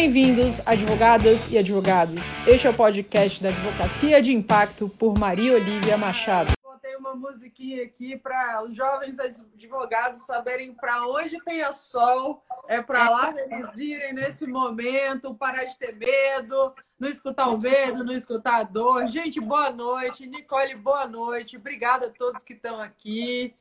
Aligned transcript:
Bem-vindos, 0.00 0.66
advogadas 0.66 1.52
e 1.52 1.58
advogados. 1.58 2.32
Este 2.46 2.66
é 2.66 2.70
o 2.70 2.74
podcast 2.74 3.42
da 3.42 3.50
Advocacia 3.50 4.22
de 4.22 4.32
Impacto 4.32 4.88
por 4.88 5.18
Maria 5.18 5.52
Olivia 5.52 5.98
Machado. 5.98 6.54
Botei 6.64 6.96
uma 6.96 7.14
musiquinha 7.14 7.84
aqui 7.84 8.16
para 8.16 8.64
os 8.64 8.74
jovens 8.74 9.18
advogados 9.18 10.22
saberem 10.22 10.72
para 10.72 11.06
onde 11.06 11.38
tem 11.44 11.60
a 11.60 11.74
sol, 11.74 12.42
é 12.66 12.80
para 12.80 13.10
lá 13.10 13.34
eles 13.36 13.76
irem 13.76 14.14
nesse 14.14 14.46
momento, 14.46 15.34
parar 15.34 15.64
de 15.64 15.78
ter 15.78 15.94
medo, 15.94 16.74
não 16.98 17.06
escutar 17.06 17.50
o 17.50 17.60
medo, 17.60 18.02
não 18.02 18.14
escutar 18.14 18.60
a 18.60 18.62
dor. 18.62 19.06
Gente, 19.06 19.38
boa 19.38 19.70
noite. 19.70 20.26
Nicole, 20.26 20.76
boa 20.76 21.06
noite. 21.06 21.58
Obrigada 21.58 22.06
a 22.06 22.10
todos 22.10 22.42
que 22.42 22.54
estão 22.54 22.80
aqui. 22.80 23.54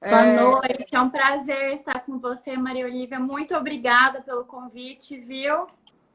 Boa 0.00 0.24
é... 0.24 0.40
noite, 0.40 0.86
é 0.92 1.00
um 1.00 1.10
prazer 1.10 1.74
estar 1.74 2.00
com 2.06 2.18
você, 2.18 2.56
Maria 2.56 2.86
Olivia. 2.86 3.20
Muito 3.20 3.54
obrigada 3.54 4.22
pelo 4.22 4.44
convite, 4.46 5.18
viu? 5.18 5.66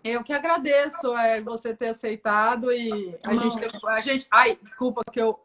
Eu 0.05 0.23
que 0.23 0.31
agradeço 0.31 1.17
é, 1.17 1.41
você 1.41 1.75
ter 1.75 1.87
aceitado 1.87 2.71
e 2.71 3.17
a 3.25 3.35
gente, 3.35 3.57
a 3.87 4.01
gente. 4.01 4.27
Ai, 4.29 4.55
desculpa 4.61 5.01
que 5.11 5.19
eu, 5.19 5.39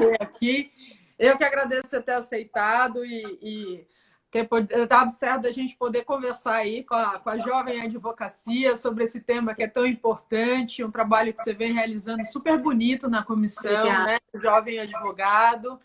eu 0.00 0.14
aqui. 0.20 0.70
Eu 1.18 1.36
que 1.36 1.42
agradeço 1.42 1.88
você 1.88 2.00
ter 2.00 2.12
aceitado 2.12 3.04
e, 3.04 3.38
e 3.42 3.86
ter 4.30 4.48
dado 4.86 5.10
certo 5.10 5.42
da 5.42 5.50
gente 5.50 5.76
poder 5.76 6.04
conversar 6.04 6.54
aí 6.54 6.84
com 6.84 6.94
a, 6.94 7.18
com 7.18 7.30
a 7.30 7.38
jovem 7.38 7.80
advocacia 7.80 8.76
sobre 8.76 9.02
esse 9.02 9.20
tema 9.20 9.56
que 9.56 9.64
é 9.64 9.68
tão 9.68 9.84
importante, 9.84 10.84
um 10.84 10.90
trabalho 10.90 11.34
que 11.34 11.42
você 11.42 11.52
vem 11.52 11.72
realizando 11.72 12.24
super 12.26 12.56
bonito 12.58 13.10
na 13.10 13.24
comissão, 13.24 13.72
Obrigada. 13.72 14.06
né? 14.06 14.18
Jovem 14.36 14.78
advogado. 14.78 15.80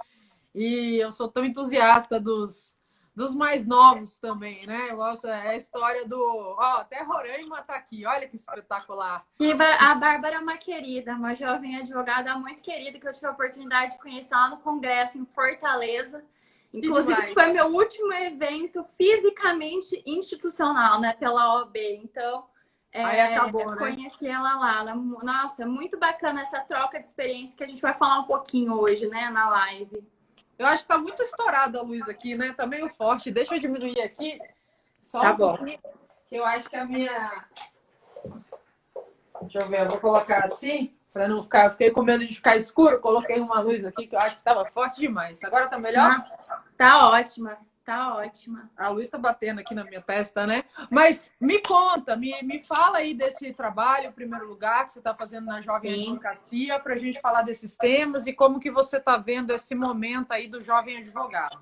E 0.53 0.97
eu 0.97 1.11
sou 1.11 1.27
tão 1.27 1.43
entusiasta 1.43 2.19
dos, 2.19 2.75
dos 3.15 3.35
mais 3.35 3.65
novos 3.65 4.19
também, 4.19 4.65
né? 4.65 4.87
Eu 4.89 4.97
gosto, 4.97 5.27
é 5.27 5.49
a 5.49 5.55
história 5.55 6.07
do. 6.07 6.17
Ó, 6.57 6.77
até 6.77 7.01
Roraima 7.03 7.61
tá 7.61 7.75
aqui, 7.75 8.05
olha 8.05 8.27
que 8.27 8.35
espetacular. 8.35 9.25
E 9.39 9.51
a 9.51 9.95
Bárbara 9.95 10.37
é 10.37 10.39
uma 10.39 10.57
querida, 10.57 11.15
uma 11.15 11.35
jovem 11.35 11.77
advogada 11.77 12.37
muito 12.37 12.61
querida, 12.61 12.99
que 12.99 13.07
eu 13.07 13.11
tive 13.11 13.27
a 13.27 13.31
oportunidade 13.31 13.93
de 13.93 13.99
conhecer 13.99 14.33
lá 14.33 14.49
no 14.49 14.57
Congresso 14.57 15.17
em 15.17 15.25
Fortaleza. 15.25 16.23
Inclusive, 16.73 17.33
foi 17.33 17.47
meu 17.47 17.67
último 17.67 18.13
evento 18.13 18.85
fisicamente 18.97 20.01
institucional, 20.05 21.01
né? 21.01 21.11
Pela 21.13 21.55
OAB. 21.55 21.75
Então, 22.01 22.45
é, 22.93 23.03
Aí 23.03 23.19
acabou, 23.21 23.71
né? 23.71 23.77
conheci 23.77 24.27
ela 24.27 24.57
lá. 24.57 24.79
Ela, 24.79 24.95
nossa, 24.95 25.65
muito 25.65 25.97
bacana 25.97 26.41
essa 26.41 26.59
troca 26.61 26.99
de 26.99 27.05
experiência 27.05 27.57
que 27.57 27.63
a 27.63 27.67
gente 27.67 27.81
vai 27.81 27.93
falar 27.93 28.19
um 28.19 28.25
pouquinho 28.25 28.73
hoje, 28.73 29.07
né, 29.07 29.29
na 29.29 29.49
live. 29.49 30.03
Eu 30.61 30.67
acho 30.67 30.83
que 30.83 30.89
tá 30.89 30.97
muito 30.99 31.19
estourada 31.23 31.79
a 31.79 31.81
luz 31.81 32.07
aqui, 32.07 32.35
né? 32.35 32.53
Tá 32.53 32.67
meio 32.67 32.87
forte. 32.87 33.31
Deixa 33.31 33.55
eu 33.55 33.59
diminuir 33.59 33.99
aqui. 33.99 34.39
Só 35.01 35.21
tá 35.21 35.33
um 35.33 35.35
bom. 35.35 35.57
eu 36.31 36.45
acho 36.45 36.69
que 36.69 36.75
a 36.75 36.85
minha. 36.85 37.47
Deixa 39.41 39.57
eu 39.57 39.67
ver, 39.67 39.81
eu 39.81 39.87
vou 39.87 39.99
colocar 39.99 40.45
assim, 40.45 40.95
para 41.11 41.27
não 41.27 41.41
ficar. 41.41 41.65
Eu 41.65 41.71
fiquei 41.71 41.89
com 41.89 42.03
medo 42.03 42.23
de 42.23 42.35
ficar 42.35 42.57
escuro, 42.57 43.01
coloquei 43.01 43.39
uma 43.39 43.59
luz 43.59 43.83
aqui 43.83 44.05
que 44.05 44.15
eu 44.15 44.19
acho 44.19 44.35
que 44.35 44.41
estava 44.41 44.63
forte 44.65 44.99
demais. 44.99 45.43
Agora 45.43 45.67
tá 45.67 45.79
melhor? 45.79 46.23
Ah, 46.47 46.63
tá 46.77 47.09
ótima. 47.09 47.57
Tá 47.83 48.15
ótima. 48.15 48.69
A 48.77 48.89
luz 48.89 49.05
está 49.05 49.17
batendo 49.17 49.59
aqui 49.59 49.73
na 49.73 49.83
minha 49.83 50.01
testa, 50.01 50.45
né? 50.45 50.65
Mas 50.89 51.33
me 51.41 51.59
conta, 51.61 52.15
me, 52.15 52.31
me 52.43 52.61
fala 52.61 52.99
aí 52.99 53.13
desse 53.13 53.51
trabalho, 53.53 54.09
em 54.09 54.11
primeiro 54.11 54.47
lugar, 54.47 54.85
que 54.85 54.91
você 54.91 54.99
está 54.99 55.15
fazendo 55.15 55.47
na 55.47 55.61
Jovem 55.61 55.95
Sim. 55.95 56.01
Advocacia, 56.11 56.79
para 56.79 56.93
a 56.93 56.97
gente 56.97 57.19
falar 57.19 57.41
desses 57.41 57.75
temas 57.77 58.27
e 58.27 58.33
como 58.33 58.59
que 58.59 58.69
você 58.69 58.97
está 58.97 59.17
vendo 59.17 59.51
esse 59.51 59.73
momento 59.73 60.31
aí 60.31 60.47
do 60.47 60.61
jovem 60.61 60.97
advogado. 60.97 61.59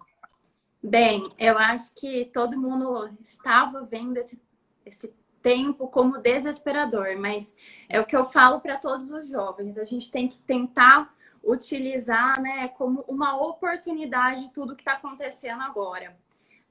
Bem, 0.84 1.24
eu 1.38 1.58
acho 1.58 1.92
que 1.94 2.26
todo 2.34 2.60
mundo 2.60 3.18
estava 3.22 3.84
vendo 3.84 4.18
esse, 4.18 4.42
esse 4.86 5.14
tempo 5.42 5.88
como 5.88 6.18
desesperador, 6.18 7.18
mas 7.18 7.56
é 7.88 8.00
o 8.00 8.06
que 8.06 8.16
eu 8.16 8.26
falo 8.26 8.60
para 8.60 8.78
todos 8.78 9.10
os 9.10 9.30
jovens. 9.30 9.78
A 9.78 9.86
gente 9.86 10.12
tem 10.12 10.28
que 10.28 10.40
tentar 10.40 11.14
utilizar 11.44 12.42
né, 12.42 12.68
como 12.70 13.04
uma 13.08 13.36
oportunidade 13.42 14.52
tudo 14.54 14.76
que 14.76 14.82
está 14.82 14.94
acontecendo 14.94 15.62
agora. 15.62 16.18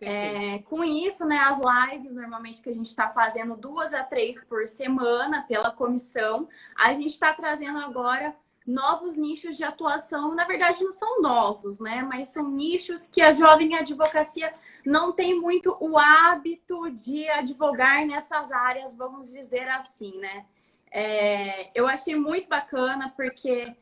É, 0.01 0.59
com 0.61 0.85
isso, 0.85 1.25
né, 1.25 1.39
as 1.39 1.59
lives 1.59 2.15
normalmente 2.15 2.63
que 2.63 2.69
a 2.69 2.75
gente 2.75 2.87
está 2.87 3.09
fazendo 3.09 3.57
duas 3.57 3.93
a 3.93 4.05
três 4.05 4.43
por 4.45 4.69
semana 4.69 5.43
pela 5.43 5.73
comissão, 5.73 6.49
a 6.77 6.93
gente 6.95 7.07
está 7.09 7.35
trazendo 7.35 7.79
agora 7.81 8.37
novos 8.69 9.17
nichos 9.17 9.57
de 9.57 9.65
atuação. 9.65 10.35
Na 10.35 10.45
verdade, 10.45 10.85
não 10.85 10.93
são 10.93 11.23
novos, 11.23 11.81
né? 11.81 12.03
Mas 12.03 12.29
são 12.29 12.51
nichos 12.51 13.09
que 13.09 13.23
a 13.23 13.33
jovem 13.33 13.75
advocacia 13.75 14.53
não 14.85 15.11
tem 15.11 15.41
muito 15.41 15.75
o 15.81 15.99
hábito 15.99 16.91
de 16.91 17.27
advogar 17.31 18.07
nessas 18.07 18.53
áreas, 18.53 18.95
vamos 18.95 19.33
dizer 19.33 19.67
assim, 19.71 20.17
né? 20.19 20.45
É, 20.91 21.71
eu 21.75 21.89
achei 21.89 22.15
muito 22.15 22.49
bacana 22.49 23.13
porque 23.17 23.75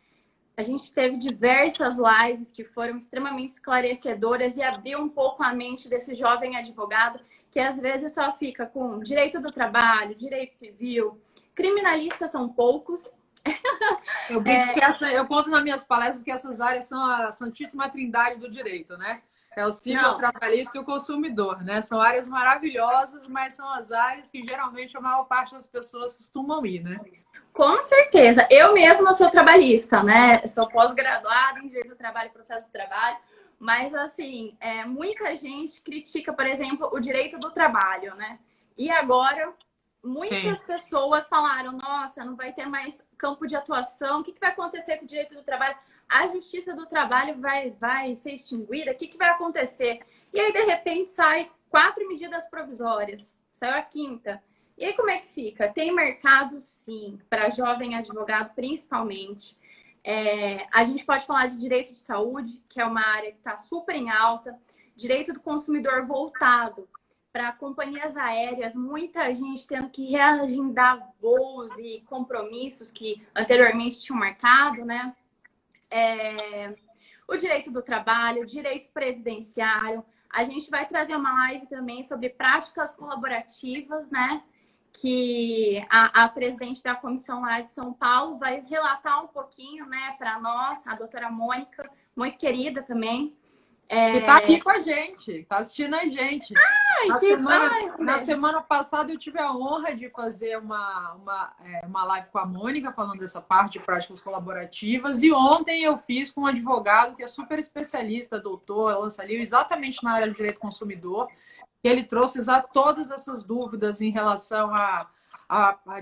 a 0.57 0.63
gente 0.63 0.93
teve 0.93 1.19
diversas 1.19 1.97
lives 1.99 2.51
que 2.51 2.65
foram 2.65 2.97
extremamente 2.97 3.53
esclarecedoras 3.53 4.57
e 4.57 4.63
abriu 4.63 4.99
um 4.99 5.09
pouco 5.09 5.43
a 5.43 5.53
mente 5.53 5.89
desse 5.89 6.15
jovem 6.15 6.57
advogado 6.57 7.21
que 7.51 7.61
às 7.61 7.79
vezes 7.79 8.13
só 8.13 8.37
fica 8.37 8.67
com 8.67 8.99
direito 9.01 9.41
do 9.41 9.53
trabalho, 9.53 10.15
direito 10.15 10.55
civil. 10.55 11.21
Criminalistas 11.55 12.31
são 12.31 12.49
poucos. 12.49 13.13
Eu, 14.29 14.43
é... 14.45 14.79
essa, 14.83 15.11
eu 15.11 15.27
conto 15.27 15.49
nas 15.49 15.63
minhas 15.63 15.85
palestras 15.85 16.23
que 16.23 16.31
essas 16.31 16.61
áreas 16.61 16.87
são 16.87 17.05
a 17.05 17.33
santíssima 17.33 17.89
trindade 17.89 18.41
do 18.41 18.51
direito, 18.51 18.97
né? 18.97 19.23
É 19.57 19.65
o 19.65 19.73
civil, 19.73 20.03
Não. 20.03 20.17
o 20.17 20.19
trabalhista 20.19 20.77
e 20.77 20.81
o 20.81 20.85
consumidor, 20.85 21.65
né? 21.65 21.81
São 21.81 21.99
áreas 21.99 22.29
maravilhosas, 22.29 23.27
mas 23.27 23.55
são 23.55 23.67
as 23.73 23.91
áreas 23.91 24.31
que 24.31 24.47
geralmente 24.47 24.95
a 24.99 25.01
maior 25.01 25.25
parte 25.25 25.55
das 25.55 25.67
pessoas 25.67 26.15
costumam 26.15 26.65
ir, 26.67 26.85
né? 26.85 27.01
Com 27.55 27.81
certeza. 27.81 28.47
Eu 28.51 28.75
mesma 28.75 29.15
sou 29.15 29.31
trabalhista, 29.31 30.03
né? 30.03 30.47
Sou 30.47 30.69
pós-graduada 30.69 31.59
em 31.61 31.69
Direito 31.69 31.89
do 31.89 31.97
Trabalho 31.97 32.29
e 32.29 32.33
Processo 32.33 32.67
de 32.67 32.73
Trabalho. 32.73 33.17
Mas, 33.59 33.95
assim, 33.95 34.55
é, 34.61 34.85
muita 34.85 35.35
gente 35.35 35.81
critica, 35.81 36.35
por 36.35 36.47
exemplo, 36.47 36.91
o 36.93 37.01
direito 37.01 37.39
do 37.39 37.51
trabalho, 37.51 38.15
né? 38.15 38.39
E 38.77 38.91
agora, 38.91 39.55
muitas 40.05 40.61
Sim. 40.61 40.67
pessoas 40.67 41.27
falaram: 41.31 41.73
nossa, 41.73 42.23
não 42.23 42.37
vai 42.37 42.53
ter 42.53 42.67
mais 42.67 43.03
campo 43.17 43.47
de 43.47 43.57
atuação, 43.57 44.21
o 44.21 44.23
que, 44.23 44.33
que 44.33 44.41
vai 44.41 44.51
acontecer 44.51 44.99
com 44.99 45.05
o 45.05 45.09
direito 45.09 45.35
do 45.35 45.43
trabalho? 45.43 45.77
A 46.09 46.29
justiça 46.29 46.75
do 46.75 46.87
trabalho 46.87 47.41
vai, 47.41 47.71
vai 47.71 48.15
ser 48.15 48.33
extinguida, 48.33 48.93
o 48.93 48.95
que, 48.95 49.09
que 49.09 49.19
vai 49.19 49.31
acontecer? 49.31 50.01
E 50.33 50.41
aí, 50.41 50.53
de 50.53 50.65
repente, 50.65 51.11
sai 51.11 51.51
quatro 51.69 52.07
medidas 52.07 52.47
provisórias, 52.49 53.37
saiu 53.51 53.75
a 53.75 53.83
quinta. 53.83 54.43
E 54.79 54.85
aí, 54.85 54.93
como 54.93 55.11
é 55.11 55.19
que 55.19 55.29
fica? 55.29 55.73
Tem 55.73 55.95
mercado, 55.95 56.61
sim, 56.61 57.19
para 57.29 57.51
jovem 57.51 57.95
advogado, 57.95 58.55
principalmente. 58.55 59.57
É, 60.05 60.69
a 60.71 60.85
gente 60.85 61.05
pode 61.05 61.27
falar 61.27 61.47
de 61.47 61.59
direito 61.59 61.93
de 61.93 62.01
saúde, 62.01 62.63
que 62.69 62.81
é 62.81 62.85
uma 62.85 63.05
área 63.05 63.33
que 63.33 63.39
está 63.39 63.57
super 63.57 63.97
em 63.97 64.11
alta, 64.11 64.57
direito 64.95 65.33
do 65.33 65.41
consumidor 65.41 66.07
voltado 66.07 66.89
para 67.33 67.53
companhias 67.53 68.17
aéreas, 68.17 68.75
muita 68.75 69.35
gente 69.35 69.67
tendo 69.67 69.91
que 69.91 70.11
reagendar 70.11 71.13
voos 71.21 71.71
e 71.79 72.03
compromissos 72.07 72.91
que 72.91 73.23
anteriormente 73.35 74.01
tinham 74.01 74.19
marcado, 74.19 74.87
né? 74.87 75.15
É, 75.91 76.73
o 77.29 77.37
direito 77.37 77.71
do 77.71 77.83
trabalho, 77.83 78.43
o 78.43 78.47
direito 78.47 78.91
previdenciário. 78.93 80.05
A 80.31 80.45
gente 80.45 80.71
vai 80.71 80.87
trazer 80.87 81.17
uma 81.17 81.33
live 81.47 81.67
também 81.67 82.03
sobre 82.03 82.29
práticas 82.29 82.95
colaborativas, 82.95 84.11
né? 84.11 84.43
que 85.01 85.85
a, 85.91 86.25
a, 86.25 86.29
presidente 86.29 86.83
da 86.83 86.95
comissão 86.95 87.43
lá 87.43 87.61
de 87.61 87.75
São 87.75 87.93
Paulo 87.93 88.39
vai 88.39 88.65
relatar 88.67 89.23
um 89.23 89.29
pouquinho, 89.29 89.85
né, 89.87 90.15
para 90.19 90.41
nós, 90.41 90.87
a 90.87 90.95
doutora 90.95 91.31
Mônica, 91.31 91.85
muito 92.17 92.39
querida 92.39 92.83
também. 92.83 93.37
É... 93.89 94.19
está 94.19 94.37
aqui 94.39 94.61
com 94.61 94.71
a 94.71 94.81
gente, 94.81 95.31
está 95.31 95.59
assistindo 95.59 95.95
a 95.95 96.07
gente. 96.07 96.53
Ai, 96.57 97.09
na, 97.09 97.19
semana, 97.19 97.97
na 97.99 98.19
semana 98.19 98.63
passada 98.63 99.13
eu 99.13 99.19
tive 99.19 99.39
a 99.39 99.53
honra 99.53 99.95
de 99.95 100.11
fazer 100.11 100.59
uma, 100.59 101.13
uma, 101.15 101.53
é, 101.65 101.87
uma 101.87 102.05
live 102.05 102.29
com 102.31 102.39
a 102.39 102.47
Mônica 102.47 102.93
falando 102.93 103.21
dessa 103.21 103.41
parte 103.41 103.75
de 103.75 103.81
práticas 103.81 104.23
colaborativas. 104.23 105.23
E 105.23 105.33
ontem 105.33 105.85
eu 105.85 105.97
fiz 105.99 106.33
com 106.33 106.43
um 106.43 106.47
advogado 106.47 107.15
que 107.15 107.23
é 107.23 107.27
super 107.27 107.59
especialista, 107.59 108.41
doutor, 108.41 108.99
lança 108.99 109.25
livro 109.25 109.43
exatamente 109.43 110.03
na 110.03 110.13
área 110.13 110.27
do 110.27 110.35
direito 110.35 110.59
consumidor 110.59 111.29
que 111.83 111.89
ele 111.89 112.03
trouxe 112.03 112.41
todas 112.73 113.13
essas 113.13 113.45
dúvidas 113.45 114.01
em 114.01 114.11
relação 114.11 114.75
a, 114.75 115.09
a, 115.49 115.79
a, 115.87 115.99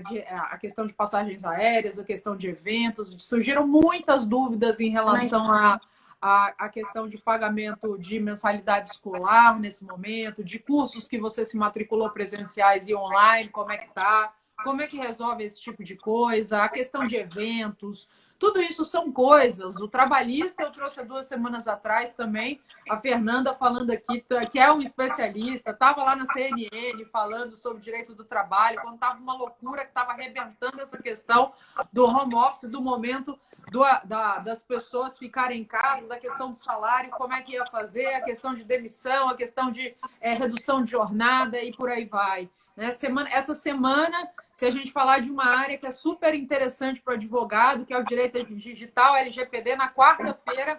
a, 0.51 0.57
questão 0.57 0.87
de 0.87 0.93
passagens 0.93 1.45
aéreas, 1.45 1.99
a 1.99 2.03
questão 2.03 2.35
de 2.35 2.47
eventos. 2.47 3.15
Surgiram 3.19 3.67
muitas 3.67 4.25
dúvidas 4.25 4.79
em 4.79 4.89
relação 4.89 5.51
a, 5.53 5.79
a, 6.27 6.55
a 6.57 6.69
questão 6.69 7.07
de 7.07 7.19
pagamento 7.19 7.99
de 7.99 8.19
mensalidade 8.19 8.87
escolar 8.87 9.59
nesse 9.59 9.85
momento, 9.85 10.43
de 10.43 10.57
cursos 10.57 11.07
que 11.07 11.19
você 11.19 11.45
se 11.45 11.55
matriculou 11.55 12.09
presenciais 12.09 12.87
e 12.87 12.95
online, 12.95 13.49
como 13.49 13.71
é 13.71 13.77
que 13.77 13.93
tá? 13.93 14.33
Como 14.63 14.81
é 14.81 14.87
que 14.87 14.97
resolve 14.97 15.43
esse 15.43 15.61
tipo 15.61 15.83
de 15.83 15.95
coisa? 15.95 16.63
A 16.63 16.69
questão 16.69 17.05
de 17.05 17.15
eventos. 17.15 18.09
tudo 18.39 18.59
isso 18.59 18.83
são 18.83 19.11
coisas. 19.11 19.79
O 19.79 19.87
trabalhista 19.87 20.63
eu 20.63 20.71
trouxe 20.71 20.99
há 20.99 21.03
duas 21.03 21.27
semanas 21.27 21.67
atrás 21.67 22.15
também, 22.15 22.59
a 22.89 22.97
Fernanda 22.97 23.53
falando 23.53 23.91
aqui, 23.91 24.25
que 24.51 24.57
é 24.57 24.73
um 24.73 24.81
especialista, 24.81 25.69
estava 25.69 26.03
lá 26.03 26.15
na 26.15 26.25
CNN 26.25 27.05
falando 27.11 27.55
sobre 27.55 27.83
direito 27.83 28.15
do 28.15 28.23
trabalho, 28.23 28.81
quando 28.81 28.95
estava 28.95 29.19
uma 29.19 29.37
loucura 29.37 29.83
que 29.83 29.89
estava 29.89 30.13
arrebentando 30.13 30.81
essa 30.81 30.97
questão 30.99 31.51
do 31.93 32.03
home 32.03 32.33
office, 32.33 32.67
do 32.67 32.81
momento 32.81 33.39
do, 33.71 33.81
da, 34.03 34.39
das 34.39 34.63
pessoas 34.63 35.17
ficarem 35.17 35.61
em 35.61 35.65
casa, 35.65 36.07
da 36.07 36.17
questão 36.17 36.51
do 36.51 36.57
salário, 36.57 37.11
como 37.11 37.33
é 37.33 37.41
que 37.41 37.53
ia 37.53 37.65
fazer, 37.65 38.07
a 38.15 38.21
questão 38.21 38.53
de 38.53 38.63
demissão, 38.63 39.29
a 39.29 39.35
questão 39.35 39.71
de 39.71 39.95
é, 40.21 40.33
redução 40.33 40.83
de 40.83 40.91
jornada 40.91 41.61
e 41.61 41.73
por 41.73 41.89
aí 41.89 42.05
vai. 42.05 42.49
Né? 42.75 42.91
Semana, 42.91 43.29
essa 43.29 43.55
semana, 43.55 44.29
se 44.53 44.65
a 44.65 44.71
gente 44.71 44.91
falar 44.91 45.19
de 45.19 45.31
uma 45.31 45.45
área 45.45 45.77
que 45.77 45.87
é 45.87 45.91
super 45.91 46.33
interessante 46.33 47.01
para 47.01 47.13
o 47.13 47.15
advogado, 47.15 47.85
que 47.85 47.93
é 47.93 47.97
o 47.97 48.03
direito 48.03 48.43
digital, 48.55 49.15
LGPD, 49.15 49.75
na 49.75 49.91
quarta-feira 49.91 50.77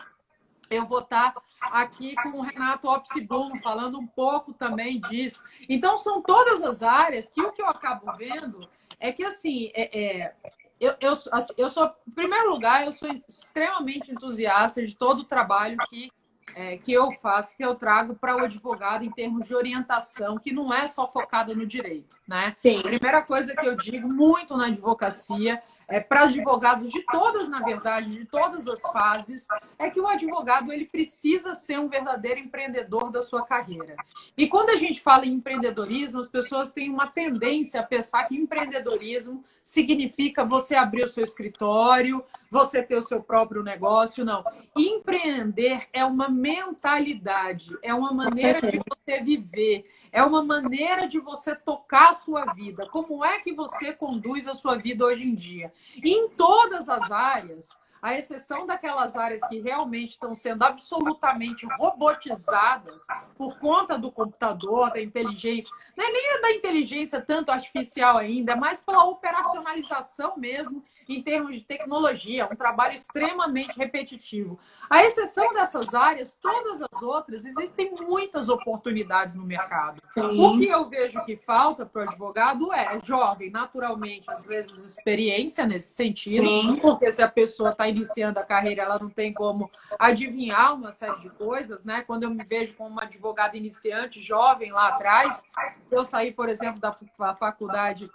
eu 0.68 0.84
vou 0.84 0.98
estar 0.98 1.32
aqui 1.60 2.14
com 2.16 2.40
o 2.40 2.42
Renato 2.42 2.88
Opsibum 2.88 3.56
falando 3.60 3.98
um 3.98 4.06
pouco 4.06 4.52
também 4.52 5.00
disso. 5.00 5.42
Então, 5.68 5.96
são 5.96 6.20
todas 6.20 6.60
as 6.62 6.82
áreas 6.82 7.30
que 7.30 7.40
o 7.40 7.52
que 7.52 7.62
eu 7.62 7.66
acabo 7.66 8.12
vendo 8.14 8.68
é 8.98 9.12
que, 9.12 9.24
assim, 9.24 9.70
é, 9.74 10.24
é 10.24 10.34
eu, 10.80 10.94
eu, 11.00 11.12
assim, 11.32 11.54
eu 11.56 11.68
sou, 11.68 11.90
em 12.06 12.10
primeiro 12.10 12.50
lugar, 12.50 12.84
eu 12.84 12.92
sou 12.92 13.08
extremamente 13.28 14.12
entusiasta 14.12 14.84
de 14.84 14.94
todo 14.94 15.20
o 15.20 15.24
trabalho 15.24 15.76
que 15.88 16.10
é, 16.54 16.78
que 16.78 16.90
eu 16.90 17.12
faço, 17.12 17.54
que 17.54 17.64
eu 17.64 17.74
trago 17.74 18.14
para 18.14 18.34
o 18.36 18.44
advogado 18.44 19.04
em 19.04 19.10
termos 19.10 19.46
de 19.46 19.54
orientação, 19.54 20.38
que 20.38 20.52
não 20.52 20.72
é 20.72 20.86
só 20.86 21.06
focada 21.06 21.54
no 21.54 21.66
direito, 21.66 22.16
né? 22.26 22.56
Sim. 22.62 22.78
A 22.78 22.82
primeira 22.82 23.22
coisa 23.22 23.54
que 23.54 23.66
eu 23.66 23.76
digo 23.76 24.08
muito 24.08 24.56
na 24.56 24.66
advocacia 24.66 25.62
é, 25.88 26.00
para 26.00 26.22
advogados 26.22 26.90
de 26.90 27.02
todas, 27.02 27.48
na 27.48 27.60
verdade, 27.60 28.10
de 28.10 28.24
todas 28.24 28.66
as 28.66 28.82
fases, 28.82 29.46
é 29.78 29.88
que 29.88 30.00
o 30.00 30.06
advogado 30.06 30.72
ele 30.72 30.84
precisa 30.84 31.54
ser 31.54 31.78
um 31.78 31.88
verdadeiro 31.88 32.40
empreendedor 32.40 33.10
da 33.10 33.22
sua 33.22 33.44
carreira. 33.44 33.94
E 34.36 34.48
quando 34.48 34.70
a 34.70 34.76
gente 34.76 35.00
fala 35.00 35.24
em 35.24 35.34
empreendedorismo, 35.34 36.20
as 36.20 36.28
pessoas 36.28 36.72
têm 36.72 36.90
uma 36.90 37.06
tendência 37.06 37.80
a 37.80 37.84
pensar 37.84 38.24
que 38.24 38.36
empreendedorismo 38.36 39.44
significa 39.62 40.44
você 40.44 40.74
abrir 40.74 41.04
o 41.04 41.08
seu 41.08 41.22
escritório, 41.22 42.24
você 42.50 42.82
ter 42.82 42.96
o 42.96 43.02
seu 43.02 43.22
próprio 43.22 43.62
negócio. 43.62 44.24
Não. 44.24 44.44
Empreender 44.76 45.86
é 45.92 46.04
uma 46.04 46.28
mentalidade, 46.28 47.76
é 47.82 47.94
uma 47.94 48.12
maneira 48.12 48.60
de 48.60 48.78
você 48.78 49.20
viver, 49.22 49.88
é 50.12 50.22
uma 50.22 50.42
maneira 50.42 51.06
de 51.06 51.18
você 51.18 51.54
tocar 51.54 52.10
a 52.10 52.14
sua 52.14 52.52
vida. 52.54 52.86
Como 52.88 53.24
é 53.24 53.40
que 53.40 53.52
você 53.52 53.92
conduz 53.92 54.46
a 54.46 54.54
sua 54.54 54.76
vida 54.76 55.04
hoje 55.04 55.24
em 55.24 55.34
dia? 55.34 55.72
Em 56.02 56.28
todas 56.30 56.88
as 56.88 57.10
áreas, 57.10 57.68
à 58.00 58.14
exceção 58.14 58.66
daquelas 58.66 59.16
áreas 59.16 59.40
que 59.48 59.58
realmente 59.58 60.10
estão 60.10 60.34
sendo 60.34 60.62
absolutamente 60.62 61.66
robotizadas 61.78 63.04
por 63.36 63.58
conta 63.58 63.98
do 63.98 64.12
computador, 64.12 64.92
da 64.92 65.00
inteligência, 65.00 65.70
não 65.96 66.04
é 66.04 66.10
nem 66.10 66.40
da 66.40 66.52
inteligência 66.52 67.20
tanto 67.20 67.50
artificial 67.50 68.16
ainda, 68.16 68.52
é 68.52 68.56
mais 68.56 68.80
pela 68.80 69.04
operacionalização 69.04 70.34
mesmo 70.36 70.84
em 71.14 71.22
termos 71.22 71.54
de 71.54 71.60
tecnologia, 71.60 72.48
um 72.50 72.56
trabalho 72.56 72.94
extremamente 72.94 73.78
repetitivo. 73.78 74.58
À 74.90 75.04
exceção 75.04 75.52
dessas 75.52 75.94
áreas, 75.94 76.34
todas 76.40 76.82
as 76.82 77.02
outras, 77.02 77.44
existem 77.44 77.94
muitas 78.00 78.48
oportunidades 78.48 79.34
no 79.34 79.44
mercado. 79.44 80.00
Sim. 80.14 80.40
O 80.40 80.58
que 80.58 80.66
eu 80.66 80.88
vejo 80.88 81.24
que 81.24 81.36
falta 81.36 81.86
para 81.86 82.00
o 82.00 82.08
advogado 82.08 82.72
é 82.72 82.98
jovem, 83.00 83.50
naturalmente, 83.50 84.30
às 84.30 84.44
vezes 84.44 84.84
experiência 84.84 85.64
nesse 85.64 85.94
sentido, 85.94 86.46
Sim. 86.46 86.76
porque 86.80 87.10
se 87.12 87.22
a 87.22 87.28
pessoa 87.28 87.70
está 87.70 87.88
iniciando 87.88 88.38
a 88.38 88.44
carreira, 88.44 88.82
ela 88.82 88.98
não 88.98 89.10
tem 89.10 89.32
como 89.32 89.70
adivinhar 89.98 90.74
uma 90.74 90.92
série 90.92 91.18
de 91.20 91.30
coisas, 91.30 91.84
né? 91.84 92.02
Quando 92.06 92.24
eu 92.24 92.30
me 92.30 92.44
vejo 92.44 92.74
como 92.74 92.90
uma 92.90 93.02
advogada 93.02 93.56
iniciante, 93.56 94.20
jovem 94.20 94.72
lá 94.72 94.88
atrás, 94.88 95.42
eu 95.90 96.04
saí, 96.04 96.32
por 96.32 96.48
exemplo, 96.48 96.80
da 96.80 96.94
faculdade 97.34 98.10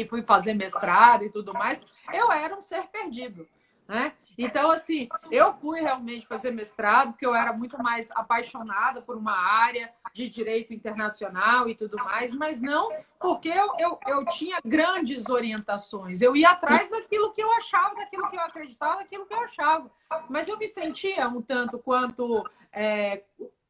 e 0.00 0.06
fui 0.06 0.22
fazer 0.22 0.54
mestrado 0.54 1.24
e 1.24 1.30
tudo 1.30 1.52
mais, 1.52 1.84
eu 2.12 2.30
era 2.30 2.54
um 2.54 2.60
ser 2.60 2.86
perdido, 2.88 3.46
né? 3.88 4.12
Então, 4.38 4.70
assim, 4.70 5.08
eu 5.30 5.54
fui 5.54 5.80
realmente 5.80 6.26
fazer 6.26 6.50
mestrado 6.50 7.12
porque 7.12 7.24
eu 7.24 7.34
era 7.34 7.52
muito 7.54 7.82
mais 7.82 8.10
apaixonada 8.10 9.00
por 9.00 9.16
uma 9.16 9.32
área 9.32 9.90
de 10.12 10.28
direito 10.28 10.74
internacional 10.74 11.68
e 11.68 11.74
tudo 11.74 11.96
mais, 11.96 12.34
mas 12.34 12.60
não 12.60 12.90
porque 13.18 13.48
eu, 13.48 13.72
eu, 13.78 13.98
eu 14.06 14.26
tinha 14.26 14.60
grandes 14.62 15.30
orientações. 15.30 16.20
Eu 16.20 16.36
ia 16.36 16.50
atrás 16.50 16.90
daquilo 16.90 17.32
que 17.32 17.42
eu 17.42 17.50
achava, 17.56 17.94
daquilo 17.94 18.28
que 18.28 18.36
eu 18.36 18.42
acreditava, 18.42 18.96
daquilo 18.96 19.24
que 19.24 19.32
eu 19.32 19.40
achava. 19.40 19.90
Mas 20.28 20.48
eu 20.48 20.58
me 20.58 20.68
sentia 20.68 21.26
um 21.28 21.40
tanto 21.40 21.78
quanto 21.78 22.44
é, 22.70 23.22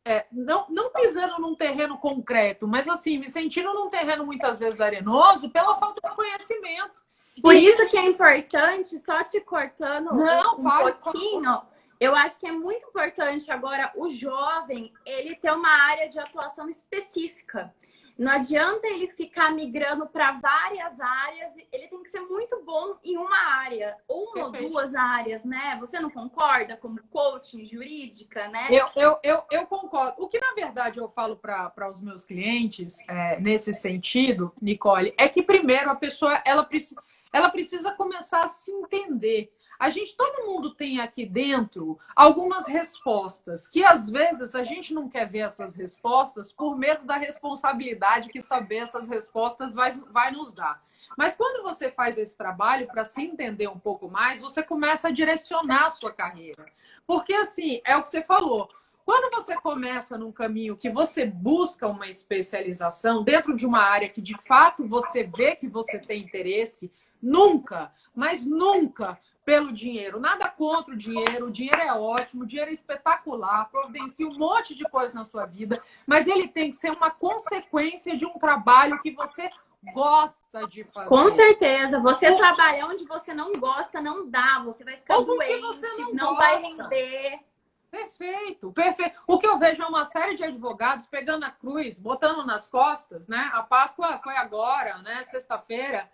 é, 0.06 0.24
não, 0.30 0.64
não 0.70 0.92
pisando 0.92 1.40
num 1.40 1.56
terreno 1.56 1.98
concreto, 1.98 2.68
mas 2.68 2.86
assim, 2.86 3.18
me 3.18 3.28
sentindo 3.28 3.74
num 3.74 3.90
terreno 3.90 4.24
muitas 4.24 4.60
vezes 4.60 4.80
arenoso 4.80 5.50
pela 5.50 5.74
falta 5.74 6.00
de 6.08 6.14
conhecimento. 6.14 7.04
Por 7.42 7.56
e... 7.56 7.66
isso 7.66 7.88
que 7.88 7.98
é 7.98 8.06
importante, 8.06 8.96
só 9.00 9.24
te 9.24 9.40
cortando 9.40 10.14
não, 10.14 10.58
um 10.58 10.62
pouquinho, 10.62 11.60
eu 11.98 12.14
acho 12.14 12.38
que 12.38 12.46
é 12.46 12.52
muito 12.52 12.86
importante 12.86 13.50
agora 13.50 13.92
o 13.96 14.08
jovem 14.08 14.92
ele 15.04 15.34
ter 15.34 15.50
uma 15.50 15.68
área 15.68 16.08
de 16.08 16.20
atuação 16.20 16.68
específica. 16.68 17.74
Não 18.18 18.32
adianta 18.32 18.86
ele 18.86 19.08
ficar 19.08 19.52
migrando 19.52 20.06
para 20.06 20.32
várias 20.32 20.98
áreas, 20.98 21.52
ele 21.70 21.86
tem 21.88 22.02
que 22.02 22.08
ser 22.08 22.20
muito 22.20 22.62
bom 22.64 22.96
em 23.04 23.18
uma 23.18 23.36
área, 23.36 23.94
ou 24.08 24.24
uma 24.30 24.50
Perfeito. 24.50 24.64
ou 24.64 24.70
duas 24.70 24.94
áreas, 24.94 25.44
né? 25.44 25.76
Você 25.80 26.00
não 26.00 26.08
concorda 26.08 26.78
como 26.78 26.98
coaching, 27.10 27.66
jurídica, 27.66 28.48
né? 28.48 28.68
Eu, 28.70 28.86
eu, 28.96 29.18
eu, 29.22 29.42
eu 29.50 29.66
concordo. 29.66 30.22
O 30.22 30.28
que, 30.28 30.40
na 30.40 30.54
verdade, 30.54 30.98
eu 30.98 31.08
falo 31.08 31.36
para 31.36 31.90
os 31.90 32.00
meus 32.00 32.24
clientes, 32.24 33.06
é, 33.06 33.38
nesse 33.38 33.74
sentido, 33.74 34.50
Nicole, 34.62 35.12
é 35.18 35.28
que 35.28 35.42
primeiro 35.42 35.90
a 35.90 35.94
pessoa 35.94 36.40
ela 36.46 36.64
precisa, 36.64 37.02
ela 37.30 37.50
precisa 37.50 37.92
começar 37.92 38.40
a 38.40 38.48
se 38.48 38.72
entender. 38.72 39.52
A 39.78 39.90
gente, 39.90 40.16
todo 40.16 40.46
mundo 40.46 40.74
tem 40.74 41.00
aqui 41.00 41.26
dentro 41.26 41.98
algumas 42.14 42.66
respostas 42.66 43.68
que 43.68 43.84
às 43.84 44.08
vezes 44.08 44.54
a 44.54 44.64
gente 44.64 44.94
não 44.94 45.08
quer 45.08 45.28
ver 45.28 45.40
essas 45.40 45.76
respostas 45.76 46.52
por 46.52 46.76
medo 46.76 47.04
da 47.04 47.16
responsabilidade 47.16 48.28
que 48.30 48.40
saber 48.40 48.76
essas 48.76 49.08
respostas 49.08 49.74
vai, 49.74 49.90
vai 50.10 50.30
nos 50.32 50.52
dar. 50.52 50.82
Mas 51.16 51.34
quando 51.34 51.62
você 51.62 51.90
faz 51.90 52.18
esse 52.18 52.36
trabalho 52.36 52.86
para 52.86 53.04
se 53.04 53.22
entender 53.22 53.68
um 53.68 53.78
pouco 53.78 54.08
mais, 54.08 54.40
você 54.40 54.62
começa 54.62 55.08
a 55.08 55.12
direcionar 55.12 55.86
a 55.86 55.90
sua 55.90 56.12
carreira. 56.12 56.66
Porque 57.06 57.32
assim, 57.34 57.80
é 57.84 57.96
o 57.96 58.02
que 58.02 58.08
você 58.08 58.22
falou. 58.22 58.68
Quando 59.04 59.32
você 59.32 59.54
começa 59.54 60.18
num 60.18 60.32
caminho 60.32 60.76
que 60.76 60.90
você 60.90 61.24
busca 61.24 61.86
uma 61.86 62.08
especialização 62.08 63.22
dentro 63.22 63.56
de 63.56 63.64
uma 63.64 63.80
área 63.80 64.08
que 64.08 64.20
de 64.20 64.36
fato 64.42 64.84
você 64.86 65.22
vê 65.22 65.54
que 65.54 65.68
você 65.68 65.98
tem 65.98 66.22
interesse, 66.22 66.92
nunca, 67.22 67.92
mas 68.14 68.44
nunca 68.44 69.16
pelo 69.46 69.72
dinheiro. 69.72 70.18
Nada 70.18 70.48
contra 70.48 70.92
o 70.92 70.96
dinheiro, 70.96 71.46
o 71.46 71.50
dinheiro 71.52 71.80
é 71.80 71.92
ótimo, 71.94 72.42
o 72.42 72.46
dinheiro 72.46 72.68
é 72.68 72.74
espetacular, 72.74 73.70
providencia 73.70 74.26
um 74.26 74.36
monte 74.36 74.74
de 74.74 74.82
coisa 74.84 75.14
na 75.14 75.22
sua 75.22 75.46
vida, 75.46 75.80
mas 76.04 76.26
ele 76.26 76.48
tem 76.48 76.70
que 76.70 76.76
ser 76.76 76.90
uma 76.90 77.12
consequência 77.12 78.16
de 78.16 78.26
um 78.26 78.36
trabalho 78.40 79.00
que 79.00 79.12
você 79.12 79.48
gosta 79.94 80.66
de 80.66 80.82
fazer. 80.82 81.08
Com 81.08 81.30
certeza. 81.30 82.00
Você 82.00 82.28
Ou... 82.28 82.36
trabalhar 82.36 82.88
onde 82.88 83.04
você 83.04 83.32
não 83.32 83.52
gosta, 83.52 84.00
não 84.00 84.28
dá. 84.28 84.60
Você 84.64 84.82
vai 84.82 84.96
ficar 84.96 85.20
doente, 85.20 85.80
não, 85.96 86.12
não 86.12 86.36
vai 86.36 86.60
render. 86.60 87.38
Perfeito, 87.88 88.72
perfeito. 88.72 89.22
O 89.28 89.38
que 89.38 89.46
eu 89.46 89.56
vejo 89.58 89.80
é 89.80 89.86
uma 89.86 90.04
série 90.04 90.34
de 90.34 90.42
advogados 90.42 91.06
pegando 91.06 91.44
a 91.44 91.50
cruz, 91.50 92.00
botando 92.00 92.44
nas 92.44 92.66
costas, 92.66 93.28
né? 93.28 93.48
A 93.54 93.62
Páscoa 93.62 94.18
foi 94.18 94.36
agora, 94.36 94.98
né? 94.98 95.22
Sexta-feira. 95.22 96.10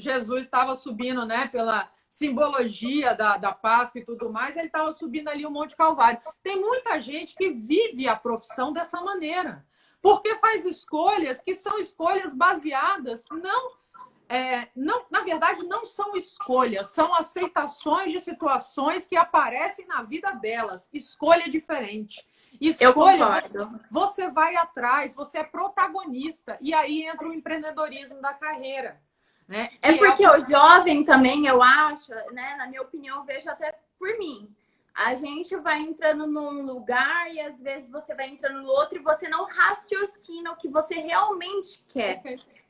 Jesus 0.00 0.42
estava 0.42 0.74
subindo, 0.74 1.24
né? 1.24 1.46
Pela 1.46 1.88
simbologia 2.14 3.12
da, 3.12 3.36
da 3.36 3.52
Páscoa 3.52 4.00
e 4.00 4.04
tudo 4.04 4.30
mais, 4.30 4.56
ele 4.56 4.68
estava 4.68 4.92
subindo 4.92 5.26
ali 5.26 5.44
o 5.44 5.50
Monte 5.50 5.74
Calvário. 5.74 6.20
Tem 6.44 6.60
muita 6.60 7.00
gente 7.00 7.34
que 7.34 7.50
vive 7.50 8.06
a 8.06 8.14
profissão 8.14 8.72
dessa 8.72 9.00
maneira, 9.00 9.66
porque 10.00 10.36
faz 10.36 10.64
escolhas 10.64 11.42
que 11.42 11.52
são 11.54 11.76
escolhas 11.76 12.32
baseadas 12.32 13.26
não 13.32 13.84
é, 14.26 14.68
não, 14.74 15.04
na 15.10 15.20
verdade, 15.20 15.66
não 15.66 15.84
são 15.84 16.16
escolhas, 16.16 16.88
são 16.88 17.14
aceitações 17.14 18.10
de 18.10 18.20
situações 18.20 19.06
que 19.06 19.16
aparecem 19.16 19.86
na 19.86 20.02
vida 20.02 20.30
delas. 20.30 20.88
Escolha 20.94 21.50
diferente. 21.50 22.26
Escolha, 22.58 23.40
você, 23.40 23.58
você 23.90 24.30
vai 24.30 24.56
atrás, 24.56 25.14
você 25.14 25.38
é 25.38 25.44
protagonista. 25.44 26.56
E 26.60 26.72
aí 26.72 27.02
entra 27.02 27.28
o 27.28 27.34
empreendedorismo 27.34 28.22
da 28.22 28.32
carreira. 28.32 29.02
Né? 29.46 29.70
É 29.82 29.96
porque 29.96 30.26
o... 30.26 30.32
o 30.32 30.40
jovem 30.40 31.04
também, 31.04 31.46
eu 31.46 31.62
acho, 31.62 32.10
né? 32.32 32.54
Na 32.56 32.66
minha 32.66 32.82
opinião, 32.82 33.24
vejo 33.24 33.48
até 33.50 33.74
por 33.98 34.18
mim. 34.18 34.54
A 34.94 35.14
gente 35.16 35.56
vai 35.56 35.80
entrando 35.80 36.26
num 36.26 36.62
lugar 36.62 37.32
e 37.32 37.40
às 37.40 37.60
vezes 37.60 37.90
você 37.90 38.14
vai 38.14 38.28
entrando 38.28 38.62
no 38.62 38.68
outro 38.68 38.96
e 38.96 39.02
você 39.02 39.28
não 39.28 39.44
raciocina 39.44 40.52
o 40.52 40.56
que 40.56 40.68
você 40.68 40.94
realmente 40.94 41.84
quer. 41.88 42.22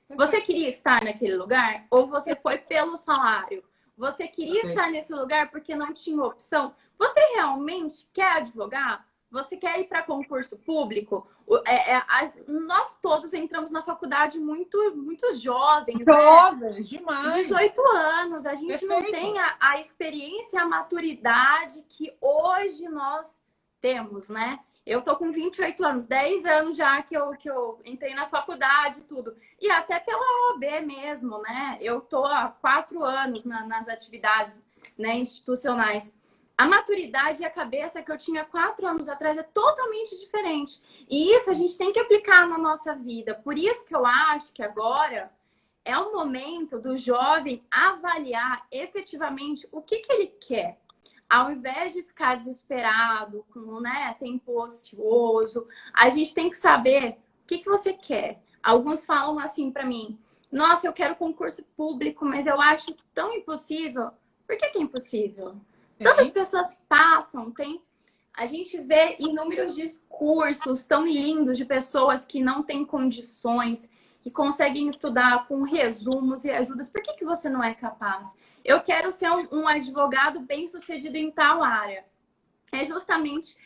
Você 0.08 0.40
queria 0.40 0.68
estar 0.68 1.04
naquele 1.04 1.36
lugar 1.36 1.86
ou 1.90 2.06
você 2.06 2.34
foi 2.34 2.58
pelo 2.58 2.96
salário? 2.96 3.62
Você 3.96 4.26
queria 4.26 4.60
okay. 4.60 4.70
estar 4.70 4.90
nesse 4.90 5.12
lugar 5.12 5.50
porque 5.50 5.74
não 5.74 5.92
tinha 5.92 6.22
opção? 6.22 6.74
Você 6.98 7.20
realmente 7.34 8.08
quer 8.12 8.38
advogar? 8.38 9.06
Você 9.34 9.56
quer 9.56 9.80
ir 9.80 9.88
para 9.88 10.00
concurso 10.00 10.56
público? 10.56 11.26
É, 11.66 11.94
é, 11.94 11.96
a, 11.96 12.32
nós 12.46 12.96
todos 13.02 13.34
entramos 13.34 13.68
na 13.68 13.82
faculdade 13.82 14.38
muito, 14.38 14.94
muito 14.94 15.34
jovens. 15.34 16.06
Né? 16.06 16.14
Jovens, 16.14 16.76
né? 16.76 16.98
demais. 16.98 17.34
18 17.34 17.82
anos. 17.96 18.46
A 18.46 18.54
gente 18.54 18.78
Perfeito. 18.78 18.88
não 18.88 19.10
tem 19.10 19.36
a, 19.40 19.56
a 19.58 19.80
experiência, 19.80 20.62
a 20.62 20.68
maturidade 20.68 21.84
que 21.88 22.16
hoje 22.20 22.88
nós 22.88 23.42
temos, 23.80 24.28
né? 24.28 24.60
Eu 24.86 25.02
tô 25.02 25.16
com 25.16 25.32
28 25.32 25.84
anos, 25.84 26.06
10 26.06 26.44
anos 26.46 26.76
já 26.76 27.02
que 27.02 27.16
eu, 27.16 27.30
que 27.32 27.50
eu 27.50 27.80
entrei 27.84 28.14
na 28.14 28.28
faculdade 28.28 29.00
e 29.00 29.02
tudo. 29.04 29.36
E 29.60 29.68
até 29.68 29.98
pela 29.98 30.52
OAB 30.52 30.86
mesmo, 30.86 31.38
né? 31.38 31.76
Eu 31.80 32.00
tô 32.00 32.24
há 32.24 32.50
quatro 32.60 33.02
anos 33.02 33.44
na, 33.44 33.66
nas 33.66 33.88
atividades 33.88 34.62
né, 34.96 35.16
institucionais. 35.16 36.14
A 36.56 36.66
maturidade 36.68 37.42
e 37.42 37.44
a 37.44 37.50
cabeça 37.50 38.02
que 38.02 38.12
eu 38.12 38.18
tinha 38.18 38.44
quatro 38.44 38.86
anos 38.86 39.08
atrás 39.08 39.36
é 39.36 39.42
totalmente 39.42 40.16
diferente. 40.18 40.80
E 41.08 41.32
isso 41.34 41.50
a 41.50 41.54
gente 41.54 41.76
tem 41.76 41.92
que 41.92 41.98
aplicar 41.98 42.48
na 42.48 42.58
nossa 42.58 42.94
vida. 42.94 43.34
Por 43.34 43.58
isso 43.58 43.84
que 43.84 43.94
eu 43.94 44.06
acho 44.06 44.52
que 44.52 44.62
agora 44.62 45.32
é 45.84 45.98
o 45.98 46.12
momento 46.12 46.78
do 46.78 46.96
jovem 46.96 47.62
avaliar 47.70 48.66
efetivamente 48.70 49.68
o 49.72 49.82
que, 49.82 49.98
que 49.98 50.12
ele 50.12 50.26
quer 50.26 50.78
ao 51.28 51.50
invés 51.50 51.92
de 51.92 52.02
ficar 52.02 52.36
desesperado, 52.36 53.44
com 53.52 53.80
né, 53.80 54.14
tempo 54.20 54.62
ocioso, 54.62 55.66
a 55.92 56.08
gente 56.08 56.32
tem 56.32 56.50
que 56.50 56.56
saber 56.56 57.16
o 57.42 57.46
que, 57.46 57.58
que 57.58 57.68
você 57.68 57.92
quer. 57.92 58.40
Alguns 58.62 59.04
falam 59.04 59.38
assim 59.38 59.70
para 59.70 59.84
mim: 59.84 60.18
Nossa, 60.50 60.86
eu 60.86 60.92
quero 60.92 61.16
concurso 61.16 61.64
público, 61.76 62.24
mas 62.24 62.46
eu 62.46 62.60
acho 62.60 62.94
tão 63.12 63.32
impossível. 63.32 64.10
Por 64.46 64.56
que, 64.56 64.68
que 64.68 64.78
é 64.78 64.82
impossível? 64.82 65.56
Sim. 65.98 66.04
Tantas 66.04 66.30
pessoas 66.30 66.76
passam, 66.88 67.50
tem. 67.50 67.82
A 68.36 68.46
gente 68.46 68.80
vê 68.80 69.16
inúmeros 69.18 69.74
discursos 69.74 70.82
tão 70.82 71.06
lindos 71.06 71.56
de 71.56 71.64
pessoas 71.64 72.24
que 72.24 72.42
não 72.42 72.62
têm 72.62 72.84
condições, 72.84 73.88
que 74.20 74.30
conseguem 74.30 74.88
estudar 74.88 75.46
com 75.46 75.62
resumos 75.62 76.44
e 76.44 76.50
ajudas, 76.50 76.88
por 76.88 77.02
que, 77.02 77.12
que 77.12 77.24
você 77.24 77.48
não 77.48 77.62
é 77.62 77.74
capaz? 77.74 78.36
Eu 78.64 78.80
quero 78.80 79.12
ser 79.12 79.30
um, 79.30 79.60
um 79.60 79.68
advogado 79.68 80.40
bem 80.40 80.66
sucedido 80.66 81.16
em 81.16 81.30
tal 81.30 81.62
área. 81.62 82.04
É 82.72 82.84
justamente 82.84 83.56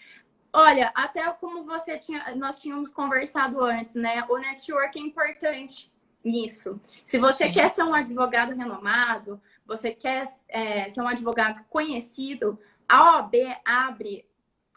Olha, 0.53 0.91
até 0.95 1.31
como 1.33 1.65
você 1.65 1.99
tinha, 1.99 2.35
nós 2.37 2.61
tínhamos 2.61 2.91
conversado 2.91 3.63
antes, 3.63 3.95
né? 3.95 4.25
O 4.29 4.39
network 4.39 4.99
é 4.99 5.03
importante 5.03 5.93
nisso. 6.25 6.81
Se 7.05 7.19
você 7.19 7.47
Sim. 7.47 7.53
quer 7.53 7.71
ser 7.71 7.83
um 7.83 7.95
advogado 7.95 8.55
renomado, 8.55 9.41
você 9.69 9.93
quer 9.93 10.27
é, 10.49 10.89
ser 10.89 11.03
um 11.03 11.07
advogado 11.07 11.63
conhecido, 11.69 12.59
a 12.89 13.19
OAB 13.19 13.35
abre 13.65 14.27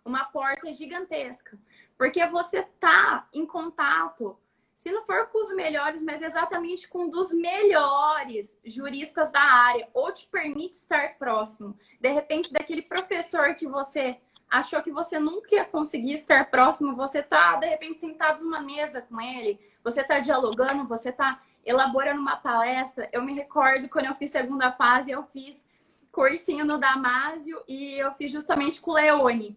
uma 0.03 0.25
porta 0.25 0.71
gigantesca, 0.73 1.57
porque 1.97 2.25
você 2.27 2.63
tá 2.79 3.27
em 3.33 3.45
contato 3.45 4.37
se 4.75 4.91
não 4.91 5.05
for 5.05 5.27
com 5.27 5.39
os 5.39 5.53
melhores, 5.53 6.01
mas 6.01 6.23
exatamente 6.23 6.87
com 6.87 7.03
um 7.03 7.09
dos 7.09 7.31
melhores 7.31 8.57
juristas 8.65 9.31
da 9.31 9.39
área, 9.39 9.87
ou 9.93 10.11
te 10.11 10.27
permite 10.27 10.73
estar 10.73 11.19
próximo. 11.19 11.77
De 11.99 12.09
repente, 12.11 12.51
daquele 12.51 12.81
professor 12.81 13.53
que 13.53 13.67
você 13.67 14.19
achou 14.49 14.81
que 14.81 14.91
você 14.91 15.19
nunca 15.19 15.53
ia 15.53 15.65
conseguir 15.65 16.13
estar 16.13 16.49
próximo, 16.49 16.95
você 16.95 17.19
está, 17.19 17.57
de 17.57 17.67
repente, 17.67 17.99
sentado 17.99 18.43
numa 18.43 18.59
mesa 18.59 19.03
com 19.03 19.21
ele, 19.21 19.59
você 19.83 20.01
está 20.01 20.19
dialogando, 20.19 20.87
você 20.87 21.09
está 21.09 21.39
elaborando 21.65 22.21
uma 22.21 22.37
palestra. 22.37 23.09
Eu 23.11 23.23
me 23.23 23.33
recordo 23.33 23.89
quando 23.89 24.05
eu 24.05 24.15
fiz 24.15 24.31
segunda 24.31 24.71
fase, 24.71 25.11
eu 25.11 25.23
fiz 25.23 25.65
cursinho 26.11 26.65
no 26.65 26.77
Damásio 26.77 27.61
e 27.67 27.93
eu 27.93 28.11
fiz 28.13 28.31
justamente 28.31 28.81
com 28.81 28.91
o 28.91 28.95
Leone. 28.95 29.55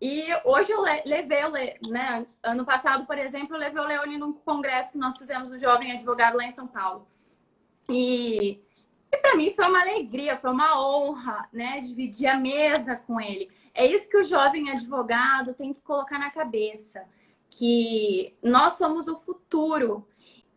E 0.00 0.26
hoje 0.44 0.70
eu 0.70 0.82
levei, 0.82 1.40
né? 1.88 2.26
Ano 2.42 2.66
passado, 2.66 3.06
por 3.06 3.16
exemplo, 3.16 3.56
eu 3.56 3.60
levei 3.60 3.80
o 3.80 3.86
Leone 3.86 4.18
num 4.18 4.32
congresso 4.32 4.92
que 4.92 4.98
nós 4.98 5.16
fizemos 5.16 5.48
do 5.48 5.58
Jovem 5.58 5.92
Advogado 5.92 6.36
lá 6.36 6.44
em 6.44 6.50
São 6.50 6.66
Paulo. 6.66 7.08
E, 7.88 8.60
e 9.10 9.16
para 9.16 9.36
mim 9.36 9.52
foi 9.54 9.66
uma 9.66 9.80
alegria, 9.80 10.36
foi 10.36 10.50
uma 10.50 10.78
honra, 10.78 11.48
né? 11.50 11.80
Dividir 11.80 12.26
a 12.26 12.36
mesa 12.36 12.96
com 12.96 13.18
ele. 13.18 13.50
É 13.72 13.86
isso 13.86 14.08
que 14.08 14.18
o 14.18 14.24
jovem 14.24 14.70
advogado 14.70 15.54
tem 15.54 15.72
que 15.72 15.80
colocar 15.80 16.18
na 16.18 16.30
cabeça, 16.30 17.04
que 17.50 18.34
nós 18.42 18.74
somos 18.74 19.08
o 19.08 19.18
futuro. 19.20 20.06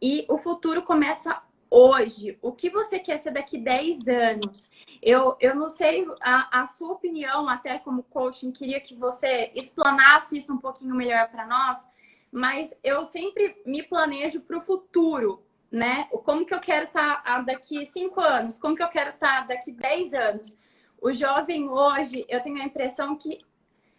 E 0.01 0.25
o 0.29 0.38
futuro 0.38 0.82
começa 0.82 1.41
hoje, 1.70 2.38
o 2.41 2.51
que 2.51 2.70
você 2.70 3.00
quer 3.00 3.18
ser 3.18 3.32
daqui 3.32 3.58
10 3.58 4.08
anos? 4.08 4.70
Eu, 5.01 5.36
eu 5.39 5.56
não 5.56 5.70
sei 5.70 6.08
a, 6.22 6.62
a 6.62 6.65
sua 6.65 6.94
opinião, 6.94 7.48
até 7.48 7.77
como 7.77 8.03
coaching, 8.03 8.51
queria 8.51 8.79
que 8.79 8.96
você 8.96 9.51
explanasse 9.53 10.38
isso 10.38 10.53
um 10.53 10.58
pouquinho 10.58 10.96
melhor 10.96 11.27
para 11.29 11.46
nós, 11.46 11.88
mas 12.32 12.74
eu 12.84 13.06
sempre 13.06 13.62
me 13.65 13.84
planejo 13.84 14.41
para 14.41 14.58
o 14.58 14.62
futuro, 14.62 15.44
né? 15.72 16.06
Como 16.24 16.46
que 16.46 16.53
eu 16.53 16.60
quero 16.60 16.86
estar 16.86 17.22
tá 17.24 17.41
daqui 17.41 17.86
5 17.86 18.20
anos? 18.22 18.58
Como 18.58 18.75
que 18.75 18.84
eu 18.84 18.89
quero 18.89 19.12
estar 19.12 19.41
tá 19.41 19.53
daqui 19.53 19.72
10 19.72 20.13
anos? 20.13 20.58
O 21.01 21.13
jovem 21.13 21.70
hoje, 21.70 22.25
eu 22.27 22.41
tenho 22.41 22.62
a 22.62 22.65
impressão 22.65 23.15
que 23.15 23.39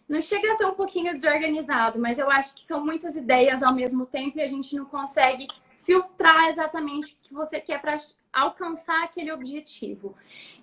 não 0.07 0.21
chega 0.21 0.51
a 0.51 0.55
ser 0.55 0.65
um 0.65 0.73
pouquinho 0.73 1.13
desorganizado, 1.13 1.97
mas 1.97 2.19
eu 2.19 2.29
acho 2.29 2.53
que 2.53 2.63
são 2.63 2.83
muitas 2.83 3.15
ideias 3.15 3.63
ao 3.63 3.73
mesmo 3.73 4.05
tempo 4.05 4.37
e 4.37 4.41
a 4.41 4.47
gente 4.47 4.75
não 4.75 4.85
consegue 4.85 5.47
filtrar 5.83 6.49
exatamente 6.49 7.13
o 7.13 7.17
que 7.21 7.33
você 7.33 7.59
quer 7.59 7.81
para 7.81 7.97
alcançar 8.31 9.03
aquele 9.03 9.31
objetivo. 9.31 10.15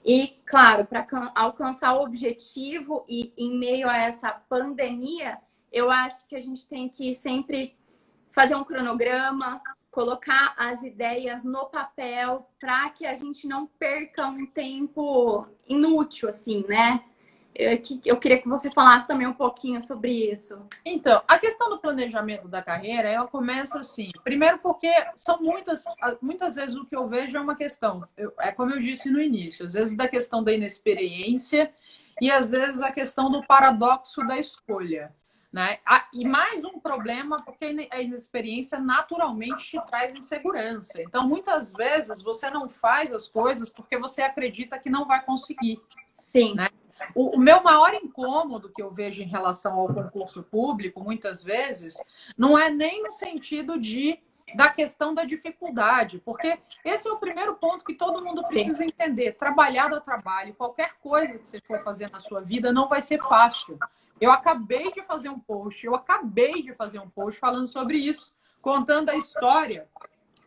E, 0.04 0.38
claro, 0.46 0.86
para 0.86 1.06
alcançar 1.34 1.94
o 1.94 2.02
objetivo 2.02 3.04
e 3.08 3.32
em 3.36 3.58
meio 3.58 3.88
a 3.88 3.96
essa 3.96 4.30
pandemia, 4.30 5.38
eu 5.72 5.90
acho 5.90 6.26
que 6.26 6.36
a 6.36 6.40
gente 6.40 6.66
tem 6.66 6.88
que 6.88 7.14
sempre 7.14 7.76
fazer 8.30 8.54
um 8.54 8.64
cronograma, 8.64 9.60
colocar 9.90 10.54
as 10.56 10.82
ideias 10.82 11.44
no 11.44 11.66
papel 11.66 12.48
para 12.60 12.88
que 12.90 13.04
a 13.04 13.16
gente 13.16 13.46
não 13.46 13.66
perca 13.66 14.26
um 14.26 14.46
tempo 14.46 15.46
inútil, 15.66 16.28
assim, 16.28 16.64
né? 16.68 17.04
Eu 18.04 18.16
queria 18.16 18.40
que 18.40 18.48
você 18.48 18.70
falasse 18.70 19.06
também 19.06 19.26
um 19.26 19.32
pouquinho 19.32 19.82
sobre 19.82 20.30
isso. 20.30 20.56
Então, 20.84 21.20
a 21.26 21.38
questão 21.38 21.68
do 21.68 21.78
planejamento 21.78 22.46
da 22.46 22.62
carreira, 22.62 23.08
ela 23.08 23.26
começa 23.26 23.80
assim. 23.80 24.12
Primeiro 24.22 24.58
porque 24.58 24.88
são 25.16 25.40
muitas, 25.42 25.84
muitas 26.22 26.54
vezes 26.54 26.76
o 26.76 26.86
que 26.86 26.94
eu 26.94 27.04
vejo 27.06 27.36
é 27.36 27.40
uma 27.40 27.56
questão, 27.56 28.06
eu, 28.16 28.32
é 28.38 28.52
como 28.52 28.70
eu 28.70 28.78
disse 28.78 29.10
no 29.10 29.20
início, 29.20 29.66
às 29.66 29.72
vezes 29.72 29.96
da 29.96 30.06
questão 30.06 30.42
da 30.44 30.52
inexperiência 30.52 31.72
e 32.20 32.30
às 32.30 32.52
vezes 32.52 32.80
a 32.80 32.92
questão 32.92 33.28
do 33.28 33.44
paradoxo 33.44 34.24
da 34.24 34.38
escolha. 34.38 35.12
Né? 35.50 35.78
E 36.12 36.28
mais 36.28 36.62
um 36.64 36.78
problema, 36.78 37.42
porque 37.42 37.88
a 37.90 38.00
inexperiência 38.00 38.78
naturalmente 38.78 39.64
te 39.64 39.80
traz 39.86 40.14
insegurança. 40.14 41.02
Então, 41.02 41.26
muitas 41.26 41.72
vezes 41.72 42.20
você 42.20 42.50
não 42.50 42.68
faz 42.68 43.12
as 43.12 43.28
coisas 43.28 43.72
porque 43.72 43.98
você 43.98 44.22
acredita 44.22 44.78
que 44.78 44.90
não 44.90 45.06
vai 45.06 45.24
conseguir. 45.24 45.80
Sim. 46.32 46.54
Né? 46.54 46.68
O, 47.14 47.36
o, 47.36 47.38
meu 47.38 47.62
maior 47.62 47.94
incômodo 47.94 48.70
que 48.70 48.82
eu 48.82 48.90
vejo 48.90 49.22
em 49.22 49.26
relação 49.26 49.78
ao 49.78 49.92
concurso 49.92 50.42
público, 50.42 51.02
muitas 51.02 51.42
vezes, 51.42 51.96
não 52.36 52.58
é 52.58 52.70
nem 52.70 53.02
no 53.02 53.10
sentido 53.10 53.78
de 53.78 54.20
da 54.54 54.70
questão 54.70 55.12
da 55.12 55.24
dificuldade, 55.24 56.22
porque 56.24 56.58
esse 56.82 57.06
é 57.06 57.12
o 57.12 57.18
primeiro 57.18 57.56
ponto 57.56 57.84
que 57.84 57.94
todo 57.94 58.24
mundo 58.24 58.42
precisa 58.46 58.78
Sim. 58.78 58.86
entender. 58.86 59.32
Trabalhar 59.32 59.88
dá 59.88 60.00
trabalho, 60.00 60.54
qualquer 60.54 60.94
coisa 61.02 61.38
que 61.38 61.46
você 61.46 61.60
for 61.60 61.80
fazer 61.82 62.10
na 62.10 62.18
sua 62.18 62.40
vida 62.40 62.72
não 62.72 62.88
vai 62.88 63.02
ser 63.02 63.20
fácil. 63.22 63.78
Eu 64.18 64.32
acabei 64.32 64.90
de 64.90 65.02
fazer 65.02 65.28
um 65.28 65.38
post, 65.38 65.84
eu 65.84 65.94
acabei 65.94 66.62
de 66.62 66.72
fazer 66.72 66.98
um 66.98 67.10
post 67.10 67.38
falando 67.38 67.66
sobre 67.66 67.98
isso, 67.98 68.32
contando 68.62 69.10
a 69.10 69.16
história 69.16 69.86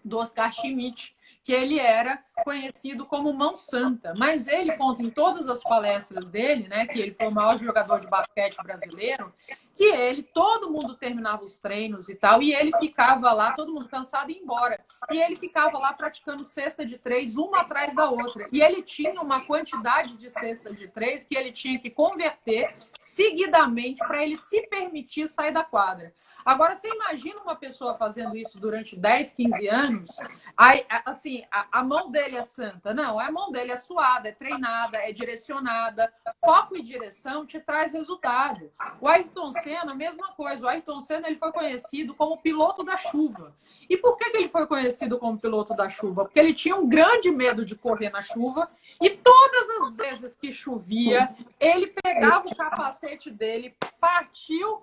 do 0.04 0.18
Oscar 0.18 0.52
Schmidt, 0.54 1.16
que 1.44 1.52
ele 1.52 1.80
era 1.80 2.24
conhecido 2.44 3.06
como 3.06 3.34
Mão 3.34 3.56
Santa. 3.56 4.14
Mas 4.18 4.48
ele 4.48 4.74
conta 4.78 5.02
em 5.02 5.10
todas 5.10 5.48
as 5.48 5.64
palestras 5.64 6.30
dele, 6.30 6.68
né, 6.68 6.86
que 6.86 7.00
ele 7.00 7.12
foi 7.12 7.28
o 7.28 7.32
maior 7.32 7.60
jogador 7.60 8.00
de 8.00 8.08
basquete 8.08 8.58
brasileiro, 8.64 9.34
que 9.82 9.86
ele, 9.86 10.22
todo 10.22 10.70
mundo 10.70 10.96
terminava 10.96 11.44
os 11.44 11.58
treinos 11.58 12.08
e 12.08 12.14
tal, 12.14 12.44
e 12.44 12.54
ele 12.54 12.72
ficava 12.78 13.34
lá, 13.34 13.54
todo 13.54 13.74
mundo 13.74 13.88
cansado 13.88 14.30
e 14.30 14.38
embora. 14.38 14.80
E 15.10 15.18
ele 15.18 15.36
ficava 15.36 15.76
lá 15.80 15.92
praticando 15.92 16.44
cesta 16.44 16.86
de 16.86 17.00
três, 17.00 17.36
uma 17.36 17.62
atrás 17.62 17.96
da 17.96 18.08
outra. 18.08 18.48
E 18.52 18.62
ele 18.62 18.84
tinha 18.84 19.20
uma 19.20 19.42
quantidade 19.42 20.16
de 20.18 20.30
cesta 20.30 20.72
de 20.72 20.88
três 20.88 21.26
que 21.26 21.36
ele 21.36 21.52
tinha 21.52 21.80
que 21.80 21.90
converter 21.90 22.76
seguidamente 23.00 24.06
para 24.06 24.24
ele 24.24 24.36
se 24.36 24.62
permitir 24.68 25.28
sair 25.28 25.52
da 25.52 25.64
quadra. 25.64 26.14
Agora, 26.46 26.76
você 26.76 26.88
imagina 26.88 27.42
uma 27.42 27.56
pessoa 27.56 27.96
fazendo 27.96 28.38
isso 28.38 28.60
durante 28.60 28.96
10, 28.96 29.32
15 29.32 29.68
anos, 29.68 30.10
aí, 30.56 30.86
assim, 31.06 31.44
a, 31.52 31.80
a, 31.80 31.84
mão 31.84 32.12
dele 32.12 32.38
é 32.38 32.44
santa. 32.44 32.94
Não, 32.94 33.20
a 33.20 33.32
mão 33.32 33.52
dele 33.52 33.72
é 33.72 33.76
suada, 33.76 34.30
é 34.30 34.32
treinada, 34.32 35.00
é 35.00 35.12
direcionada. 35.12 36.14
Foco 36.46 36.78
e 36.78 36.84
direção 36.84 37.46
te 37.46 37.60
traz 37.60 37.94
resultado. 37.94 38.72
O 39.00 39.08
Ayrton 39.08 39.52
Senna, 39.52 39.71
mesma 39.96 40.34
coisa. 40.34 40.66
O 40.66 40.70
Ayrton 40.70 41.00
Senna 41.00 41.28
ele 41.28 41.38
foi 41.38 41.52
conhecido 41.52 42.14
como 42.14 42.38
piloto 42.38 42.84
da 42.84 42.98
chuva. 42.98 43.56
E 43.90 43.98
por 43.98 44.18
que, 44.18 44.30
que 44.30 44.38
ele 44.38 44.48
foi 44.48 44.66
conhecido 44.66 45.18
como 45.18 45.38
piloto 45.38 45.76
da 45.76 45.90
chuva? 45.90 46.26
Porque 46.26 46.40
ele 46.40 46.54
tinha 46.54 46.76
um 46.76 46.88
grande 46.88 47.32
medo 47.32 47.66
de 47.66 47.76
correr 47.76 48.10
na 48.10 48.22
chuva 48.22 48.70
e 49.02 49.10
todas 49.10 49.70
as 49.82 49.94
vezes 49.94 50.36
que 50.36 50.52
chovia, 50.52 51.34
ele 51.60 51.88
pegava 51.88 52.48
o 52.48 52.56
capacete 52.56 53.30
dele, 53.30 53.76
partiu 54.00 54.82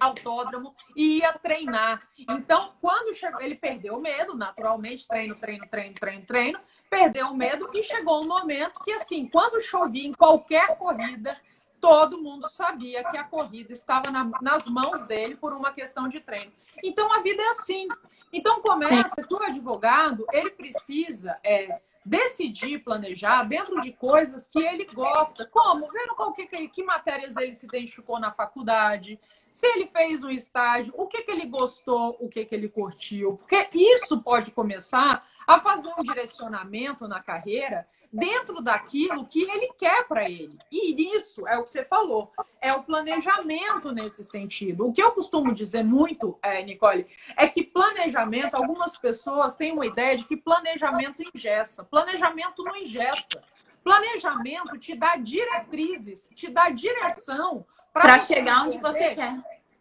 autódromo 0.00 0.74
e 0.96 1.18
ia 1.18 1.32
treinar. 1.34 2.08
Então, 2.18 2.72
quando 2.80 3.14
chegou, 3.14 3.40
ele 3.40 3.54
perdeu 3.54 3.96
o 3.96 4.00
medo, 4.00 4.34
naturalmente, 4.34 5.06
treino, 5.06 5.34
treino, 5.36 5.66
treino, 5.68 5.94
treino, 5.94 6.26
treino, 6.26 6.60
perdeu 6.88 7.28
o 7.28 7.36
medo 7.36 7.70
e 7.74 7.82
chegou 7.82 8.22
um 8.22 8.26
momento 8.26 8.80
que, 8.82 8.92
assim, 8.92 9.28
quando 9.28 9.60
chovia 9.60 10.06
em 10.06 10.12
qualquer 10.12 10.78
corrida, 10.78 11.36
todo 11.80 12.22
mundo 12.22 12.48
sabia 12.48 13.02
que 13.10 13.16
a 13.16 13.24
corrida 13.24 13.72
estava 13.72 14.10
na, 14.10 14.30
nas 14.40 14.66
mãos 14.66 15.04
dele 15.04 15.34
por 15.34 15.52
uma 15.52 15.72
questão 15.72 16.08
de 16.08 16.20
treino. 16.20 16.52
Então, 16.84 17.12
a 17.12 17.20
vida 17.20 17.42
é 17.42 17.48
assim. 17.50 17.88
Então, 18.32 18.60
começa, 18.60 19.26
tu 19.28 19.42
advogado, 19.42 20.26
ele 20.32 20.50
precisa 20.50 21.38
é, 21.42 21.80
decidir 22.04 22.82
planejar 22.82 23.44
dentro 23.44 23.80
de 23.80 23.92
coisas 23.92 24.46
que 24.46 24.58
ele 24.58 24.84
gosta. 24.84 25.46
Como? 25.46 25.88
Vendo 25.88 26.14
qual 26.14 26.32
que, 26.32 26.46
que 26.46 26.82
matérias 26.82 27.36
ele 27.36 27.54
se 27.54 27.66
identificou 27.66 28.18
na 28.18 28.32
faculdade, 28.32 29.18
se 29.50 29.66
ele 29.66 29.86
fez 29.86 30.22
um 30.22 30.30
estágio, 30.30 30.94
o 30.96 31.06
que, 31.06 31.22
que 31.22 31.30
ele 31.30 31.46
gostou, 31.46 32.16
o 32.20 32.28
que, 32.28 32.44
que 32.44 32.54
ele 32.54 32.68
curtiu. 32.68 33.36
Porque 33.36 33.68
isso 33.74 34.22
pode 34.22 34.52
começar 34.52 35.26
a 35.46 35.58
fazer 35.58 35.92
um 35.98 36.02
direcionamento 36.02 37.08
na 37.08 37.20
carreira 37.20 37.86
dentro 38.12 38.60
daquilo 38.60 39.24
que 39.26 39.42
ele 39.42 39.72
quer 39.78 40.06
para 40.06 40.28
ele. 40.28 40.58
E 40.70 41.16
isso 41.16 41.46
é 41.46 41.58
o 41.58 41.64
que 41.64 41.70
você 41.70 41.84
falou, 41.84 42.32
é 42.60 42.72
o 42.72 42.82
planejamento 42.82 43.92
nesse 43.92 44.24
sentido. 44.24 44.86
O 44.86 44.92
que 44.92 45.02
eu 45.02 45.12
costumo 45.12 45.52
dizer 45.52 45.84
muito, 45.84 46.38
é, 46.42 46.62
Nicole, 46.62 47.06
é 47.36 47.48
que 47.48 47.62
planejamento, 47.62 48.54
algumas 48.54 48.96
pessoas 48.96 49.56
têm 49.56 49.72
uma 49.72 49.86
ideia 49.86 50.16
de 50.16 50.24
que 50.24 50.36
planejamento 50.36 51.22
ingessa. 51.34 51.84
Planejamento 51.84 52.64
não 52.64 52.76
ingessa. 52.76 53.42
Planejamento 53.82 54.76
te 54.78 54.94
dá 54.94 55.16
diretrizes, 55.16 56.28
te 56.34 56.50
dá 56.50 56.68
direção 56.68 57.64
para 57.92 58.18
chegar 58.18 58.66
onde 58.66 58.78
você 58.78 59.14
quer. 59.14 59.36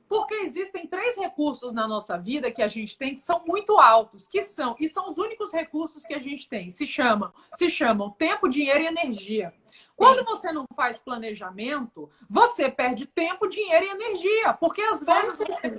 Porque 0.07 0.33
existem 0.35 0.87
três 0.87 1.15
recursos 1.15 1.71
na 1.71 1.87
nossa 1.87 2.17
vida 2.17 2.51
que 2.51 2.63
a 2.63 2.67
gente 2.67 2.97
tem 2.97 3.13
que 3.13 3.21
são 3.21 3.43
muito 3.45 3.77
altos, 3.77 4.27
que 4.27 4.41
são, 4.41 4.75
e 4.79 4.89
são 4.89 5.07
os 5.07 5.19
únicos 5.19 5.53
recursos 5.53 6.03
que 6.03 6.15
a 6.15 6.19
gente 6.19 6.49
tem. 6.49 6.71
Se 6.71 6.87
chamam, 6.87 7.31
se 7.53 7.69
chamam 7.69 8.09
tempo, 8.09 8.49
dinheiro 8.49 8.81
e 8.81 8.87
energia. 8.87 9.53
Quando 9.95 10.23
você 10.25 10.51
não 10.51 10.65
faz 10.75 10.99
planejamento, 10.99 12.09
você 12.29 12.69
perde 12.69 13.05
tempo, 13.05 13.47
dinheiro 13.47 13.85
e 13.85 13.89
energia. 13.89 14.53
Porque 14.53 14.81
às 14.81 15.03
vezes 15.03 15.37
você, 15.37 15.77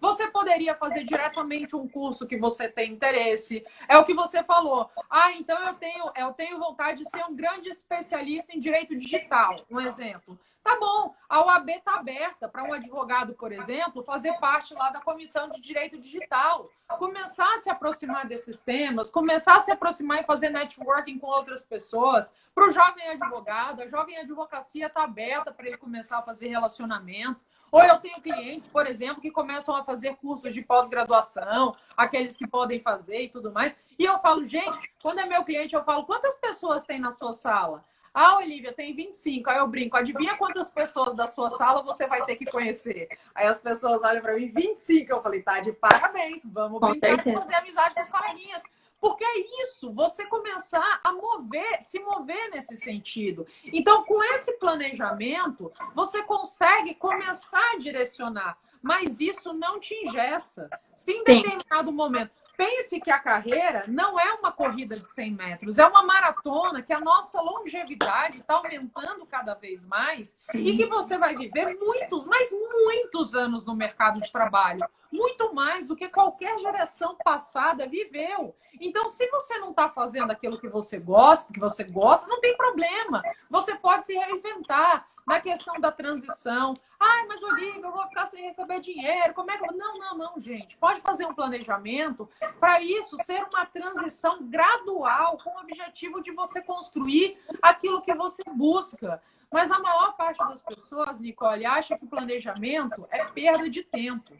você 0.00 0.26
poderia 0.28 0.74
fazer 0.74 1.04
diretamente 1.04 1.76
um 1.76 1.86
curso 1.86 2.26
que 2.26 2.38
você 2.38 2.68
tem 2.68 2.92
interesse. 2.92 3.64
É 3.88 3.98
o 3.98 4.04
que 4.04 4.14
você 4.14 4.42
falou. 4.42 4.90
Ah, 5.08 5.32
então 5.32 5.62
eu 5.62 5.74
tenho, 5.74 6.10
eu 6.16 6.32
tenho 6.32 6.58
vontade 6.58 7.04
de 7.04 7.10
ser 7.10 7.24
um 7.26 7.36
grande 7.36 7.68
especialista 7.68 8.52
em 8.52 8.58
direito 8.58 8.96
digital, 8.96 9.56
um 9.70 9.80
exemplo. 9.80 10.38
Tá 10.62 10.78
bom, 10.78 11.14
a 11.26 11.42
OAB 11.42 11.70
está 11.70 11.94
aberta 11.94 12.46
para 12.46 12.62
um 12.62 12.72
advogado, 12.72 13.34
por 13.34 13.50
exemplo, 13.50 14.02
fazer 14.02 14.34
parte 14.34 14.74
lá 14.74 14.90
da 14.90 15.00
comissão 15.00 15.48
de 15.48 15.60
direito 15.60 15.98
digital, 15.98 16.68
começar 16.98 17.50
a 17.54 17.58
se 17.58 17.70
aproximar 17.70 18.26
desses 18.26 18.60
temas, 18.60 19.10
começar 19.10 19.56
a 19.56 19.60
se 19.60 19.72
aproximar 19.72 20.20
e 20.20 20.26
fazer 20.26 20.50
networking 20.50 21.18
com 21.18 21.28
outras 21.28 21.62
pessoas. 21.62 22.30
Para 22.54 22.68
o 22.68 22.70
jovem 22.70 23.08
advogado, 23.08 23.29
a 23.36 23.88
jovem 23.88 24.18
advocacia 24.18 24.86
está 24.86 25.04
aberta 25.04 25.52
para 25.52 25.66
ele 25.66 25.76
começar 25.76 26.18
a 26.18 26.22
fazer 26.22 26.48
relacionamento. 26.48 27.40
Ou 27.70 27.82
eu 27.82 27.98
tenho 27.98 28.20
clientes, 28.20 28.66
por 28.66 28.86
exemplo, 28.86 29.22
que 29.22 29.30
começam 29.30 29.76
a 29.76 29.84
fazer 29.84 30.16
cursos 30.16 30.52
de 30.52 30.62
pós-graduação, 30.62 31.76
aqueles 31.96 32.36
que 32.36 32.46
podem 32.46 32.80
fazer 32.80 33.22
e 33.22 33.28
tudo 33.28 33.52
mais. 33.52 33.74
E 33.98 34.04
eu 34.04 34.18
falo, 34.18 34.44
gente, 34.44 34.92
quando 35.00 35.20
é 35.20 35.26
meu 35.26 35.44
cliente, 35.44 35.74
eu 35.74 35.84
falo, 35.84 36.04
quantas 36.04 36.34
pessoas 36.36 36.84
tem 36.84 36.98
na 36.98 37.12
sua 37.12 37.32
sala? 37.32 37.84
Ah, 38.12 38.38
Olivia, 38.38 38.72
tem 38.72 38.94
25. 38.94 39.48
Aí 39.48 39.58
eu 39.58 39.68
brinco, 39.68 39.96
adivinha 39.96 40.36
quantas 40.36 40.68
pessoas 40.68 41.14
da 41.14 41.28
sua 41.28 41.48
sala 41.48 41.82
você 41.82 42.08
vai 42.08 42.24
ter 42.24 42.34
que 42.34 42.44
conhecer? 42.44 43.08
Aí 43.34 43.46
as 43.46 43.60
pessoas 43.60 44.02
olham 44.02 44.20
para 44.20 44.34
mim, 44.34 44.48
25. 44.48 45.12
Eu 45.12 45.22
falei, 45.22 45.42
tá 45.42 45.60
de 45.60 45.72
parabéns, 45.72 46.44
vamos 46.44 46.80
brincar 46.80 47.24
e 47.24 47.32
fazer 47.32 47.54
amizade 47.54 47.94
com 47.94 48.00
os 48.00 48.08
coleguinhas. 48.08 48.62
Porque 49.00 49.24
é 49.24 49.62
isso, 49.62 49.92
você 49.92 50.26
começar 50.26 51.00
a 51.02 51.12
mover, 51.12 51.82
se 51.82 51.98
mover 52.00 52.50
nesse 52.50 52.76
sentido. 52.76 53.46
Então, 53.64 54.04
com 54.04 54.22
esse 54.22 54.52
planejamento, 54.58 55.72
você 55.94 56.22
consegue 56.22 56.94
começar 56.94 57.72
a 57.72 57.78
direcionar. 57.78 58.58
Mas 58.82 59.20
isso 59.20 59.52
não 59.52 59.78
te 59.78 59.94
ingessa. 59.94 60.68
Se 60.94 61.12
em 61.12 61.24
determinado 61.24 61.92
momento 61.92 62.32
pense 62.56 63.00
que 63.00 63.10
a 63.10 63.18
carreira 63.18 63.84
não 63.88 64.20
é 64.20 64.34
uma 64.34 64.52
corrida 64.52 64.98
de 64.98 65.08
100 65.08 65.30
metros, 65.30 65.78
é 65.78 65.86
uma 65.86 66.02
maratona 66.02 66.82
que 66.82 66.92
a 66.92 67.00
nossa 67.00 67.40
longevidade 67.40 68.38
está 68.38 68.54
aumentando 68.54 69.24
cada 69.24 69.54
vez 69.54 69.86
mais 69.86 70.36
Sim. 70.50 70.64
e 70.64 70.76
que 70.76 70.84
você 70.84 71.16
vai 71.16 71.34
viver 71.34 71.78
muitos, 71.78 72.26
mas 72.26 72.50
muitos 72.52 73.34
anos 73.34 73.64
no 73.64 73.74
mercado 73.74 74.20
de 74.20 74.30
trabalho. 74.30 74.86
Muito 75.12 75.52
mais 75.52 75.88
do 75.88 75.96
que 75.96 76.08
qualquer 76.08 76.58
geração 76.58 77.16
passada 77.24 77.88
viveu. 77.88 78.54
Então, 78.80 79.08
se 79.08 79.28
você 79.28 79.58
não 79.58 79.70
está 79.70 79.88
fazendo 79.88 80.30
aquilo 80.30 80.58
que 80.58 80.68
você 80.68 80.98
gosta, 80.98 81.52
que 81.52 81.60
você 81.60 81.84
gosta, 81.84 82.28
não 82.28 82.40
tem 82.40 82.56
problema. 82.56 83.22
Você 83.48 83.74
pode 83.74 84.04
se 84.04 84.14
reinventar 84.14 85.08
na 85.26 85.40
questão 85.40 85.78
da 85.80 85.92
transição. 85.92 86.76
Ai, 86.98 87.26
mas 87.26 87.42
Olivia, 87.42 87.80
eu 87.80 87.92
vou 87.92 88.06
ficar 88.08 88.26
sem 88.26 88.44
receber 88.44 88.80
dinheiro. 88.80 89.32
Como 89.32 89.50
é 89.50 89.58
que. 89.58 89.72
Não, 89.74 89.98
não, 89.98 90.16
não, 90.16 90.40
gente. 90.40 90.76
Pode 90.76 91.00
fazer 91.00 91.24
um 91.24 91.34
planejamento 91.34 92.28
para 92.58 92.82
isso 92.82 93.16
ser 93.22 93.44
uma 93.44 93.64
transição 93.64 94.38
gradual, 94.42 95.38
com 95.38 95.50
o 95.50 95.60
objetivo 95.60 96.20
de 96.20 96.32
você 96.32 96.60
construir 96.60 97.38
aquilo 97.62 98.02
que 98.02 98.14
você 98.14 98.42
busca. 98.52 99.22
Mas 99.52 99.70
a 99.70 99.78
maior 99.78 100.16
parte 100.16 100.38
das 100.38 100.62
pessoas, 100.62 101.20
Nicole, 101.20 101.66
acha 101.66 101.98
que 101.98 102.04
o 102.04 102.08
planejamento 102.08 103.06
é 103.10 103.24
perda 103.24 103.68
de 103.68 103.82
tempo. 103.82 104.32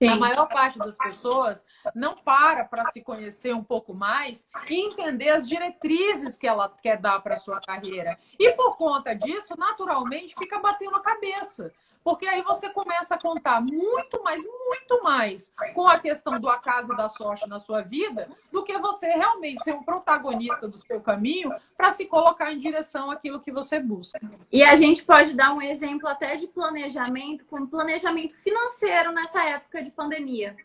Sim. 0.00 0.08
A 0.10 0.16
maior 0.16 0.46
parte 0.46 0.78
das 0.78 0.96
pessoas 0.96 1.66
não 1.92 2.16
para 2.16 2.64
para 2.64 2.84
se 2.92 3.02
conhecer 3.02 3.52
um 3.52 3.64
pouco 3.64 3.92
mais 3.92 4.46
e 4.70 4.74
entender 4.74 5.30
as 5.30 5.48
diretrizes 5.48 6.36
que 6.36 6.46
ela 6.46 6.68
quer 6.80 6.98
dar 6.98 7.20
para 7.20 7.36
sua 7.36 7.60
carreira. 7.60 8.16
E 8.38 8.52
por 8.52 8.76
conta 8.76 9.12
disso, 9.12 9.54
naturalmente, 9.58 10.36
fica 10.38 10.60
batendo 10.60 10.94
a 10.94 11.00
cabeça. 11.00 11.72
Porque 12.08 12.26
aí 12.26 12.40
você 12.40 12.70
começa 12.70 13.16
a 13.16 13.20
contar 13.20 13.60
muito 13.60 14.22
mais, 14.24 14.42
muito 14.42 15.02
mais 15.02 15.52
com 15.74 15.86
a 15.86 15.98
questão 15.98 16.40
do 16.40 16.48
acaso 16.48 16.94
e 16.94 16.96
da 16.96 17.06
sorte 17.06 17.46
na 17.46 17.60
sua 17.60 17.82
vida 17.82 18.30
do 18.50 18.64
que 18.64 18.78
você 18.78 19.08
realmente 19.08 19.62
ser 19.62 19.74
um 19.74 19.82
protagonista 19.82 20.66
do 20.66 20.78
seu 20.78 21.02
caminho 21.02 21.52
para 21.76 21.90
se 21.90 22.06
colocar 22.06 22.50
em 22.50 22.58
direção 22.58 23.10
àquilo 23.10 23.38
que 23.38 23.52
você 23.52 23.78
busca. 23.78 24.18
E 24.50 24.64
a 24.64 24.74
gente 24.74 25.04
pode 25.04 25.34
dar 25.34 25.52
um 25.52 25.60
exemplo 25.60 26.08
até 26.08 26.36
de 26.36 26.46
planejamento, 26.46 27.44
com 27.44 27.66
planejamento 27.66 28.34
financeiro 28.38 29.12
nessa 29.12 29.44
época 29.44 29.82
de 29.82 29.90
pandemia. 29.90 30.56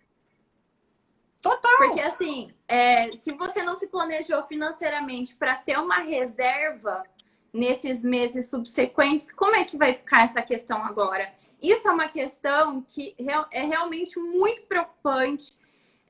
Total. 1.42 1.78
Porque 1.78 2.00
assim, 2.00 2.54
é, 2.70 3.18
se 3.18 3.34
você 3.34 3.62
não 3.62 3.76
se 3.76 3.88
planejou 3.88 4.42
financeiramente 4.44 5.36
para 5.36 5.56
ter 5.58 5.78
uma 5.78 5.98
reserva 5.98 7.04
nesses 7.54 8.04
meses 8.04 8.50
subsequentes, 8.50 9.32
como 9.32 9.56
é 9.56 9.64
que 9.64 9.78
vai 9.78 9.94
ficar 9.94 10.24
essa 10.24 10.42
questão 10.42 10.84
agora? 10.84 11.32
Isso 11.62 11.88
é 11.88 11.92
uma 11.92 12.10
questão 12.10 12.82
que 12.82 13.16
é 13.52 13.62
realmente 13.62 14.20
muito 14.20 14.64
preocupante, 14.64 15.54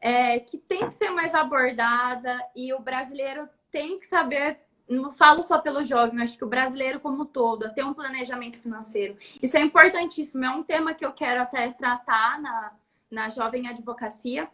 é, 0.02 0.40
que 0.40 0.58
tem 0.58 0.88
que 0.88 0.94
ser 0.94 1.12
mais 1.12 1.36
abordada 1.36 2.44
e 2.56 2.74
o 2.74 2.80
brasileiro 2.80 3.48
tem 3.72 4.00
que 4.00 4.08
saber. 4.08 4.58
Não 4.90 5.14
falo 5.14 5.44
só 5.44 5.60
pelo 5.60 5.84
jovem, 5.84 6.22
acho 6.22 6.38
que 6.38 6.44
o 6.44 6.50
brasileiro 6.50 7.00
como 7.00 7.26
todo 7.26 7.74
tem 7.74 7.84
um 7.84 7.94
planejamento 7.94 8.58
financeiro. 8.58 9.18
Isso 9.42 9.56
é 9.58 9.62
importantíssimo, 9.62 10.44
é 10.44 10.50
um 10.50 10.64
tema 10.64 10.94
que 10.94 11.06
eu 11.06 11.12
quero 11.12 11.42
até 11.42 11.72
tratar 11.72 12.42
na, 12.42 12.74
na 13.12 13.30
jovem 13.30 13.68
advocacia, 13.68 14.50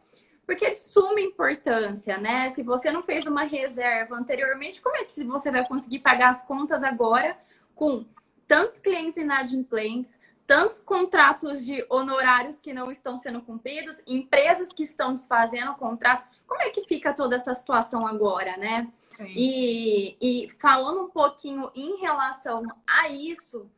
porque 0.50 0.66
é 0.66 0.72
de 0.72 0.80
suma 0.80 1.22
importância, 1.22 2.18
né? 2.18 2.50
Se 2.50 2.64
você 2.64 2.90
não 2.92 3.04
fez 3.04 3.28
uma 3.28 3.44
reserva 3.44 4.16
anteriormente, 4.16 4.82
como 4.82 4.98
é 4.98 5.04
que 5.04 5.24
você 5.24 5.52
vai 5.52 5.64
conseguir 5.68 6.00
pagar 6.00 6.30
as 6.30 6.42
contas 6.42 6.82
agora 6.82 7.38
com 7.76 8.04
tantos 8.48 8.80
clientes 8.80 9.16
inadimplentes, 9.16 10.20
tantos 10.48 10.80
contratos 10.80 11.64
de 11.64 11.86
honorários 11.88 12.60
que 12.60 12.74
não 12.74 12.90
estão 12.90 13.16
sendo 13.16 13.44
cumpridos, 13.44 14.02
empresas 14.08 14.74
que 14.74 14.82
estão 14.82 15.14
desfazendo 15.14 15.76
contratos? 15.76 16.26
Como 16.48 16.64
é 16.64 16.72
que 16.72 16.84
fica 16.88 17.14
toda 17.14 17.36
essa 17.36 17.54
situação 17.54 18.08
agora, 18.08 18.58
né? 18.58 18.92
E, 19.20 20.18
e 20.20 20.50
falando 20.60 21.04
um 21.04 21.10
pouquinho 21.12 21.70
em 21.76 22.02
relação 22.02 22.64
a 22.88 23.08
isso, 23.08 23.70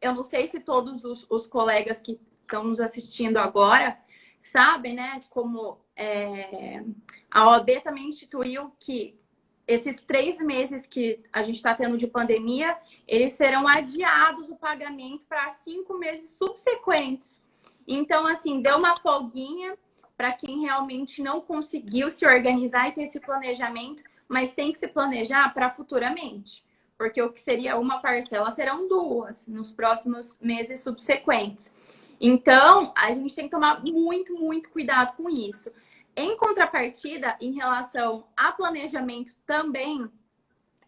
eu 0.00 0.12
não 0.12 0.24
sei 0.24 0.48
se 0.48 0.58
todos 0.58 1.04
os, 1.04 1.24
os 1.30 1.46
colegas 1.46 2.00
que 2.00 2.18
estão 2.42 2.64
nos 2.64 2.80
assistindo 2.80 3.36
agora 3.36 3.96
sabem, 4.42 4.94
né, 4.94 5.20
como 5.30 5.78
é, 5.96 6.82
a 7.30 7.48
OAB 7.48 7.82
também 7.82 8.08
instituiu 8.08 8.72
que 8.78 9.18
esses 9.66 10.00
três 10.00 10.38
meses 10.38 10.86
que 10.86 11.20
a 11.32 11.42
gente 11.42 11.56
está 11.56 11.74
tendo 11.74 11.96
de 11.96 12.06
pandemia, 12.06 12.76
eles 13.06 13.32
serão 13.32 13.68
adiados 13.68 14.50
o 14.50 14.56
pagamento 14.56 15.24
para 15.26 15.48
cinco 15.50 15.96
meses 15.96 16.30
subsequentes. 16.30 17.40
Então, 17.86 18.26
assim, 18.26 18.60
deu 18.60 18.78
uma 18.78 18.96
folguinha 18.96 19.78
para 20.16 20.32
quem 20.32 20.60
realmente 20.60 21.22
não 21.22 21.40
conseguiu 21.40 22.10
se 22.10 22.26
organizar 22.26 22.88
e 22.88 22.92
ter 22.92 23.02
esse 23.04 23.20
planejamento, 23.20 24.02
mas 24.28 24.52
tem 24.52 24.72
que 24.72 24.78
se 24.78 24.88
planejar 24.88 25.54
para 25.54 25.70
futuramente, 25.70 26.64
porque 26.98 27.22
o 27.22 27.32
que 27.32 27.40
seria 27.40 27.78
uma 27.78 28.00
parcela 28.00 28.50
serão 28.50 28.86
duas 28.86 29.46
nos 29.46 29.70
próximos 29.70 30.38
meses 30.40 30.82
subsequentes. 30.82 31.72
Então, 32.20 32.92
a 32.94 33.12
gente 33.14 33.34
tem 33.34 33.46
que 33.46 33.50
tomar 33.50 33.82
muito, 33.82 34.34
muito 34.38 34.68
cuidado 34.68 35.16
com 35.16 35.30
isso. 35.30 35.72
Em 36.14 36.36
contrapartida, 36.36 37.36
em 37.40 37.52
relação 37.52 38.26
a 38.36 38.52
planejamento 38.52 39.34
também, 39.46 40.10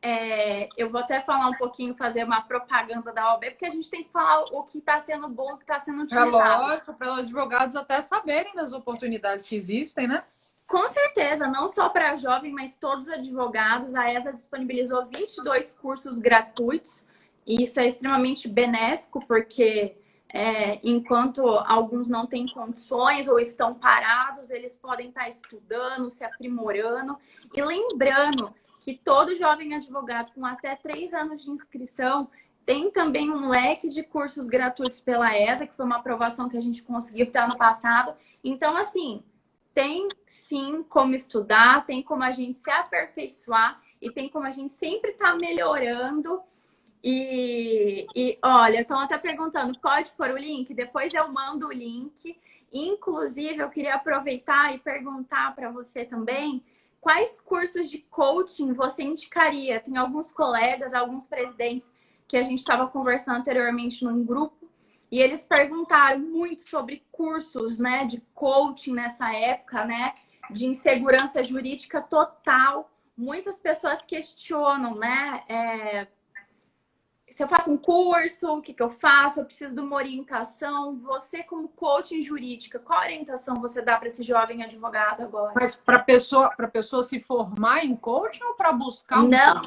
é, 0.02 0.68
eu 0.76 0.90
vou 0.90 1.00
até 1.00 1.20
falar 1.20 1.48
um 1.48 1.56
pouquinho, 1.56 1.94
fazer 1.94 2.24
uma 2.24 2.42
propaganda 2.42 3.12
da 3.12 3.32
OAB, 3.32 3.50
porque 3.50 3.64
a 3.64 3.70
gente 3.70 3.88
tem 3.88 4.02
que 4.02 4.10
falar 4.10 4.42
o 4.52 4.64
que 4.64 4.78
está 4.78 4.98
sendo 4.98 5.28
bom, 5.28 5.54
o 5.54 5.56
que 5.56 5.62
está 5.62 5.78
sendo 5.78 6.00
é 6.00 6.04
utilizado. 6.04 6.64
É 6.64 6.66
lógico, 6.66 6.92
para 6.92 7.12
os 7.12 7.18
advogados 7.20 7.76
até 7.76 8.00
saberem 8.00 8.52
das 8.54 8.72
oportunidades 8.72 9.46
que 9.46 9.54
existem, 9.54 10.08
né? 10.08 10.24
Com 10.66 10.88
certeza, 10.88 11.46
não 11.46 11.68
só 11.68 11.88
para 11.88 12.16
jovem, 12.16 12.52
mas 12.52 12.76
todos 12.76 13.08
os 13.08 13.14
advogados. 13.14 13.94
A 13.94 14.12
ESA 14.12 14.32
disponibilizou 14.32 15.06
22 15.06 15.70
cursos 15.70 16.18
gratuitos, 16.18 17.04
e 17.46 17.62
isso 17.62 17.78
é 17.78 17.86
extremamente 17.86 18.48
benéfico, 18.48 19.24
porque 19.26 19.96
é, 20.32 20.80
enquanto 20.82 21.46
alguns 21.46 22.08
não 22.08 22.26
têm 22.26 22.46
condições 22.48 23.28
ou 23.28 23.38
estão 23.38 23.74
parados, 23.74 24.50
eles 24.50 24.74
podem 24.74 25.08
estar 25.08 25.28
estudando, 25.28 26.10
se 26.10 26.24
aprimorando. 26.24 27.18
E 27.52 27.62
lembrando 27.62 28.52
que 28.80 28.96
todo 28.96 29.36
jovem 29.36 29.74
advogado 29.74 30.32
com 30.32 30.44
até 30.46 30.74
três 30.74 31.12
anos 31.12 31.42
de 31.42 31.50
inscrição 31.50 32.30
tem 32.64 32.90
também 32.90 33.30
um 33.30 33.48
leque 33.48 33.88
de 33.88 34.02
cursos 34.02 34.46
gratuitos 34.46 35.00
pela 35.00 35.36
ESA, 35.36 35.66
que 35.66 35.76
foi 35.76 35.84
uma 35.84 35.96
aprovação 35.96 36.48
que 36.48 36.56
a 36.56 36.62
gente 36.62 36.82
conseguiu 36.82 37.26
até 37.26 37.40
ano 37.40 37.56
passado. 37.56 38.14
Então, 38.42 38.76
assim, 38.76 39.22
tem 39.74 40.08
sim 40.26 40.82
como 40.82 41.14
estudar, 41.14 41.84
tem 41.84 42.02
como 42.02 42.22
a 42.22 42.30
gente 42.30 42.58
se 42.58 42.70
aperfeiçoar 42.70 43.80
e 44.00 44.10
tem 44.10 44.28
como 44.28 44.46
a 44.46 44.50
gente 44.50 44.72
sempre 44.72 45.10
estar 45.10 45.32
tá 45.32 45.38
melhorando 45.40 46.40
e, 47.02 48.06
e 48.14 48.38
olha, 48.42 48.82
estão 48.82 48.98
até 48.98 49.18
perguntando, 49.18 49.78
pode 49.80 50.10
pôr 50.12 50.30
o 50.30 50.36
link? 50.38 50.72
Depois 50.72 51.12
eu 51.12 51.28
mando 51.32 51.66
o 51.66 51.72
link. 51.72 52.38
Inclusive, 52.72 53.58
eu 53.58 53.68
queria 53.68 53.94
aproveitar 53.94 54.74
e 54.74 54.78
perguntar 54.78 55.54
para 55.54 55.70
você 55.70 56.04
também 56.04 56.64
quais 57.02 57.38
cursos 57.44 57.90
de 57.90 57.98
coaching 57.98 58.72
você 58.72 59.02
indicaria? 59.02 59.80
Tem 59.80 59.96
alguns 59.96 60.32
colegas, 60.32 60.94
alguns 60.94 61.26
presidentes 61.26 61.92
que 62.28 62.36
a 62.36 62.42
gente 62.42 62.60
estava 62.60 62.86
conversando 62.86 63.40
anteriormente 63.40 64.04
num 64.04 64.24
grupo 64.24 64.70
e 65.10 65.18
eles 65.20 65.44
perguntaram 65.44 66.20
muito 66.20 66.62
sobre 66.62 67.04
cursos, 67.12 67.78
né, 67.78 68.06
de 68.06 68.22
coaching 68.32 68.94
nessa 68.94 69.30
época, 69.34 69.84
né, 69.84 70.14
de 70.50 70.64
insegurança 70.64 71.42
jurídica 71.42 72.00
total. 72.00 72.90
Muitas 73.14 73.58
pessoas 73.58 74.02
questionam, 74.02 74.94
né, 74.94 75.42
é, 75.48 76.06
se 77.34 77.42
eu 77.42 77.48
faço 77.48 77.72
um 77.72 77.76
curso, 77.76 78.58
o 78.58 78.62
que, 78.62 78.74
que 78.74 78.82
eu 78.82 78.90
faço? 78.90 79.40
Eu 79.40 79.44
preciso 79.44 79.74
de 79.74 79.80
uma 79.80 79.96
orientação. 79.96 80.98
Você, 80.98 81.42
como 81.42 81.68
coaching 81.68 82.22
jurídica, 82.22 82.78
qual 82.78 83.00
orientação 83.00 83.56
você 83.56 83.80
dá 83.80 83.96
para 83.96 84.08
esse 84.08 84.22
jovem 84.22 84.62
advogado 84.62 85.22
agora? 85.22 85.52
Mas 85.54 85.74
para 85.74 85.98
pessoa, 85.98 86.50
para 86.56 86.68
pessoa 86.68 87.02
se 87.02 87.20
formar 87.20 87.84
em 87.84 87.96
coaching 87.96 88.44
ou 88.44 88.54
para 88.54 88.72
buscar 88.72 89.20
um 89.20 89.28
Não, 89.28 89.62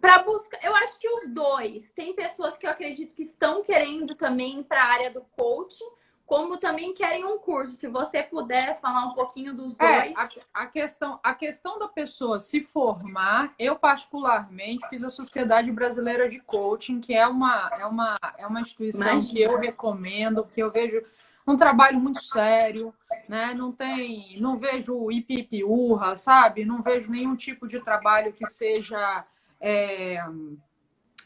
para 0.00 0.22
buscar. 0.22 0.58
Eu 0.62 0.74
acho 0.76 0.98
que 0.98 1.08
os 1.08 1.26
dois. 1.28 1.90
Tem 1.90 2.14
pessoas 2.14 2.56
que 2.56 2.66
eu 2.66 2.70
acredito 2.70 3.14
que 3.14 3.22
estão 3.22 3.62
querendo 3.62 4.14
também 4.14 4.62
para 4.62 4.82
a 4.82 4.86
área 4.86 5.10
do 5.10 5.22
coaching 5.36 5.88
como 6.26 6.56
também 6.56 6.94
querem 6.94 7.24
um 7.24 7.38
curso. 7.38 7.74
Se 7.74 7.88
você 7.88 8.22
puder 8.22 8.78
falar 8.80 9.06
um 9.06 9.14
pouquinho 9.14 9.54
dos 9.54 9.74
é, 9.78 10.10
dois. 10.10 10.36
É, 10.36 10.40
a, 10.54 10.62
a, 10.62 10.66
questão, 10.66 11.20
a 11.22 11.34
questão 11.34 11.78
da 11.78 11.88
pessoa 11.88 12.40
se 12.40 12.64
formar, 12.64 13.54
eu 13.58 13.76
particularmente 13.76 14.86
fiz 14.88 15.02
a 15.02 15.10
Sociedade 15.10 15.70
Brasileira 15.70 16.28
de 16.28 16.40
Coaching, 16.40 17.00
que 17.00 17.14
é 17.14 17.26
uma, 17.26 17.70
é 17.78 17.86
uma, 17.86 18.16
é 18.38 18.46
uma 18.46 18.60
instituição 18.60 19.12
Imagina. 19.12 19.32
que 19.32 19.42
eu 19.42 19.58
recomendo, 19.58 20.44
que 20.44 20.62
eu 20.62 20.70
vejo 20.70 21.02
um 21.46 21.56
trabalho 21.56 21.98
muito 21.98 22.22
sério, 22.22 22.94
né? 23.28 23.52
Não 23.52 23.72
tem, 23.72 24.38
não 24.40 24.56
vejo 24.56 25.10
ipipiurra, 25.10 26.14
sabe? 26.14 26.64
Não 26.64 26.80
vejo 26.80 27.10
nenhum 27.10 27.34
tipo 27.34 27.66
de 27.66 27.80
trabalho 27.80 28.32
que 28.32 28.46
seja 28.46 29.24
é, 29.60 30.18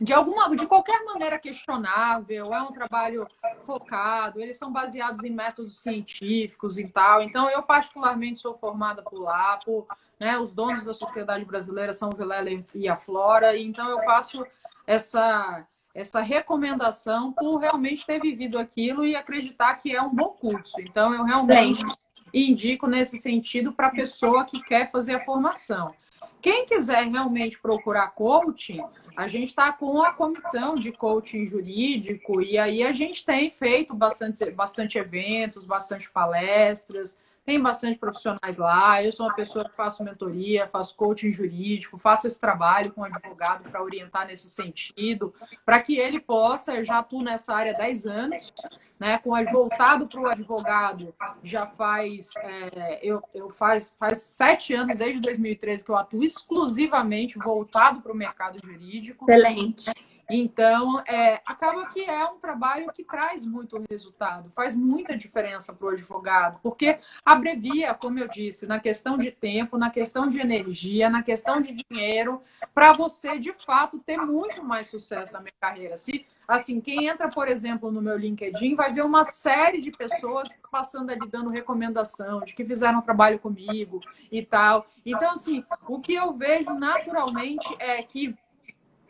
de 0.01 0.13
alguma, 0.13 0.55
de 0.55 0.67
qualquer 0.67 1.05
maneira 1.05 1.39
questionável, 1.39 2.53
é 2.53 2.63
um 2.63 2.73
trabalho 2.73 3.27
focado, 3.63 4.41
eles 4.41 4.59
são 4.59 4.71
baseados 4.73 5.25
em 5.25 5.31
métodos 5.31 5.81
científicos 5.81 6.79
e 6.79 6.89
tal. 6.89 7.23
Então, 7.23 7.49
eu 7.51 7.63
particularmente 7.63 8.39
sou 8.39 8.57
formada 8.59 9.03
por 9.03 9.19
lá, 9.19 9.59
por, 9.65 9.87
né, 10.21 10.39
os 10.39 10.53
donos 10.53 10.85
da 10.85 10.95
sociedade 10.95 11.45
brasileira 11.45 11.93
são 11.93 12.11
o 12.11 12.17
Vilela 12.17 12.51
e 12.75 12.89
a 12.89 12.97
Flora, 12.97 13.57
então 13.59 13.89
eu 13.89 14.03
faço 14.03 14.47
essa 14.87 15.67
essa 15.95 16.21
recomendação 16.21 17.33
por 17.33 17.57
realmente 17.57 18.05
ter 18.05 18.21
vivido 18.21 18.59
aquilo 18.59 19.07
e 19.07 19.17
acreditar 19.17 19.77
que 19.77 19.97
é 19.97 20.03
um 20.03 20.15
bom 20.15 20.29
curso. 20.29 20.79
Então, 20.79 21.15
eu 21.15 21.25
realmente 21.25 21.83
indico 22.35 22.87
nesse 22.87 23.19
sentido 23.19 23.73
para 23.73 23.87
a 23.87 23.91
pessoa 23.91 24.45
que 24.45 24.63
quer 24.63 24.91
fazer 24.91 25.15
a 25.15 25.25
formação. 25.25 25.95
Quem 26.43 26.67
quiser 26.67 27.05
realmente 27.09 27.59
procurar 27.59 28.09
coaching, 28.09 28.85
a 29.17 29.27
gente 29.27 29.49
está 29.49 29.73
com 29.73 30.03
a 30.03 30.13
comissão 30.13 30.75
de 30.75 30.93
coaching 30.93 31.47
jurídico 31.47 32.43
e 32.43 32.59
aí 32.59 32.83
a 32.83 32.93
gente 32.93 33.25
tem 33.25 33.49
feito 33.49 33.95
bastante, 33.95 34.51
bastante 34.51 34.99
eventos, 34.99 35.65
bastante 35.65 36.11
palestras, 36.11 37.17
tem 37.47 37.63
bastante 37.63 37.97
profissionais 37.97 38.59
lá. 38.59 39.03
Eu 39.03 39.13
sou 39.13 39.27
uma 39.27 39.35
pessoa 39.35 39.65
que 39.65 39.75
faço 39.75 40.03
mentoria, 40.03 40.67
faço 40.67 40.97
coaching 40.97 41.33
jurídico, 41.33 41.97
faço 41.97 42.27
esse 42.27 42.41
trabalho 42.41 42.93
com 42.93 43.05
advogado 43.05 43.71
para 43.71 43.81
orientar 43.83 44.27
nesse 44.27 44.51
sentido, 44.51 45.33
para 45.65 45.81
que 45.81 45.97
ele 45.97 46.19
possa, 46.19 46.75
eu 46.75 46.85
já 46.85 46.99
atuo 46.99 47.23
nessa 47.23 47.55
área 47.55 47.73
há 47.73 47.79
10 47.79 48.07
anos, 48.07 48.53
né, 48.99 49.19
com 49.19 49.31
voltado 49.53 50.09
para 50.09 50.21
o 50.21 50.27
advogado, 50.27 51.15
já 51.43 51.67
faz 51.67 52.31
é, 52.39 52.99
eu, 53.03 53.23
eu 53.35 53.49
faz, 53.51 53.95
faz 53.99 54.19
sete 54.19 54.75
anos, 54.75 54.97
desde 54.97 55.21
2013, 55.21 55.85
que 55.85 55.91
eu 55.91 55.97
atuo 55.97 56.25
exclusivamente 56.25 57.39
voltado 57.39 58.01
para 58.01 58.13
o 58.13 58.17
mercado 58.17 58.59
jurídico. 58.65 59.31
Excelente. 59.31 59.93
Então, 60.29 61.01
é, 61.07 61.41
acaba 61.47 61.87
que 61.87 62.05
é 62.05 62.25
um 62.27 62.39
trabalho 62.39 62.93
que 62.93 63.05
traz 63.05 63.45
muito 63.45 63.83
resultado, 63.89 64.51
faz 64.51 64.75
muita 64.75 65.17
diferença 65.17 65.73
para 65.73 65.87
o 65.87 65.91
advogado, 65.91 66.59
porque 66.63 66.99
abrevia, 67.25 67.95
como 67.95 68.19
eu 68.19 68.29
disse, 68.29 68.67
na 68.67 68.81
questão 68.81 69.17
de 69.17 69.31
tempo, 69.31 69.79
na 69.79 69.91
questão 69.91 70.29
de 70.29 70.41
energia, 70.41 71.09
na 71.09 71.23
questão 71.23 71.61
de 71.61 71.77
dinheiro, 71.89 72.43
para 72.75 72.93
você, 72.93 73.39
de 73.39 73.53
fato, 73.53 73.99
ter 74.01 74.19
muito 74.19 74.65
mais 74.65 74.89
sucesso 74.89 75.33
na 75.33 75.41
minha 75.41 75.55
carreira. 75.61 75.97
Se 75.97 76.27
Assim, 76.47 76.81
quem 76.81 77.09
entra, 77.09 77.29
por 77.29 77.49
exemplo, 77.49 77.91
no 77.91 78.01
meu 78.01 78.17
LinkedIn 78.17 78.77
vai 78.77 78.93
ver 78.93 79.05
uma 79.05 79.25
série 79.25 79.81
de 79.81 79.91
pessoas 79.91 80.49
passando 80.71 81.11
ali 81.11 81.29
dando 81.29 81.51
recomendação 81.51 82.41
de 82.41 82.55
que 82.55 82.65
fizeram 82.65 83.03
trabalho 83.03 83.39
comigo 83.39 84.01
e 84.31 84.43
tal. 84.43 84.87
Então, 85.05 85.33
assim, 85.33 85.65
o 85.89 85.99
que 85.99 86.15
eu 86.15 86.33
vejo 86.33 86.73
naturalmente 86.73 87.67
é 87.81 88.01
que 88.03 88.37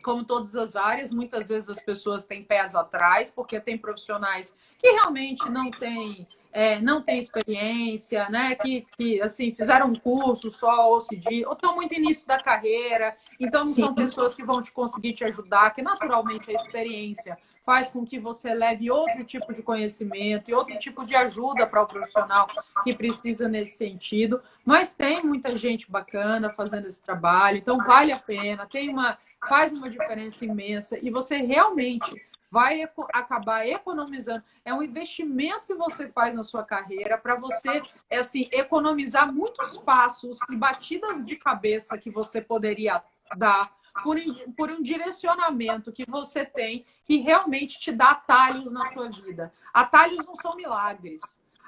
como 0.07 0.23
todas 0.23 0.55
as 0.55 0.77
áreas, 0.77 1.11
muitas 1.11 1.49
vezes 1.49 1.69
as 1.69 1.83
pessoas 1.83 2.25
têm 2.25 2.41
pés 2.41 2.73
atrás, 2.75 3.29
porque 3.29 3.59
tem 3.59 3.77
profissionais 3.77 4.55
que 4.79 4.89
realmente 4.89 5.49
não 5.49 5.69
têm 5.69 6.25
é, 6.53 6.79
não 6.79 7.01
tem 7.01 7.19
experiência, 7.19 8.29
né? 8.29 8.55
Que, 8.55 8.87
que 8.97 9.21
assim 9.21 9.53
fizeram 9.53 9.87
um 9.87 9.95
curso 9.95 10.49
só 10.49 10.89
ou 10.91 11.01
se 11.01 11.19
ou 11.45 11.51
estão 11.51 11.75
muito 11.75 11.93
início 11.93 12.25
da 12.25 12.39
carreira, 12.41 13.17
então 13.37 13.65
não 13.65 13.73
Sim. 13.73 13.81
são 13.81 13.93
pessoas 13.93 14.33
que 14.33 14.45
vão 14.45 14.63
te 14.63 14.71
conseguir 14.71 15.11
te 15.11 15.25
ajudar, 15.25 15.71
que 15.75 15.81
naturalmente 15.81 16.49
a 16.49 16.53
experiência 16.53 17.37
faz 17.67 17.89
com 17.89 18.05
que 18.05 18.17
você 18.17 18.53
leve 18.53 18.89
outro 18.89 19.25
tipo 19.25 19.53
de 19.53 19.61
conhecimento 19.61 20.49
e 20.49 20.53
outro 20.53 20.79
tipo 20.79 21.05
de 21.05 21.17
ajuda 21.17 21.67
para 21.67 21.81
o 21.81 21.85
profissional 21.85 22.47
que 22.81 22.95
precisa 22.95 23.49
nesse 23.49 23.75
sentido. 23.75 24.41
Mas 24.63 24.93
tem 24.93 25.21
muita 25.21 25.57
gente 25.57 25.91
bacana 25.91 26.49
fazendo 26.49 26.87
esse 26.87 27.01
trabalho, 27.01 27.57
então 27.57 27.77
vale 27.79 28.13
a 28.13 28.19
pena, 28.19 28.65
tem 28.65 28.87
uma 28.87 29.17
faz 29.49 29.73
uma 29.73 29.89
diferença 29.89 30.45
imensa 30.45 30.97
e 31.01 31.09
você 31.09 31.39
realmente 31.39 32.25
vai 32.49 32.87
acabar 33.13 33.67
economizando. 33.67 34.45
É 34.63 34.73
um 34.73 34.81
investimento 34.81 35.67
que 35.67 35.73
você 35.73 36.07
faz 36.07 36.33
na 36.33 36.45
sua 36.45 36.63
carreira 36.63 37.17
para 37.17 37.35
você, 37.35 37.81
é 38.09 38.19
assim, 38.19 38.47
economizar 38.53 39.29
muitos 39.29 39.77
passos 39.79 40.39
e 40.49 40.55
batidas 40.55 41.25
de 41.25 41.35
cabeça 41.35 41.97
que 41.97 42.09
você 42.09 42.39
poderia 42.39 43.03
dar 43.35 43.75
por, 44.03 44.17
por 44.55 44.71
um 44.71 44.81
direcionamento 44.81 45.91
que 45.91 46.03
você 46.07 46.45
tem 46.45 46.85
que 47.05 47.17
realmente 47.17 47.79
te 47.79 47.91
dá 47.91 48.11
atalhos 48.11 48.71
na 48.71 48.85
sua 48.87 49.09
vida. 49.09 49.51
Atalhos 49.73 50.25
não 50.25 50.35
são 50.35 50.55
milagres. 50.55 51.21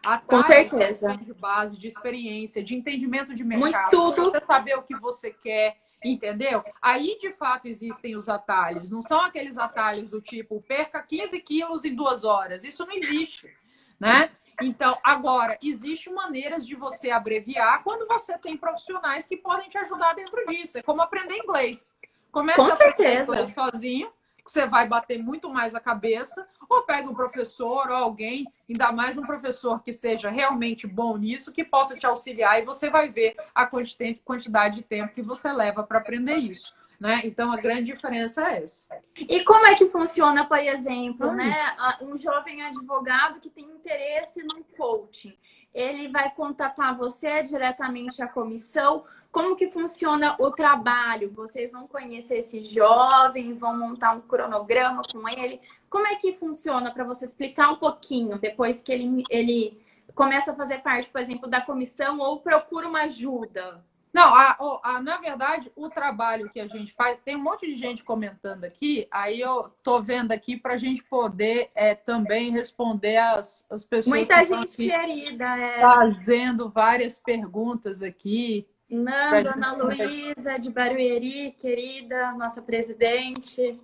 Atalhos 0.05 0.25
Com 0.27 0.47
certeza. 0.47 1.17
De 1.17 1.33
base, 1.33 1.77
de 1.77 1.87
experiência, 1.87 2.63
de 2.63 2.75
entendimento 2.75 3.33
de 3.33 3.43
mercado. 3.43 3.61
Muito 3.61 3.77
estudo. 3.77 4.31
Você 4.31 4.41
saber 4.41 4.77
o 4.77 4.83
que 4.83 4.95
você 4.95 5.31
quer, 5.31 5.77
entendeu? 6.03 6.63
Aí, 6.81 7.17
de 7.19 7.31
fato, 7.31 7.67
existem 7.67 8.15
os 8.15 8.29
atalhos. 8.29 8.89
Não 8.89 9.01
são 9.01 9.21
aqueles 9.21 9.57
atalhos 9.57 10.09
do 10.09 10.21
tipo, 10.21 10.61
perca 10.61 11.01
15 11.01 11.39
quilos 11.41 11.85
em 11.85 11.95
duas 11.95 12.23
horas. 12.23 12.63
Isso 12.63 12.85
não 12.85 12.93
existe, 12.93 13.53
né? 13.99 14.31
Então, 14.61 14.97
agora, 15.03 15.57
existem 15.63 16.13
maneiras 16.13 16.67
de 16.67 16.75
você 16.75 17.11
abreviar 17.11 17.81
quando 17.81 18.05
você 18.05 18.37
tem 18.37 18.57
profissionais 18.57 19.25
que 19.25 19.37
podem 19.37 19.69
te 19.69 19.77
ajudar 19.77 20.13
dentro 20.13 20.45
disso. 20.47 20.77
É 20.77 20.81
como 20.81 21.01
aprender 21.01 21.37
inglês. 21.37 21.93
Começa 22.31 22.61
Com 22.61 22.75
certeza. 22.75 23.47
sozinho, 23.47 24.11
que 24.43 24.51
você 24.51 24.65
vai 24.65 24.87
bater 24.87 25.21
muito 25.21 25.49
mais 25.49 25.75
a 25.75 25.79
cabeça, 25.79 26.47
ou 26.67 26.81
pega 26.83 27.09
um 27.09 27.13
professor 27.13 27.89
ou 27.89 27.95
alguém, 27.95 28.45
ainda 28.69 28.91
mais 28.91 29.17
um 29.17 29.23
professor 29.23 29.83
que 29.83 29.93
seja 29.93 30.29
realmente 30.29 30.87
bom 30.87 31.17
nisso, 31.17 31.51
que 31.51 31.63
possa 31.63 31.95
te 31.95 32.05
auxiliar 32.05 32.59
e 32.59 32.65
você 32.65 32.89
vai 32.89 33.09
ver 33.09 33.35
a 33.53 33.65
quantidade 33.65 34.77
de 34.77 34.83
tempo 34.83 35.13
que 35.13 35.21
você 35.21 35.51
leva 35.51 35.83
para 35.83 35.99
aprender 35.99 36.35
isso. 36.35 36.77
Né? 36.99 37.21
Então 37.23 37.49
a 37.49 37.55
grande 37.55 37.93
diferença 37.93 38.45
é 38.45 38.61
essa. 38.61 38.85
E 39.15 39.41
como 39.45 39.65
é 39.65 39.73
que 39.73 39.87
funciona, 39.87 40.45
por 40.45 40.59
exemplo, 40.59 41.31
né? 41.31 41.55
Um 42.01 42.17
jovem 42.17 42.61
advogado 42.61 43.39
que 43.39 43.49
tem 43.49 43.63
interesse 43.63 44.43
no 44.43 44.65
coaching. 44.75 45.37
Ele 45.73 46.09
vai 46.09 46.29
contatar 46.31 46.97
você 46.97 47.41
diretamente 47.41 48.21
a 48.21 48.27
comissão. 48.27 49.05
Como 49.31 49.55
que 49.55 49.69
funciona 49.69 50.35
o 50.39 50.51
trabalho? 50.51 51.31
Vocês 51.31 51.71
vão 51.71 51.87
conhecer 51.87 52.39
esse 52.39 52.63
jovem, 52.63 53.53
vão 53.53 53.77
montar 53.77 54.13
um 54.13 54.21
cronograma 54.21 55.01
com 55.11 55.27
ele. 55.29 55.61
Como 55.89 56.07
é 56.07 56.15
que 56.15 56.33
funciona 56.33 56.91
para 56.91 57.03
você 57.03 57.25
explicar 57.25 57.71
um 57.71 57.75
pouquinho 57.75 58.39
depois 58.39 58.81
que 58.81 58.91
ele, 58.91 59.23
ele 59.29 59.79
começa 60.15 60.51
a 60.51 60.55
fazer 60.55 60.79
parte, 60.79 61.09
por 61.09 61.21
exemplo, 61.21 61.47
da 61.47 61.61
comissão 61.61 62.19
ou 62.19 62.39
procura 62.39 62.87
uma 62.87 63.03
ajuda? 63.03 63.83
Não, 64.11 64.33
a, 64.33 64.57
a, 64.83 65.01
na 65.01 65.17
verdade, 65.17 65.71
o 65.75 65.87
trabalho 65.87 66.49
que 66.49 66.59
a 66.59 66.67
gente 66.67 66.91
faz, 66.93 67.19
tem 67.23 67.35
um 67.35 67.43
monte 67.43 67.67
de 67.67 67.75
gente 67.75 68.03
comentando 68.03 68.63
aqui, 68.63 69.07
aí 69.11 69.39
eu 69.39 69.69
tô 69.83 70.01
vendo 70.01 70.31
aqui 70.31 70.57
para 70.57 70.73
a 70.73 70.77
gente 70.77 71.03
poder 71.03 71.69
é, 71.75 71.93
também 71.93 72.51
responder 72.51 73.17
as, 73.17 73.65
as 73.69 73.85
pessoas 73.85 74.27
Muita 74.27 74.43
gente 74.43 74.75
querida, 74.75 75.45
é. 75.57 75.79
fazendo 75.79 76.69
várias 76.69 77.19
perguntas 77.19 78.01
aqui. 78.01 78.67
Nando, 78.89 79.49
Ana 79.49 79.73
Luísa, 79.73 80.57
de 80.57 80.71
Barueri, 80.71 81.55
querida, 81.59 82.31
nossa 82.33 82.61
presidente. 82.61 83.79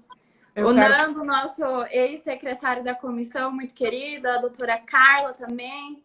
Eu 0.56 0.70
o 0.70 0.74
quero... 0.74 0.94
Nando, 0.94 1.24
nosso 1.24 1.63
ex-secretário 1.91 2.84
da 2.84 2.96
comissão, 2.96 3.52
muito 3.52 3.76
querida, 3.76 4.36
a 4.36 4.41
doutora 4.41 4.78
Carla 4.80 5.34
também, 5.34 6.04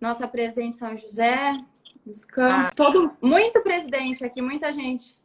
nossa 0.00 0.26
presidente 0.26 0.76
São 0.76 0.96
José 0.96 1.62
dos 2.04 2.24
campos. 2.24 2.70
Ah. 2.70 2.74
Todo, 2.74 3.16
muito 3.20 3.60
presidente 3.62 4.24
aqui, 4.24 4.42
muita 4.42 4.72
gente. 4.72 5.16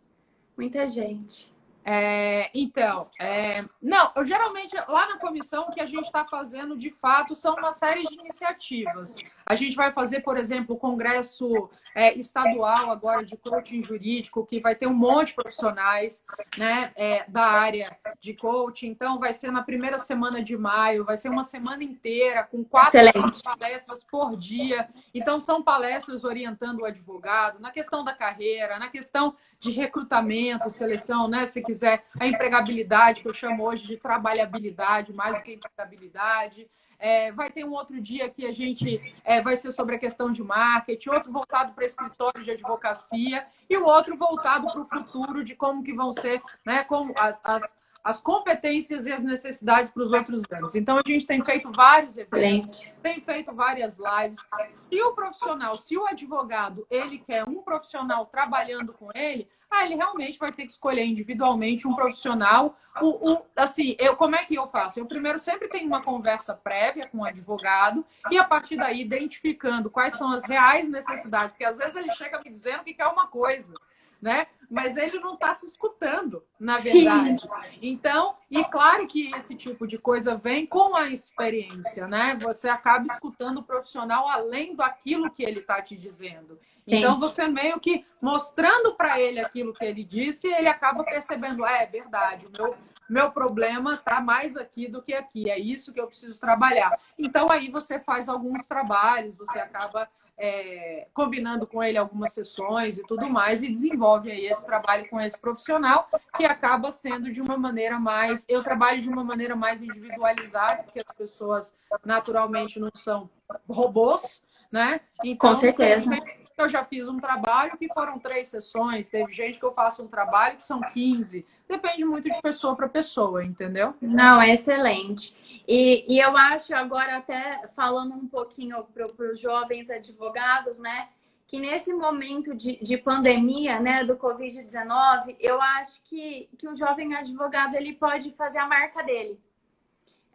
Muita 0.56 0.88
gente. 0.88 1.51
É, 1.84 2.50
então, 2.54 3.10
é, 3.20 3.66
não, 3.82 4.12
eu, 4.16 4.24
geralmente 4.24 4.76
lá 4.88 5.08
na 5.08 5.18
comissão 5.18 5.64
o 5.64 5.72
que 5.72 5.82
a 5.82 5.86
gente 5.86 6.06
está 6.06 6.24
fazendo 6.26 6.78
de 6.78 6.92
fato 6.92 7.36
são 7.36 7.56
uma 7.56 7.72
série 7.72 8.04
de 8.04 8.14
iniciativas. 8.14 9.16
A 9.46 9.56
gente 9.56 9.76
vai 9.76 9.92
fazer, 9.92 10.22
por 10.22 10.38
exemplo, 10.38 10.76
o 10.76 10.80
congresso 10.80 11.70
é, 11.96 12.14
estadual 12.14 12.92
agora 12.92 13.26
de 13.26 13.36
coaching 13.36 13.82
jurídico, 13.84 14.46
que 14.46 14.60
vai 14.60 14.76
ter 14.76 14.88
um 14.88 14.94
monte 14.94 15.30
de 15.30 15.36
profissionais 15.36 16.24
né, 16.58 16.92
é, 16.96 17.26
da 17.28 17.44
área 17.44 17.98
de 18.20 18.34
coaching. 18.34 18.88
Então, 18.88 19.20
vai 19.20 19.34
ser 19.34 19.52
na 19.52 19.64
primeira 19.64 19.98
semana 19.98 20.42
de 20.42 20.56
maio, 20.56 21.04
vai 21.04 21.18
ser 21.18 21.30
uma 21.30 21.44
semana 21.44 21.84
inteira, 21.84 22.44
com 22.44 22.64
quatro 22.64 23.02
palestras 23.44 24.04
por 24.04 24.38
dia. 24.38 24.88
Então, 25.14 25.40
são 25.40 25.64
palestras 25.64 26.24
orientando 26.24 26.82
o 26.82 26.86
advogado 26.86 27.60
na 27.60 27.72
questão 27.72 28.04
da 28.04 28.14
carreira, 28.14 28.78
na 28.78 28.90
questão 28.90 29.36
de 29.60 29.72
recrutamento, 29.72 30.70
seleção, 30.70 31.28
né? 31.28 31.46
Se 31.46 31.62
quiser, 31.72 32.04
a 32.20 32.28
empregabilidade, 32.28 33.22
que 33.22 33.30
eu 33.30 33.34
chamo 33.34 33.64
hoje 33.64 33.88
de 33.88 33.98
trabalhabilidade, 33.98 35.14
mais 35.14 35.38
do 35.38 35.44
que 35.44 35.54
empregabilidade. 35.54 36.70
É, 37.00 37.32
vai 37.32 37.50
ter 37.50 37.64
um 37.64 37.72
outro 37.72 38.00
dia 38.00 38.30
que 38.30 38.46
a 38.46 38.52
gente 38.52 39.02
é, 39.24 39.42
vai 39.42 39.56
ser 39.56 39.72
sobre 39.72 39.96
a 39.96 40.00
questão 40.00 40.32
de 40.32 40.44
marketing, 40.44 41.10
outro 41.10 41.32
voltado 41.32 41.74
para 41.74 41.86
escritório 41.86 42.44
de 42.44 42.52
advocacia 42.52 43.44
e 43.68 43.76
o 43.76 43.86
outro 43.86 44.16
voltado 44.16 44.68
para 44.68 44.82
o 44.82 44.86
futuro 44.86 45.44
de 45.44 45.56
como 45.56 45.84
que 45.84 45.94
vão 45.94 46.14
ser, 46.14 46.40
né, 46.64 46.84
como 46.84 47.12
as, 47.18 47.42
as, 47.44 47.76
as 48.04 48.20
competências 48.20 49.06
e 49.06 49.12
as 49.12 49.24
necessidades 49.24 49.90
para 49.90 50.04
os 50.04 50.12
outros 50.12 50.44
anos. 50.52 50.76
Então 50.76 50.98
a 50.98 51.04
gente 51.06 51.26
tem 51.28 51.44
feito 51.44 51.72
vários 51.72 52.18
eventos, 52.18 52.88
tem 53.02 53.22
feito 53.22 53.54
várias 53.54 53.98
lives. 53.98 54.40
Se 54.72 55.02
o 55.02 55.14
profissional, 55.14 55.78
se 55.78 55.98
o 55.98 56.06
advogado, 56.06 56.86
ele 56.90 57.20
quer 57.20 57.48
um 57.48 57.62
profissional 57.62 58.26
trabalhando 58.26 58.94
com 58.94 59.10
ele, 59.14 59.48
ah, 59.70 59.86
ele 59.86 59.96
realmente 59.96 60.38
vai 60.38 60.52
ter 60.52 60.66
que 60.66 60.72
escolher 60.72 61.06
individualmente 61.06 61.88
um 61.88 61.96
profissional. 61.96 62.78
O, 63.02 63.32
o, 63.32 63.46
assim, 63.56 63.96
eu, 63.98 64.18
como 64.18 64.36
é 64.36 64.44
que 64.44 64.56
eu 64.56 64.68
faço? 64.68 65.00
Eu 65.00 65.06
primeiro 65.06 65.40
sempre 65.40 65.70
tenho 65.70 65.88
uma 65.88 66.02
conversa 66.02 66.54
prévia 66.54 67.08
com 67.08 67.20
o 67.20 67.26
advogado 67.26 68.06
e 68.30 68.38
a 68.38 68.44
partir 68.44 68.76
daí 68.76 69.00
identificando 69.00 69.90
quais 69.90 70.14
são 70.18 70.30
as 70.32 70.44
reais 70.44 70.90
necessidades, 70.90 71.52
porque 71.52 71.64
às 71.64 71.78
vezes 71.78 71.96
ele 71.96 72.12
chega 72.12 72.42
me 72.44 72.50
dizendo 72.50 72.84
que 72.84 72.94
quer 72.94 73.08
uma 73.08 73.28
coisa, 73.28 73.74
né? 74.22 74.48
Mas 74.70 74.96
ele 74.96 75.20
não 75.20 75.34
está 75.34 75.54
se 75.54 75.66
escutando, 75.66 76.44
na 76.58 76.78
verdade. 76.78 77.42
Sim. 77.42 77.50
Então, 77.82 78.36
e 78.50 78.64
claro 78.64 79.06
que 79.06 79.34
esse 79.36 79.54
tipo 79.54 79.86
de 79.86 79.98
coisa 79.98 80.36
vem 80.36 80.66
com 80.66 80.96
a 80.96 81.10
experiência, 81.10 82.08
né? 82.08 82.38
Você 82.42 82.70
acaba 82.70 83.06
escutando 83.08 83.58
o 83.58 83.64
profissional 83.64 84.30
além 84.30 84.74
do 84.74 84.82
aquilo 84.82 85.30
que 85.30 85.44
ele 85.44 85.60
está 85.60 85.82
te 85.82 85.98
dizendo. 85.98 86.58
Sim. 86.80 86.96
Então, 86.96 87.20
você 87.20 87.48
meio 87.48 87.80
que 87.82 88.06
mostrando 88.22 88.94
para 88.96 89.20
ele 89.20 89.40
aquilo 89.40 89.74
que 89.74 89.84
ele 89.84 90.06
disse, 90.06 90.48
ele 90.48 90.70
acaba 90.70 91.04
percebendo, 91.04 91.66
é, 91.66 91.84
é 91.84 91.86
verdade, 91.86 92.48
o 92.48 92.52
meu, 92.58 92.76
meu 93.10 93.32
problema 93.32 93.96
está 93.96 94.22
mais 94.22 94.56
aqui 94.56 94.88
do 94.88 95.02
que 95.02 95.14
aqui, 95.14 95.50
é 95.50 95.60
isso 95.60 95.92
que 95.92 96.00
eu 96.00 96.08
preciso 96.08 96.40
trabalhar. 96.40 96.98
Então, 97.20 97.48
aí 97.52 97.70
você 97.70 98.00
faz 98.00 98.30
alguns 98.30 98.68
trabalhos, 98.68 99.36
você 99.36 99.60
acaba 99.60 100.08
é, 100.44 101.08
combinando 101.14 101.68
com 101.68 101.84
ele 101.84 102.00
algumas 102.00 102.34
sessões 102.34 102.98
e 102.98 103.04
tudo 103.04 103.30
mais, 103.30 103.62
e 103.62 103.70
desenvolve 103.70 104.32
aí 104.32 104.48
esse 104.48 104.66
trabalho 104.66 105.08
com 105.08 105.22
esse 105.22 105.40
profissional, 105.40 106.08
que 106.36 106.44
acaba 106.44 106.92
sendo 106.92 107.32
de 107.32 107.40
uma 107.40 107.56
maneira 107.56 108.00
mais. 108.00 108.44
Eu 108.50 108.64
trabalho 108.64 109.00
de 109.04 109.08
uma 109.08 109.24
maneira 109.24 109.56
mais 109.56 109.84
individualizada, 109.84 110.82
porque 110.82 111.00
as 111.00 111.16
pessoas 111.16 111.76
naturalmente 112.04 112.80
não 112.80 112.90
são 112.96 113.30
robôs, 113.70 114.42
né? 114.72 115.02
Então, 115.24 115.52
com 115.52 115.56
certeza. 115.56 116.10
Eu 116.58 116.68
já 116.68 116.84
fiz 116.84 117.08
um 117.08 117.20
trabalho 117.20 117.78
que 117.78 117.88
foram 117.94 118.20
três 118.20 118.48
sessões, 118.48 119.08
teve 119.08 119.32
gente 119.32 119.60
que 119.60 119.66
eu 119.66 119.72
faço 119.72 120.04
um 120.04 120.08
trabalho 120.08 120.58
que 120.58 120.64
são 120.64 120.82
15. 120.82 121.46
Depende 121.72 122.04
muito 122.04 122.30
de 122.30 122.42
pessoa 122.42 122.76
para 122.76 122.90
pessoa, 122.90 123.46
entendeu? 123.46 123.94
Não, 124.02 124.42
é 124.42 124.54
excelente. 124.54 125.34
E, 125.66 126.06
e 126.14 126.20
eu 126.20 126.36
acho, 126.36 126.76
agora 126.76 127.16
até 127.16 127.66
falando 127.74 128.14
um 128.14 128.28
pouquinho 128.28 128.84
para 128.94 129.32
os 129.32 129.40
jovens 129.40 129.90
advogados, 129.90 130.80
né? 130.80 131.08
Que 131.48 131.60
nesse 131.60 131.94
momento 131.94 132.54
de, 132.54 132.78
de 132.82 132.98
pandemia, 132.98 133.80
né, 133.80 134.04
do 134.04 134.18
Covid-19, 134.18 135.38
eu 135.40 135.62
acho 135.62 136.02
que, 136.04 136.50
que 136.58 136.68
o 136.68 136.76
jovem 136.76 137.16
advogado 137.16 137.76
ele 137.76 137.94
pode 137.94 138.32
fazer 138.34 138.60
a 138.60 138.68
marca 138.68 139.02
dele. 139.02 139.40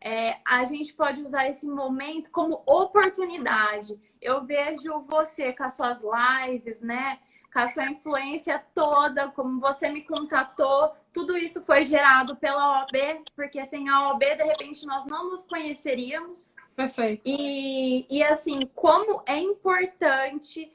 É, 0.00 0.38
a 0.46 0.64
gente 0.64 0.94
pode 0.94 1.20
usar 1.20 1.48
esse 1.48 1.66
momento 1.66 2.30
como 2.30 2.62
oportunidade 2.66 3.98
eu 4.26 4.44
vejo 4.44 5.00
você 5.02 5.52
com 5.52 5.62
as 5.62 5.74
suas 5.74 6.02
lives, 6.02 6.80
né? 6.80 7.18
Com 7.56 7.60
a 7.60 7.68
sua 7.68 7.90
influência 7.90 8.62
toda, 8.74 9.28
como 9.28 9.58
você 9.58 9.88
me 9.88 10.02
contratou, 10.02 10.92
tudo 11.10 11.38
isso 11.38 11.64
foi 11.64 11.86
gerado 11.86 12.36
pela 12.36 12.82
OAB, 12.82 13.24
porque 13.34 13.64
sem 13.64 13.88
a 13.88 14.10
OAB, 14.10 14.20
de 14.20 14.42
repente, 14.42 14.84
nós 14.84 15.06
não 15.06 15.30
nos 15.30 15.46
conheceríamos. 15.46 16.54
Perfeito. 16.76 17.22
E, 17.24 18.04
e 18.10 18.22
assim, 18.22 18.60
como 18.74 19.22
é 19.24 19.38
importante 19.40 20.70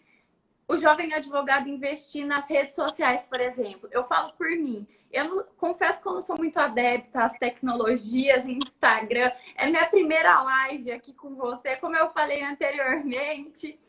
o 0.67 0.75
jovem 0.75 1.13
advogado 1.13 1.69
investir 1.69 2.25
nas 2.25 2.49
redes 2.49 2.73
sociais, 2.73 3.21
por 3.29 3.39
exemplo. 3.39 3.87
Eu 3.91 4.03
falo 4.05 4.33
por 4.33 4.49
mim. 4.49 4.87
Eu 5.13 5.25
não, 5.25 5.45
confesso 5.59 6.01
que 6.01 6.07
eu 6.07 6.15
não 6.15 6.21
sou 6.23 6.35
muito 6.35 6.57
adepta 6.57 7.25
às 7.25 7.33
tecnologias, 7.33 8.47
Instagram. 8.47 9.31
É 9.55 9.67
minha 9.67 9.85
primeira 9.85 10.41
live 10.41 10.93
aqui 10.93 11.13
com 11.13 11.35
você, 11.35 11.75
como 11.75 11.95
eu 11.95 12.09
falei 12.09 12.41
anteriormente. 12.41 13.79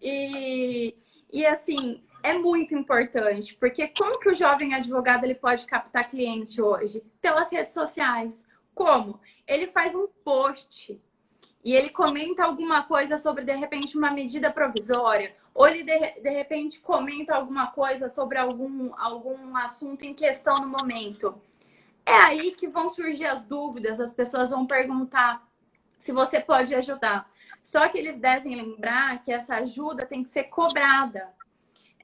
E, 0.00 0.94
e 1.32 1.44
assim, 1.44 2.05
é 2.30 2.38
muito 2.38 2.74
importante, 2.74 3.54
porque 3.54 3.88
como 3.88 4.18
que 4.18 4.28
o 4.28 4.34
jovem 4.34 4.74
advogado 4.74 5.24
ele 5.24 5.34
pode 5.34 5.64
captar 5.66 6.08
cliente 6.08 6.60
hoje? 6.60 7.04
Pelas 7.20 7.50
redes 7.50 7.72
sociais. 7.72 8.46
Como? 8.74 9.20
Ele 9.46 9.68
faz 9.68 9.94
um 9.94 10.06
post 10.24 11.00
e 11.64 11.74
ele 11.74 11.90
comenta 11.90 12.44
alguma 12.44 12.82
coisa 12.82 13.16
sobre, 13.16 13.44
de 13.44 13.54
repente, 13.54 13.96
uma 13.96 14.10
medida 14.10 14.50
provisória 14.50 15.34
ou 15.56 15.66
ele 15.66 15.82
de, 15.82 16.20
de 16.20 16.30
repente 16.30 16.80
comenta 16.80 17.34
alguma 17.34 17.68
coisa 17.68 18.08
sobre 18.08 18.36
algum, 18.38 18.92
algum 18.98 19.56
assunto 19.56 20.04
em 20.04 20.12
questão 20.12 20.56
no 20.56 20.68
momento. 20.68 21.40
É 22.04 22.14
aí 22.14 22.52
que 22.52 22.68
vão 22.68 22.90
surgir 22.90 23.24
as 23.24 23.42
dúvidas, 23.42 23.98
as 23.98 24.12
pessoas 24.12 24.50
vão 24.50 24.66
perguntar 24.66 25.42
se 25.98 26.12
você 26.12 26.40
pode 26.40 26.74
ajudar. 26.74 27.30
Só 27.62 27.88
que 27.88 27.98
eles 27.98 28.20
devem 28.20 28.54
lembrar 28.54 29.22
que 29.22 29.32
essa 29.32 29.56
ajuda 29.56 30.04
tem 30.04 30.22
que 30.22 30.28
ser 30.28 30.44
cobrada. 30.44 31.34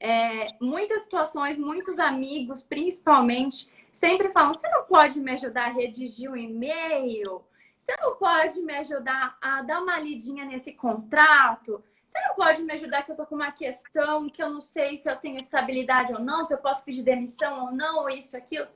É, 0.05 0.47
muitas 0.59 1.03
situações, 1.03 1.57
muitos 1.57 1.97
amigos, 1.97 2.61
principalmente, 2.61 3.69
sempre 3.89 4.33
falam: 4.33 4.53
você 4.53 4.67
não 4.67 4.83
pode 4.83 5.17
me 5.17 5.31
ajudar 5.31 5.67
a 5.67 5.71
redigir 5.71 6.29
um 6.29 6.35
e-mail? 6.35 7.41
Você 7.77 7.95
não 8.01 8.17
pode 8.17 8.61
me 8.61 8.73
ajudar 8.75 9.37
a 9.41 9.61
dar 9.61 9.81
uma 9.81 9.97
lidinha 9.97 10.43
nesse 10.43 10.73
contrato? 10.73 11.81
Você 12.05 12.19
não 12.27 12.35
pode 12.35 12.61
me 12.63 12.73
ajudar 12.73 13.03
que 13.03 13.13
eu 13.13 13.15
tô 13.15 13.25
com 13.25 13.35
uma 13.35 13.53
questão 13.53 14.29
que 14.29 14.43
eu 14.43 14.49
não 14.49 14.59
sei 14.59 14.97
se 14.97 15.09
eu 15.09 15.15
tenho 15.15 15.39
estabilidade 15.39 16.11
ou 16.11 16.19
não, 16.19 16.43
se 16.43 16.53
eu 16.53 16.57
posso 16.57 16.83
pedir 16.83 17.01
demissão 17.01 17.67
ou 17.67 17.71
não, 17.71 17.99
ou 17.99 18.09
isso, 18.09 18.35
aquilo. 18.35 18.67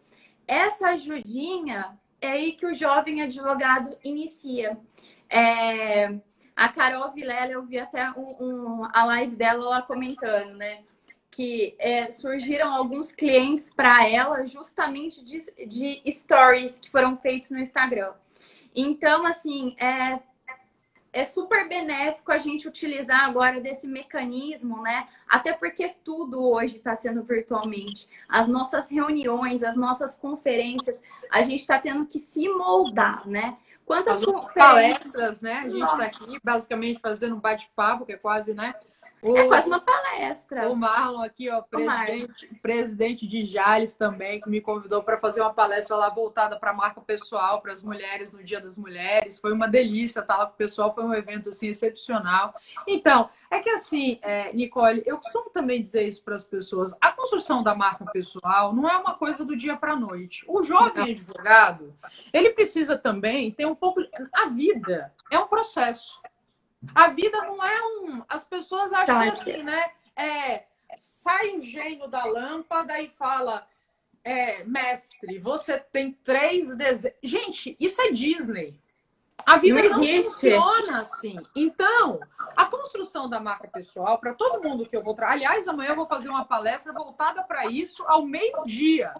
Essa 0.47 0.91
ajudinha 0.91 1.99
é 2.21 2.31
aí 2.31 2.53
que 2.53 2.65
o 2.65 2.73
jovem 2.73 3.21
advogado 3.21 3.97
inicia. 4.01 4.79
É, 5.29 6.17
a 6.55 6.69
Carol 6.69 7.11
Vilela, 7.11 7.51
eu 7.51 7.65
vi 7.65 7.79
até 7.79 8.09
um, 8.11 8.35
um, 8.39 8.87
a 8.93 9.03
live 9.03 9.35
dela 9.35 9.69
lá 9.69 9.81
comentando, 9.81 10.55
né? 10.55 10.83
Que 11.29 11.75
é, 11.77 12.09
surgiram 12.09 12.73
alguns 12.73 13.11
clientes 13.11 13.69
para 13.69 14.07
ela 14.07 14.45
justamente 14.45 15.23
de, 15.23 15.39
de 15.67 16.01
stories 16.11 16.79
que 16.79 16.89
foram 16.89 17.17
feitos 17.17 17.51
no 17.51 17.59
Instagram. 17.59 18.13
Então, 18.75 19.25
assim, 19.25 19.75
é, 19.79 20.19
é 21.11 21.23
super 21.23 21.67
benéfico 21.67 22.31
a 22.31 22.37
gente 22.37 22.67
utilizar 22.67 23.25
agora 23.25 23.59
desse 23.59 23.87
mecanismo, 23.87 24.81
né? 24.83 25.07
Até 25.27 25.51
porque 25.51 25.95
tudo 26.03 26.43
hoje 26.43 26.77
está 26.77 26.93
sendo 26.93 27.23
virtualmente. 27.23 28.07
As 28.29 28.47
nossas 28.47 28.87
reuniões, 28.87 29.63
as 29.63 29.75
nossas 29.75 30.15
conferências, 30.15 31.01
a 31.31 31.41
gente 31.41 31.61
está 31.61 31.79
tendo 31.79 32.05
que 32.05 32.19
se 32.19 32.47
moldar, 32.49 33.27
né? 33.27 33.57
Quantas 33.83 34.23
palestras, 34.53 35.41
né? 35.41 35.53
A 35.53 35.69
gente 35.69 35.83
está 35.83 36.03
aqui 36.03 36.39
basicamente 36.43 36.99
fazendo 36.99 37.35
um 37.35 37.39
bate-papo, 37.39 38.05
que 38.05 38.11
é 38.11 38.17
quase, 38.17 38.53
né? 38.53 38.75
O, 39.21 39.35
é 39.35 39.47
quase 39.47 39.67
uma 39.67 39.79
palestra. 39.79 40.69
O 40.69 40.75
Marlon 40.75 41.21
aqui, 41.21 41.49
ó, 41.49 41.61
presidente, 41.61 42.47
presidente 42.61 43.27
de 43.27 43.45
Jales 43.45 43.95
também, 43.95 44.39
que 44.39 44.49
me 44.49 44.61
convidou 44.61 45.01
para 45.01 45.17
fazer 45.17 45.41
uma 45.41 45.53
palestra 45.53 45.95
lá 45.95 46.09
voltada 46.09 46.59
para 46.59 46.71
a 46.71 46.73
marca 46.73 47.01
pessoal, 47.01 47.61
para 47.61 47.71
as 47.71 47.83
mulheres 47.83 48.31
no 48.31 48.43
Dia 48.43 48.61
das 48.61 48.77
Mulheres. 48.77 49.39
Foi 49.39 49.51
uma 49.51 49.67
delícia 49.67 50.19
estar 50.19 50.37
lá 50.37 50.45
com 50.45 50.53
o 50.53 50.57
pessoal, 50.57 50.93
foi 50.93 51.03
um 51.03 51.13
evento 51.13 51.49
assim 51.49 51.69
excepcional. 51.69 52.53
Então, 52.85 53.29
é 53.49 53.59
que 53.59 53.69
assim, 53.69 54.19
é, 54.21 54.53
Nicole, 54.53 55.01
eu 55.05 55.17
costumo 55.17 55.49
também 55.49 55.81
dizer 55.81 56.07
isso 56.07 56.23
para 56.23 56.35
as 56.35 56.43
pessoas. 56.43 56.95
A 57.01 57.11
construção 57.11 57.63
da 57.63 57.73
marca 57.73 58.05
pessoal 58.05 58.73
não 58.73 58.89
é 58.89 58.97
uma 58.97 59.15
coisa 59.15 59.43
do 59.43 59.55
dia 59.55 59.75
para 59.75 59.93
a 59.93 59.95
noite. 59.95 60.45
O 60.47 60.61
jovem 60.61 61.11
advogado, 61.11 61.95
ele 62.31 62.51
precisa 62.51 62.97
também 62.97 63.51
ter 63.51 63.65
um 63.65 63.75
pouco. 63.75 64.01
A 64.33 64.49
vida 64.49 65.13
é 65.31 65.39
um 65.39 65.47
processo. 65.47 66.21
A 66.93 67.07
vida 67.09 67.41
não 67.41 67.63
é 67.63 67.81
um. 67.81 68.23
As 68.27 68.45
pessoas 68.45 68.93
acham 68.93 69.05
tá, 69.05 69.31
assim, 69.31 69.63
né? 69.63 69.91
É, 70.15 70.63
sai 70.95 71.57
o 71.57 71.61
gênio 71.61 72.07
da 72.07 72.25
lâmpada 72.25 72.99
e 73.01 73.09
fala. 73.09 73.67
É, 74.23 74.61
mestre, 74.65 75.39
você 75.39 75.79
tem 75.79 76.11
três 76.11 76.75
desejos. 76.75 77.17
Gente, 77.23 77.77
isso 77.79 78.01
é 78.01 78.11
Disney. 78.11 78.77
A 79.45 79.55
vida 79.55 79.81
não, 79.81 79.99
não 79.99 80.23
funciona 80.23 80.99
assim. 80.99 81.37
Então, 81.55 82.19
a 82.55 82.65
construção 82.65 83.29
da 83.29 83.39
marca 83.39 83.69
pessoal, 83.69 84.19
para 84.19 84.33
todo 84.33 84.61
mundo 84.61 84.85
que 84.85 84.97
eu 84.97 85.01
vou. 85.01 85.15
Aliás, 85.21 85.65
amanhã 85.67 85.91
eu 85.91 85.95
vou 85.95 86.05
fazer 86.05 86.27
uma 86.27 86.43
palestra 86.43 86.91
voltada 86.91 87.41
para 87.43 87.67
isso 87.67 88.03
ao 88.07 88.25
meio-dia. 88.25 89.13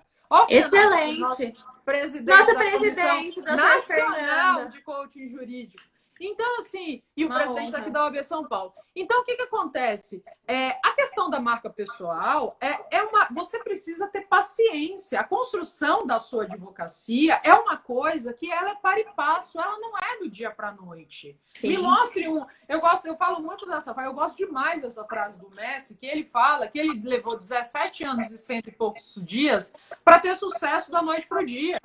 Excelente. 0.50 1.20
Nosso 1.20 1.54
presidente 1.86 2.38
Nossa 2.38 2.56
presidente 2.56 3.42
nacional 3.42 4.66
de 4.66 4.82
coaching 4.82 5.30
jurídico. 5.30 5.82
Então, 6.20 6.60
assim, 6.60 7.02
e 7.16 7.24
o 7.24 7.28
Uma 7.28 7.36
presidente 7.38 7.70
honra. 7.70 7.78
aqui 7.80 7.90
da 7.90 8.04
OAB 8.04 8.24
São 8.24 8.48
Paulo. 8.48 8.74
Então, 8.96 9.22
o 9.22 9.24
que, 9.24 9.36
que 9.36 9.44
acontece? 9.44 10.24
É, 10.48 10.72
a 10.84 10.92
questão 10.94 11.30
da 11.30 11.40
marca 11.40 11.70
pessoal 11.70 12.58
é, 12.60 12.98
é 12.98 13.04
uma. 13.04 13.28
Você 13.32 13.60
precisa 13.64 14.08
ter 14.08 14.22
paciência. 14.22 15.20
A 15.20 15.24
construção 15.24 16.06
da 16.06 16.20
sua 16.20 16.44
advocacia 16.44 17.40
é 17.44 17.54
uma 17.54 17.78
coisa 17.78 18.34
que 18.34 18.52
ela 18.52 18.72
é 18.72 18.76
para 18.76 19.00
e 19.00 19.06
passo, 19.14 19.60
ela 19.60 19.78
não 19.80 19.96
é 19.98 20.20
do 20.20 20.30
dia 20.30 20.50
para 20.50 20.70
a 20.70 20.74
noite. 20.74 21.40
Sim. 21.54 21.68
Me 21.70 21.78
mostre 21.78 22.28
um. 22.28 22.46
Eu 22.68 22.80
gosto, 22.80 23.06
eu 23.06 23.16
falo 23.16 23.40
muito 23.42 23.66
dessa 23.66 23.94
frase, 23.94 24.10
eu 24.10 24.16
gosto 24.16 24.38
demais 24.38 24.82
dessa 24.82 25.06
frase 25.06 25.38
do 25.40 25.50
Messi, 25.52 25.96
que 25.96 26.06
ele 26.06 26.24
fala 26.24 26.68
que 26.68 26.80
ele 26.80 27.02
levou 27.08 27.38
17 27.38 28.04
anos 28.04 28.32
e 28.32 28.38
cento 28.38 28.68
e 28.70 28.72
poucos 28.72 29.16
dias 29.22 29.74
para 30.04 30.20
ter 30.20 30.36
sucesso 30.36 30.92
da 30.92 31.02
noite 31.02 31.28
para 31.28 31.42
o 31.42 31.46
dia. 31.46 31.78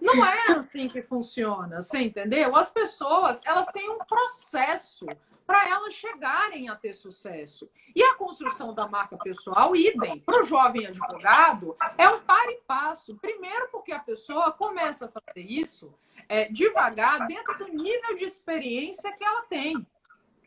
Não 0.00 0.24
é 0.24 0.52
assim 0.52 0.88
que 0.88 1.02
funciona, 1.02 1.80
você 1.80 1.98
entendeu? 1.98 2.56
As 2.56 2.70
pessoas, 2.70 3.40
elas 3.44 3.68
têm 3.68 3.88
um 3.90 3.98
processo 3.98 5.06
para 5.46 5.68
elas 5.68 5.94
chegarem 5.94 6.68
a 6.68 6.76
ter 6.76 6.92
sucesso. 6.92 7.68
E 7.94 8.02
a 8.02 8.14
construção 8.14 8.72
da 8.72 8.86
marca 8.88 9.16
pessoal, 9.18 9.74
idem, 9.74 10.18
para 10.20 10.42
o 10.42 10.46
jovem 10.46 10.86
advogado, 10.86 11.76
é 11.98 12.08
um 12.08 12.20
par 12.20 12.48
e 12.48 12.60
passo. 12.66 13.16
Primeiro, 13.16 13.68
porque 13.70 13.92
a 13.92 13.98
pessoa 13.98 14.52
começa 14.52 15.06
a 15.06 15.08
fazer 15.08 15.44
isso 15.44 15.92
é, 16.28 16.48
devagar, 16.48 17.26
dentro 17.26 17.58
do 17.58 17.66
nível 17.66 18.14
de 18.16 18.24
experiência 18.24 19.12
que 19.12 19.24
ela 19.24 19.42
tem. 19.42 19.84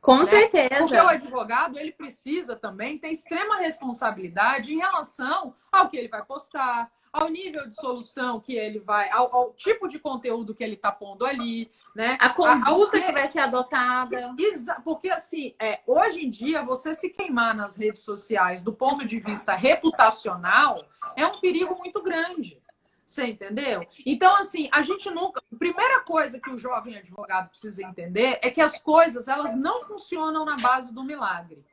Com 0.02 0.20
né? 0.20 0.26
certeza. 0.26 0.80
Porque 0.80 0.96
o 0.96 1.08
advogado, 1.10 1.78
ele 1.78 1.92
precisa 1.92 2.56
também 2.56 2.98
ter 2.98 3.10
extrema 3.10 3.58
responsabilidade 3.58 4.74
em 4.74 4.78
relação 4.78 5.54
ao 5.72 5.90
que 5.90 5.98
ele 5.98 6.08
vai 6.08 6.24
postar, 6.24 6.90
ao 7.14 7.30
nível 7.30 7.68
de 7.68 7.76
solução 7.76 8.40
que 8.40 8.56
ele 8.56 8.80
vai, 8.80 9.10
ao, 9.12 9.34
ao 9.34 9.54
tipo 9.54 9.88
de 9.88 10.00
conteúdo 10.00 10.56
que 10.56 10.64
ele 10.64 10.74
está 10.74 10.92
pondo 10.92 11.24
ali, 11.24 11.70
né? 11.96 12.18
A 12.20 12.30
conduta 12.34 12.98
a, 12.98 13.02
que 13.02 13.12
vai 13.12 13.28
ser 13.28 13.40
adotada. 13.40 14.36
Porque, 14.84 15.10
assim, 15.10 15.54
é, 15.60 15.82
hoje 15.86 16.26
em 16.26 16.30
dia, 16.30 16.64
você 16.64 16.96
se 16.96 17.10
queimar 17.10 17.56
nas 17.56 17.78
redes 17.78 18.02
sociais 18.02 18.64
do 18.64 18.74
ponto 18.74 19.06
de 19.06 19.20
vista 19.20 19.54
reputacional 19.54 20.84
é 21.16 21.26
um 21.28 21.40
perigo 21.40 21.76
muito 21.78 22.02
grande. 22.02 22.60
Você 23.06 23.28
entendeu? 23.28 23.86
Então, 24.06 24.36
assim, 24.38 24.70
a 24.72 24.82
gente 24.82 25.08
nunca. 25.12 25.40
Primeira 25.60 26.00
coisa 26.00 26.40
que 26.40 26.50
o 26.50 26.58
jovem 26.58 26.98
advogado 26.98 27.50
precisa 27.50 27.86
entender 27.86 28.40
é 28.42 28.50
que 28.50 28.62
as 28.62 28.82
coisas 28.82 29.28
elas 29.28 29.56
não 29.56 29.84
funcionam 29.84 30.44
na 30.44 30.56
base 30.56 30.92
do 30.92 31.04
milagre. 31.04 31.64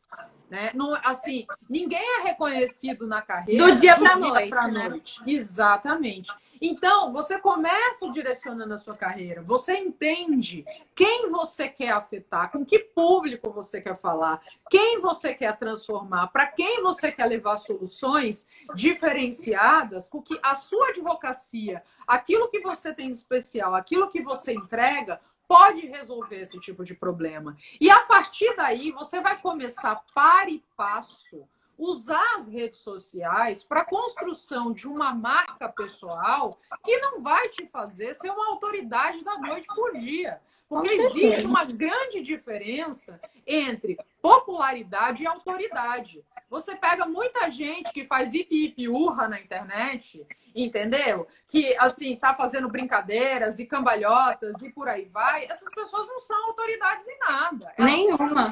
Né? 0.50 0.72
Não, 0.74 0.92
assim, 1.04 1.46
ninguém 1.68 2.02
é 2.18 2.22
reconhecido 2.22 3.06
na 3.06 3.22
carreira 3.22 3.66
do 3.66 3.74
dia 3.76 3.96
para 3.96 4.16
noite, 4.16 4.50
né? 4.50 4.88
noite. 4.88 5.20
Exatamente. 5.24 6.32
Então, 6.60 7.12
você 7.12 7.38
começa 7.38 8.10
direcionando 8.10 8.74
a 8.74 8.78
sua 8.78 8.94
carreira, 8.94 9.40
você 9.40 9.78
entende 9.78 10.66
quem 10.94 11.30
você 11.30 11.68
quer 11.68 11.92
afetar, 11.92 12.50
com 12.50 12.64
que 12.66 12.80
público 12.80 13.50
você 13.50 13.80
quer 13.80 13.96
falar, 13.96 14.42
quem 14.68 15.00
você 15.00 15.32
quer 15.32 15.56
transformar, 15.56 16.26
para 16.26 16.46
quem 16.46 16.82
você 16.82 17.10
quer 17.10 17.26
levar 17.26 17.56
soluções 17.56 18.46
diferenciadas, 18.74 20.06
com 20.06 20.20
que 20.20 20.38
a 20.42 20.54
sua 20.54 20.88
advocacia, 20.88 21.82
aquilo 22.06 22.48
que 22.48 22.60
você 22.60 22.92
tem 22.92 23.10
de 23.10 23.16
especial, 23.16 23.74
aquilo 23.74 24.10
que 24.10 24.20
você 24.20 24.52
entrega, 24.52 25.18
pode 25.50 25.84
resolver 25.84 26.36
esse 26.36 26.60
tipo 26.60 26.84
de 26.84 26.94
problema. 26.94 27.56
E 27.80 27.90
a 27.90 27.98
partir 27.98 28.54
daí, 28.54 28.92
você 28.92 29.20
vai 29.20 29.40
começar 29.40 30.00
para 30.14 30.48
e 30.48 30.62
passo 30.76 31.44
usar 31.76 32.36
as 32.36 32.46
redes 32.46 32.78
sociais 32.78 33.64
para 33.64 33.80
a 33.80 33.84
construção 33.84 34.72
de 34.72 34.86
uma 34.86 35.12
marca 35.12 35.68
pessoal 35.68 36.56
que 36.84 36.96
não 36.98 37.20
vai 37.20 37.48
te 37.48 37.66
fazer 37.66 38.14
ser 38.14 38.30
uma 38.30 38.46
autoridade 38.46 39.24
da 39.24 39.38
noite 39.38 39.66
por 39.74 39.98
dia. 39.98 40.40
Porque 40.68 40.88
existe 40.88 41.44
uma 41.44 41.64
grande 41.64 42.22
diferença 42.22 43.20
entre 43.44 43.98
popularidade 44.20 45.22
e 45.22 45.26
autoridade. 45.26 46.24
Você 46.48 46.74
pega 46.74 47.06
muita 47.06 47.50
gente 47.50 47.92
que 47.92 48.04
faz 48.06 48.34
ipi 48.34 48.88
urra 48.88 49.28
na 49.28 49.40
internet, 49.40 50.26
entendeu? 50.54 51.26
Que, 51.48 51.76
assim, 51.78 52.16
tá 52.16 52.34
fazendo 52.34 52.68
brincadeiras 52.68 53.58
e 53.58 53.66
cambalhotas 53.66 54.60
e 54.62 54.70
por 54.70 54.88
aí 54.88 55.06
vai. 55.06 55.46
Essas 55.46 55.72
pessoas 55.72 56.08
não 56.08 56.18
são 56.18 56.46
autoridades 56.46 57.06
em 57.08 57.18
nada. 57.18 57.72
Elas 57.76 57.92
Nenhuma. 57.92 58.50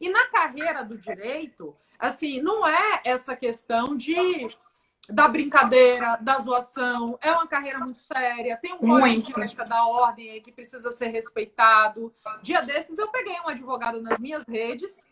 E 0.00 0.08
na 0.08 0.26
carreira 0.28 0.82
do 0.82 0.96
direito, 0.96 1.76
assim, 1.98 2.40
não 2.40 2.66
é 2.66 3.00
essa 3.04 3.36
questão 3.36 3.96
de 3.96 4.48
da 5.08 5.28
brincadeira, 5.28 6.16
da 6.20 6.38
zoação. 6.38 7.18
É 7.20 7.32
uma 7.32 7.46
carreira 7.46 7.78
muito 7.78 7.98
séria. 7.98 8.56
Tem 8.56 8.72
um 8.72 8.78
código 8.78 9.22
de 9.22 9.40
ética 9.42 9.64
da 9.64 9.84
ordem 9.86 10.30
aí 10.30 10.40
que 10.40 10.52
precisa 10.52 10.90
ser 10.92 11.08
respeitado. 11.08 12.14
Dia 12.42 12.60
desses 12.60 12.98
eu 12.98 13.08
peguei 13.08 13.34
um 13.40 13.48
advogado 13.48 14.00
nas 14.00 14.18
minhas 14.18 14.44
redes 14.46 15.04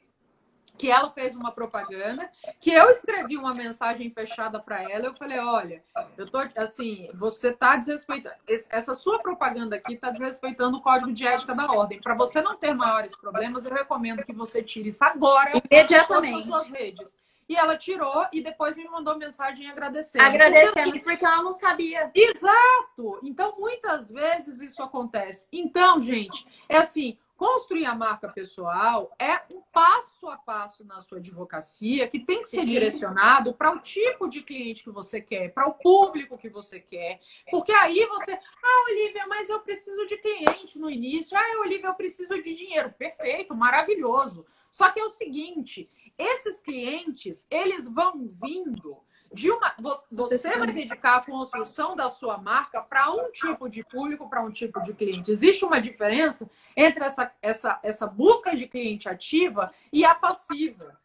que 0.79 0.89
ela 0.89 1.11
fez 1.11 1.35
uma 1.35 1.51
propaganda, 1.51 2.31
que 2.61 2.71
eu 2.71 2.89
escrevi 2.89 3.37
uma 3.37 3.53
mensagem 3.53 4.09
fechada 4.11 4.61
para 4.61 4.81
ela. 4.81 5.07
Eu 5.07 5.15
falei: 5.15 5.39
olha, 5.41 5.83
eu 6.17 6.31
tô 6.31 6.39
assim, 6.57 7.09
você 7.13 7.53
tá 7.53 7.77
desrespeitando. 7.77 8.37
Essa 8.71 8.95
sua 8.95 9.19
propaganda 9.19 9.77
aqui 9.77 9.95
está 9.95 10.11
desrespeitando 10.11 10.79
o 10.79 10.81
código 10.81 11.13
de 11.13 11.27
ética 11.27 11.55
da 11.55 11.67
ordem. 11.67 12.01
Para 12.01 12.15
você 12.15 12.41
não 12.41 12.57
ter 12.57 12.73
maiores 12.73 13.17
problemas, 13.17 13.67
eu 13.67 13.75
recomendo 13.75 14.25
que 14.25 14.33
você 14.33 14.63
tire 14.63 14.91
isso 14.91 15.05
agora 15.05 15.51
imediatamente 15.71 16.35
das 16.35 16.45
suas 16.45 16.69
redes. 16.69 17.19
E 17.49 17.57
ela 17.57 17.77
tirou 17.77 18.27
e 18.33 18.43
depois 18.43 18.77
me 18.77 18.85
mandou 18.89 19.17
mensagem 19.17 19.69
agradecendo. 19.69 20.25
Agradecendo, 20.25 20.67
porque, 20.67 20.81
assim, 20.81 20.99
porque 21.01 21.25
ela 21.25 21.43
não 21.43 21.53
sabia. 21.53 22.11
Exato! 22.15 23.21
Então, 23.23 23.55
muitas 23.59 24.11
vezes 24.11 24.61
isso 24.61 24.83
acontece. 24.83 25.49
Então, 25.53 26.01
gente, 26.01 26.47
é 26.69 26.77
assim: 26.77 27.19
Construir 27.39 27.87
a 27.87 27.95
marca 27.95 28.29
pessoal 28.29 29.15
é 29.17 29.41
um 29.55 29.63
passo 29.73 30.29
a 30.29 30.37
passo 30.37 30.85
na 30.85 31.01
sua 31.01 31.19
advocacia 31.19 32.09
que 32.09 32.19
tem 32.19 32.41
que 32.41 32.49
ser 32.49 32.63
Sim. 32.63 32.67
direcionado 32.67 33.55
para 33.55 33.71
o 33.71 33.79
tipo 33.79 34.29
de 34.29 34.43
cliente 34.43 34.83
que 34.83 34.91
você 34.91 35.21
quer, 35.21 35.55
para 35.55 35.69
o 35.69 35.75
público 35.75 36.37
que 36.37 36.49
você 36.49 36.81
quer. 36.81 37.21
Porque 37.49 37.71
aí 37.71 38.05
você, 38.07 38.33
ah, 38.33 38.85
Olivia, 38.91 39.25
mas 39.29 39.49
eu 39.49 39.61
preciso 39.61 40.05
de 40.07 40.17
cliente 40.17 40.81
no 40.81 40.91
início. 40.91 41.39
Ah, 41.39 41.61
Olivia, 41.61 41.87
eu 41.87 41.95
preciso 41.95 42.43
de 42.43 42.53
dinheiro. 42.55 42.93
Perfeito, 42.99 43.55
maravilhoso. 43.55 44.45
Só 44.69 44.91
que 44.91 44.99
é 44.99 45.05
o 45.05 45.09
seguinte, 45.09 45.89
esses 46.19 46.61
clientes, 46.61 47.47
eles 47.51 47.89
vão 47.89 48.29
vindo 48.43 48.99
de 49.33 49.51
uma. 49.51 49.75
Você 50.11 50.57
vai 50.57 50.73
dedicar 50.73 51.17
a 51.17 51.25
construção 51.25 51.95
da 51.95 52.11
sua 52.11 52.39
marca 52.39 52.81
para 52.81 53.11
um 53.13 53.31
tipo 53.31 53.69
de 53.69 53.85
público, 53.85 54.29
para 54.29 54.43
um 54.43 54.51
tipo 54.51 54.83
de 54.83 54.93
cliente. 54.95 55.31
Existe 55.31 55.65
uma 55.65 55.81
diferença 55.81 56.51
entre 56.77 57.05
essa, 57.05 57.33
essa, 57.41 57.81
essa 57.83 58.07
busca 58.07 58.57
de 58.57 58.67
cliente 58.67 59.09
ativa 59.09 59.71
e 59.93 60.05
a 60.05 60.15
passiva. 60.15 60.99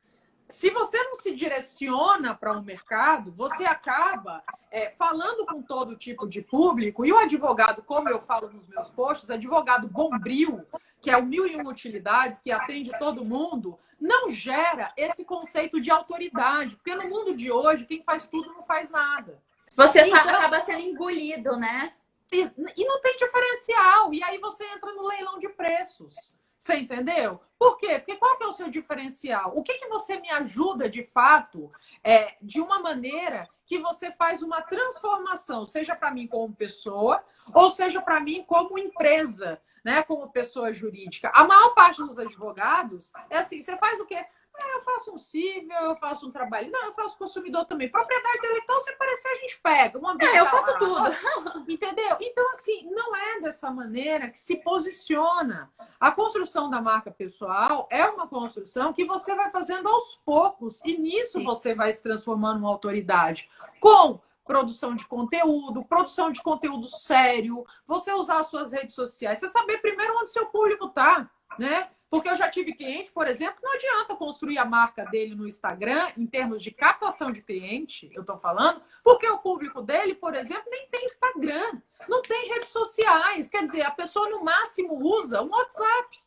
Se 0.49 0.69
você 0.69 1.01
não 1.03 1.15
se 1.15 1.33
direciona 1.33 2.35
para 2.35 2.53
um 2.53 2.61
mercado, 2.61 3.31
você 3.31 3.65
acaba 3.65 4.43
é, 4.69 4.91
falando 4.91 5.45
com 5.47 5.61
todo 5.61 5.97
tipo 5.97 6.27
de 6.27 6.41
público. 6.41 7.05
E 7.05 7.11
o 7.11 7.17
advogado, 7.17 7.81
como 7.81 8.09
eu 8.09 8.21
falo 8.21 8.49
nos 8.51 8.67
meus 8.67 8.89
posts, 8.89 9.31
advogado 9.31 9.87
bombril, 9.87 10.63
que 11.03 11.11
é 11.11 11.17
o 11.17 11.25
mil 11.25 11.45
e 11.45 11.53
uma 11.57 11.69
utilidades, 11.69 12.39
que 12.39 12.49
atende 12.49 12.97
todo 12.97 13.25
mundo, 13.25 13.77
não 13.99 14.29
gera 14.29 14.93
esse 14.95 15.25
conceito 15.25 15.81
de 15.81 15.91
autoridade. 15.91 16.77
Porque 16.77 16.95
no 16.95 17.09
mundo 17.09 17.35
de 17.35 17.51
hoje, 17.51 17.85
quem 17.85 18.01
faz 18.01 18.25
tudo 18.25 18.53
não 18.53 18.63
faz 18.63 18.89
nada. 18.89 19.43
Você 19.75 19.99
então, 19.99 20.17
acaba 20.17 20.61
sendo 20.61 20.79
engolido, 20.79 21.57
né? 21.57 21.91
E, 22.31 22.85
não 22.85 23.01
tem 23.01 23.17
diferencial. 23.17 24.13
E 24.13 24.23
aí 24.23 24.37
você 24.37 24.63
entra 24.63 24.93
no 24.93 25.05
leilão 25.05 25.39
de 25.39 25.49
preços. 25.49 26.33
Você 26.57 26.77
entendeu? 26.77 27.41
Por 27.59 27.77
quê? 27.77 27.99
Porque 27.99 28.15
qual 28.15 28.37
que 28.37 28.45
é 28.45 28.47
o 28.47 28.53
seu 28.53 28.69
diferencial? 28.69 29.51
O 29.53 29.61
que, 29.61 29.73
que 29.73 29.89
você 29.89 30.17
me 30.21 30.29
ajuda 30.29 30.89
de 30.89 31.03
fato 31.03 31.69
é, 32.01 32.37
de 32.41 32.61
uma 32.61 32.79
maneira 32.79 33.49
que 33.65 33.77
você 33.77 34.09
faz 34.13 34.41
uma 34.41 34.61
transformação, 34.61 35.65
seja 35.65 35.97
para 35.97 36.11
mim 36.11 36.27
como 36.27 36.55
pessoa, 36.55 37.21
ou 37.53 37.69
seja 37.69 38.01
para 38.01 38.21
mim 38.21 38.45
como 38.47 38.79
empresa 38.79 39.61
né, 39.83 40.03
como 40.03 40.31
pessoa 40.31 40.71
jurídica. 40.71 41.31
A 41.33 41.43
maior 41.43 41.73
parte 41.73 42.03
dos 42.03 42.17
advogados 42.17 43.11
é 43.29 43.37
assim: 43.37 43.61
você 43.61 43.77
faz 43.77 43.99
o 43.99 44.05
quê? 44.05 44.25
Ah, 44.55 44.73
eu 44.75 44.81
faço 44.81 45.11
um 45.11 45.17
civil, 45.17 45.75
eu 45.81 45.95
faço 45.95 46.27
um 46.27 46.31
trabalho. 46.31 46.69
Não, 46.71 46.85
eu 46.85 46.93
faço 46.93 47.17
consumidor 47.17 47.65
também. 47.65 47.89
Propriedade 47.89 48.37
intelectual, 48.37 48.79
se 48.81 48.95
parecer, 48.95 49.27
a 49.29 49.35
gente 49.35 49.59
pega. 49.59 49.97
Um 49.97 50.21
é, 50.21 50.39
eu 50.39 50.45
faço 50.45 50.77
tudo. 50.77 51.65
Entendeu? 51.67 52.17
Então, 52.21 52.47
assim, 52.49 52.87
não 52.91 53.15
é 53.15 53.41
dessa 53.41 53.71
maneira 53.71 54.29
que 54.29 54.37
se 54.37 54.57
posiciona. 54.57 55.71
A 55.99 56.11
construção 56.11 56.69
da 56.69 56.79
marca 56.79 57.09
pessoal 57.09 57.87
é 57.91 58.05
uma 58.05 58.27
construção 58.27 58.93
que 58.93 59.05
você 59.05 59.33
vai 59.33 59.49
fazendo 59.49 59.89
aos 59.89 60.21
poucos. 60.23 60.81
E 60.85 60.99
nisso 60.99 61.39
Sim. 61.39 61.43
você 61.43 61.73
vai 61.73 61.91
se 61.91 62.03
transformando 62.03 62.59
uma 62.59 62.69
autoridade. 62.69 63.49
Com 63.79 64.21
produção 64.43 64.95
de 64.95 65.05
conteúdo, 65.05 65.85
produção 65.85 66.31
de 66.31 66.41
conteúdo 66.41 66.87
sério, 66.87 67.65
você 67.87 68.13
usar 68.13 68.39
as 68.39 68.47
suas 68.47 68.71
redes 68.71 68.95
sociais, 68.95 69.39
você 69.39 69.49
saber 69.49 69.79
primeiro 69.79 70.17
onde 70.17 70.31
seu 70.31 70.47
público 70.47 70.87
está, 70.87 71.29
né? 71.57 71.89
Porque 72.09 72.29
eu 72.29 72.35
já 72.35 72.47
tive 72.47 72.73
cliente, 72.73 73.11
por 73.11 73.27
exemplo, 73.27 73.59
não 73.63 73.73
adianta 73.73 74.15
construir 74.15 74.59
a 74.59 74.65
marca 74.65 75.03
dele 75.05 75.33
no 75.33 75.47
Instagram 75.47 76.11
em 76.15 76.27
termos 76.27 76.61
de 76.61 76.69
captação 76.69 77.31
de 77.31 77.41
cliente, 77.41 78.11
eu 78.13 78.21
estou 78.21 78.37
falando, 78.37 78.83
porque 79.03 79.27
o 79.27 79.39
público 79.39 79.81
dele, 79.81 80.13
por 80.13 80.35
exemplo, 80.35 80.65
nem 80.69 80.87
tem 80.89 81.05
Instagram, 81.05 81.81
não 82.07 82.21
tem 82.21 82.49
redes 82.49 82.69
sociais. 82.69 83.49
Quer 83.49 83.65
dizer, 83.65 83.81
a 83.81 83.89
pessoa 83.89 84.29
no 84.29 84.43
máximo 84.43 84.93
usa 84.93 85.41
um 85.41 85.49
WhatsApp. 85.49 86.23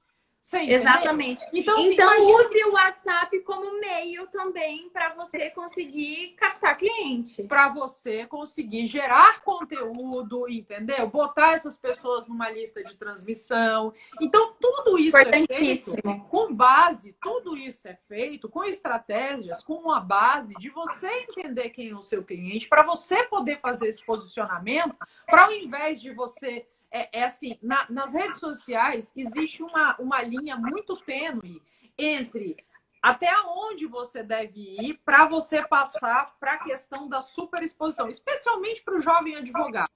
Exatamente. 0.54 1.44
Então, 1.52 1.76
então 1.78 2.14
imagina... 2.14 2.38
use 2.38 2.64
o 2.64 2.72
WhatsApp 2.72 3.40
como 3.40 3.80
meio 3.80 4.28
também 4.28 4.88
para 4.90 5.12
você 5.14 5.50
conseguir 5.50 6.34
captar 6.36 6.76
cliente. 6.76 7.42
Para 7.42 7.68
você 7.68 8.26
conseguir 8.26 8.86
gerar 8.86 9.40
conteúdo, 9.40 10.48
entendeu? 10.48 11.08
Botar 11.08 11.54
essas 11.54 11.76
pessoas 11.76 12.28
numa 12.28 12.48
lista 12.48 12.84
de 12.84 12.96
transmissão. 12.96 13.92
Então, 14.20 14.54
tudo 14.60 14.98
isso 14.98 15.16
é 15.16 15.24
feito 15.24 15.96
com 16.28 16.54
base, 16.54 17.16
tudo 17.20 17.56
isso 17.56 17.88
é 17.88 17.98
feito 18.06 18.48
com 18.48 18.62
estratégias, 18.62 19.64
com 19.64 19.74
uma 19.74 19.98
base 19.98 20.54
de 20.60 20.70
você 20.70 21.08
entender 21.28 21.70
quem 21.70 21.90
é 21.90 21.96
o 21.96 22.02
seu 22.02 22.22
cliente, 22.22 22.68
para 22.68 22.82
você 22.82 23.24
poder 23.24 23.58
fazer 23.60 23.88
esse 23.88 24.04
posicionamento, 24.04 24.94
para 25.26 25.46
ao 25.46 25.52
invés 25.52 26.00
de 26.00 26.12
você 26.12 26.66
é, 26.96 27.08
é 27.12 27.24
assim, 27.24 27.58
na, 27.62 27.86
nas 27.90 28.14
redes 28.14 28.38
sociais 28.38 29.12
existe 29.16 29.62
uma, 29.62 29.96
uma 29.98 30.22
linha 30.22 30.56
muito 30.56 30.96
tênue 30.96 31.62
entre 31.98 32.56
até 33.02 33.30
onde 33.46 33.86
você 33.86 34.22
deve 34.22 34.60
ir 34.60 35.00
para 35.04 35.26
você 35.26 35.62
passar 35.62 36.34
para 36.40 36.54
a 36.54 36.58
questão 36.58 37.08
da 37.08 37.20
superexposição, 37.20 38.08
especialmente 38.08 38.82
para 38.82 38.96
o 38.96 39.00
jovem 39.00 39.36
advogado. 39.36 39.90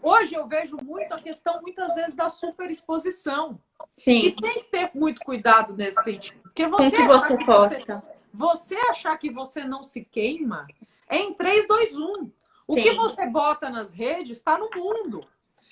Hoje 0.00 0.34
eu 0.34 0.46
vejo 0.46 0.76
muito 0.76 1.12
a 1.12 1.18
questão, 1.18 1.60
muitas 1.60 1.96
vezes, 1.96 2.14
da 2.14 2.28
superexposição. 2.28 3.58
Sim. 3.98 4.20
E 4.20 4.32
tem 4.32 4.62
que 4.62 4.70
ter 4.70 4.90
muito 4.94 5.20
cuidado 5.22 5.74
nesse 5.74 6.00
sentido. 6.04 6.40
Porque 6.42 6.68
você, 6.68 6.90
que 6.90 7.04
você 7.04 7.44
posta. 7.44 8.04
Você, 8.32 8.76
você 8.76 8.76
achar 8.90 9.16
que 9.18 9.30
você 9.30 9.64
não 9.64 9.82
se 9.82 10.04
queima 10.04 10.68
é 11.08 11.16
em 11.16 11.34
3, 11.34 11.66
2, 11.66 11.96
1. 11.96 12.30
O 12.68 12.74
Sim. 12.74 12.82
que 12.82 12.92
você 12.92 13.26
bota 13.26 13.70
nas 13.70 13.92
redes 13.92 14.36
está 14.36 14.56
no 14.56 14.70
mundo. 14.70 15.26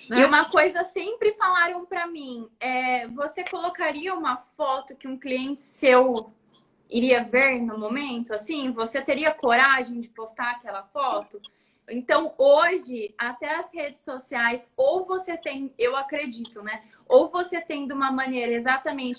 Né? 0.08 0.20
E 0.20 0.24
uma 0.24 0.44
coisa 0.46 0.84
sempre 0.84 1.32
falaram 1.32 1.84
para 1.86 2.06
mim, 2.06 2.48
é, 2.60 3.06
você 3.08 3.44
colocaria 3.44 4.14
uma 4.14 4.36
foto 4.56 4.94
que 4.96 5.08
um 5.08 5.18
cliente 5.18 5.60
seu 5.60 6.32
iria 6.90 7.24
ver 7.24 7.60
no 7.60 7.78
momento? 7.78 8.32
Assim, 8.32 8.70
você 8.70 9.00
teria 9.02 9.32
coragem 9.32 10.00
de 10.00 10.08
postar 10.08 10.52
aquela 10.52 10.82
foto? 10.84 11.40
Então, 11.88 12.34
hoje, 12.38 13.14
até 13.18 13.56
as 13.56 13.72
redes 13.72 14.00
sociais, 14.02 14.70
ou 14.76 15.04
você 15.04 15.36
tem, 15.36 15.72
eu 15.78 15.96
acredito, 15.96 16.62
né? 16.62 16.82
Ou 17.06 17.30
você 17.30 17.60
tem 17.60 17.86
de 17.86 17.92
uma 17.92 18.10
maneira 18.10 18.52
exatamente 18.52 19.18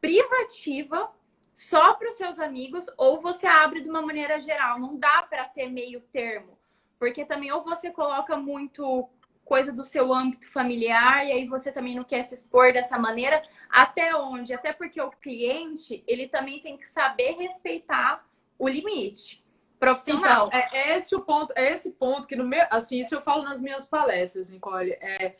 privativa, 0.00 1.10
só 1.52 1.94
para 1.94 2.08
os 2.08 2.16
seus 2.16 2.40
amigos, 2.40 2.86
ou 2.98 3.20
você 3.20 3.46
abre 3.46 3.80
de 3.80 3.88
uma 3.88 4.02
maneira 4.02 4.40
geral. 4.40 4.80
Não 4.80 4.96
dá 4.96 5.22
para 5.22 5.44
ter 5.44 5.70
meio 5.70 6.00
termo. 6.12 6.58
Porque 6.98 7.24
também, 7.24 7.52
ou 7.52 7.62
você 7.62 7.92
coloca 7.92 8.36
muito 8.36 9.08
coisa 9.44 9.72
do 9.72 9.84
seu 9.84 10.12
âmbito 10.12 10.50
familiar 10.50 11.26
e 11.26 11.32
aí 11.32 11.46
você 11.46 11.70
também 11.70 11.94
não 11.94 12.04
quer 12.04 12.22
se 12.22 12.34
expor 12.34 12.72
dessa 12.72 12.98
maneira. 12.98 13.42
Até 13.68 14.14
onde? 14.16 14.54
Até 14.54 14.72
porque 14.72 15.00
o 15.00 15.10
cliente, 15.10 16.02
ele 16.06 16.28
também 16.28 16.60
tem 16.60 16.76
que 16.76 16.88
saber 16.88 17.32
respeitar 17.32 18.26
o 18.58 18.68
limite 18.68 19.44
profissional. 19.78 20.48
Então, 20.48 20.60
é, 20.60 20.92
é 20.92 20.96
esse 20.96 21.14
o 21.14 21.20
ponto, 21.20 21.52
é 21.56 21.72
esse 21.72 21.92
ponto 21.92 22.26
que 22.26 22.36
no 22.36 22.44
meu, 22.44 22.66
assim, 22.70 23.00
isso 23.00 23.14
eu 23.14 23.20
falo 23.20 23.42
nas 23.42 23.60
minhas 23.60 23.86
palestras, 23.86 24.48
Nicole, 24.48 24.92
é, 24.92 25.36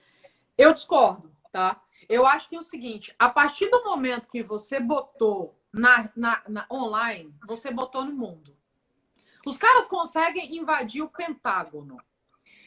eu 0.59 0.72
discordo, 0.72 1.30
tá? 1.50 1.80
Eu 2.09 2.26
acho 2.26 2.48
que 2.48 2.57
é 2.57 2.59
o 2.59 2.62
seguinte, 2.62 3.14
a 3.18 3.30
partir 3.30 3.70
do 3.70 3.82
momento 3.82 4.28
que 4.28 4.42
você 4.42 4.78
botou 4.78 5.59
na, 5.72 6.11
na, 6.14 6.42
na 6.46 6.66
online, 6.70 7.34
você 7.46 7.70
botou 7.70 8.05
no 8.05 8.12
mundo. 8.12 8.55
Os 9.46 9.57
caras 9.57 9.86
conseguem 9.86 10.57
invadir 10.57 11.02
o 11.02 11.09
Pentágono 11.09 11.98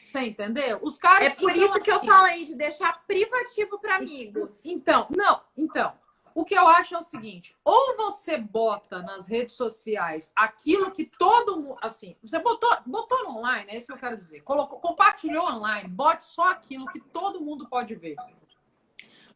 você 0.08 0.20
entendeu? 0.20 0.78
Os 0.82 0.98
caras. 0.98 1.28
É 1.28 1.36
por 1.36 1.54
isso 1.54 1.74
que 1.80 1.90
assim, 1.90 2.06
eu 2.06 2.12
falei 2.12 2.44
de 2.44 2.54
deixar 2.54 3.04
privativo 3.06 3.78
para 3.78 3.96
amigos. 3.96 4.64
Então, 4.64 5.06
não, 5.14 5.40
então. 5.56 5.92
O 6.34 6.44
que 6.44 6.54
eu 6.54 6.68
acho 6.68 6.94
é 6.94 6.98
o 6.98 7.02
seguinte: 7.02 7.56
ou 7.64 7.96
você 7.96 8.38
bota 8.38 9.02
nas 9.02 9.26
redes 9.26 9.54
sociais 9.54 10.32
aquilo 10.36 10.92
que 10.92 11.04
todo 11.04 11.60
mundo. 11.60 11.76
Assim, 11.82 12.16
você 12.22 12.38
botou, 12.38 12.70
botou 12.86 13.24
no 13.24 13.38
online, 13.38 13.72
é 13.72 13.76
isso 13.76 13.88
que 13.88 13.92
eu 13.92 13.98
quero 13.98 14.16
dizer. 14.16 14.42
Colocou, 14.42 14.78
compartilhou 14.78 15.44
online, 15.44 15.88
bote 15.88 16.24
só 16.24 16.50
aquilo 16.50 16.86
que 16.86 17.00
todo 17.00 17.40
mundo 17.40 17.68
pode 17.68 17.94
ver 17.96 18.16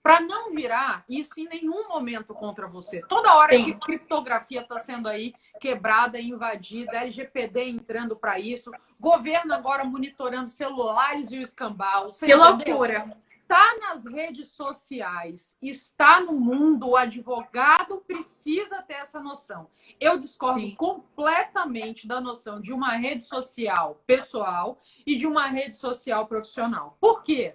para 0.03 0.21
não 0.21 0.51
virar 0.51 1.05
isso 1.09 1.41
em 1.41 1.49
nenhum 1.49 1.89
momento 1.89 2.35
contra 2.35 2.67
você. 2.67 3.01
Toda 3.09 3.35
hora 3.37 3.53
Sim. 3.53 3.65
que 3.65 3.75
criptografia 3.75 4.63
está 4.63 4.77
sendo 4.79 5.09
aí 5.09 5.33
quebrada, 5.61 6.21
invadida, 6.21 6.99
LGPD 6.99 7.69
entrando 7.69 8.17
para 8.17 8.39
isso, 8.39 8.73
governo 8.99 9.55
agora 9.55 9.85
monitorando 9.85 10.49
celulares 10.49 11.31
e 11.31 11.39
o 11.39 11.43
escambau. 11.43 12.09
que 12.09 12.35
loucura! 12.35 13.17
está 13.53 13.77
nas 13.79 14.07
redes 14.07 14.49
sociais, 14.53 15.59
está 15.61 16.21
no 16.21 16.33
mundo, 16.33 16.89
o 16.89 16.97
advogado 16.97 17.99
precisa 17.99 18.81
ter 18.81 18.95
essa 18.95 19.21
noção. 19.21 19.69
Eu 20.01 20.17
discordo 20.17 20.61
Sim. 20.61 20.75
completamente 20.75 22.09
da 22.09 22.19
noção 22.19 22.59
de 22.59 22.73
uma 22.73 22.93
rede 22.97 23.23
social 23.23 24.03
pessoal 24.07 24.81
e 25.07 25.17
de 25.17 25.27
uma 25.27 25.49
rede 25.49 25.77
social 25.77 26.27
profissional. 26.27 26.97
Por 26.99 27.23
quê? 27.23 27.55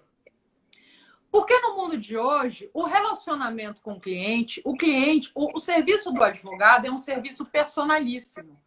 Porque 1.32 1.57
no 1.59 1.75
mundo 1.75 1.97
de 1.97 2.17
hoje, 2.17 2.69
o 2.73 2.84
relacionamento 2.84 3.82
com 3.82 3.93
o 3.93 3.99
cliente, 3.99 4.61
o 4.65 4.73
cliente, 4.73 5.32
o, 5.36 5.55
o 5.55 5.59
serviço 5.59 6.11
do 6.11 6.23
advogado 6.23 6.86
é 6.86 6.91
um 6.91 6.97
serviço 6.97 7.45
personalíssimo. 7.45 8.57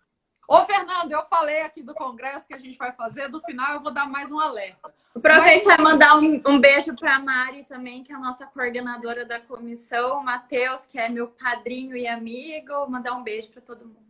Ô, 0.47 0.61
Fernando, 0.63 1.13
eu 1.13 1.25
falei 1.27 1.63
aqui 1.63 1.83
do 1.83 1.95
congresso 1.95 2.47
que 2.47 2.55
a 2.55 2.59
gente 2.59 2.77
vai 2.77 2.91
fazer, 2.93 3.29
do 3.29 3.41
final 3.41 3.75
eu 3.75 3.81
vou 3.81 3.93
dar 3.93 4.09
mais 4.09 4.33
um 4.33 4.41
alerta. 4.41 4.93
Aproveitar 5.15 5.79
e 5.79 5.83
mandar 5.83 6.19
um, 6.19 6.43
um 6.47 6.61
beijo 6.61 6.95
para 6.97 7.17
a 7.17 7.21
Mari 7.21 7.65
também, 7.65 8.03
que 8.03 8.13
é 8.13 8.17
a 8.17 8.19
nossa 8.19 8.47
coordenadora 8.47 9.25
da 9.25 9.41
comissão, 9.41 10.19
o 10.19 10.25
Matheus, 10.25 10.85
que 10.87 10.99
é 10.99 11.09
meu 11.09 11.29
padrinho 11.29 11.97
e 11.97 12.07
amigo. 12.07 12.89
Mandar 12.89 13.13
um 13.15 13.23
beijo 13.23 13.49
para 13.51 13.63
todo 13.63 13.85
mundo. 13.85 14.01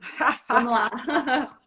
Vamos 0.48 0.72
lá. 0.72 0.90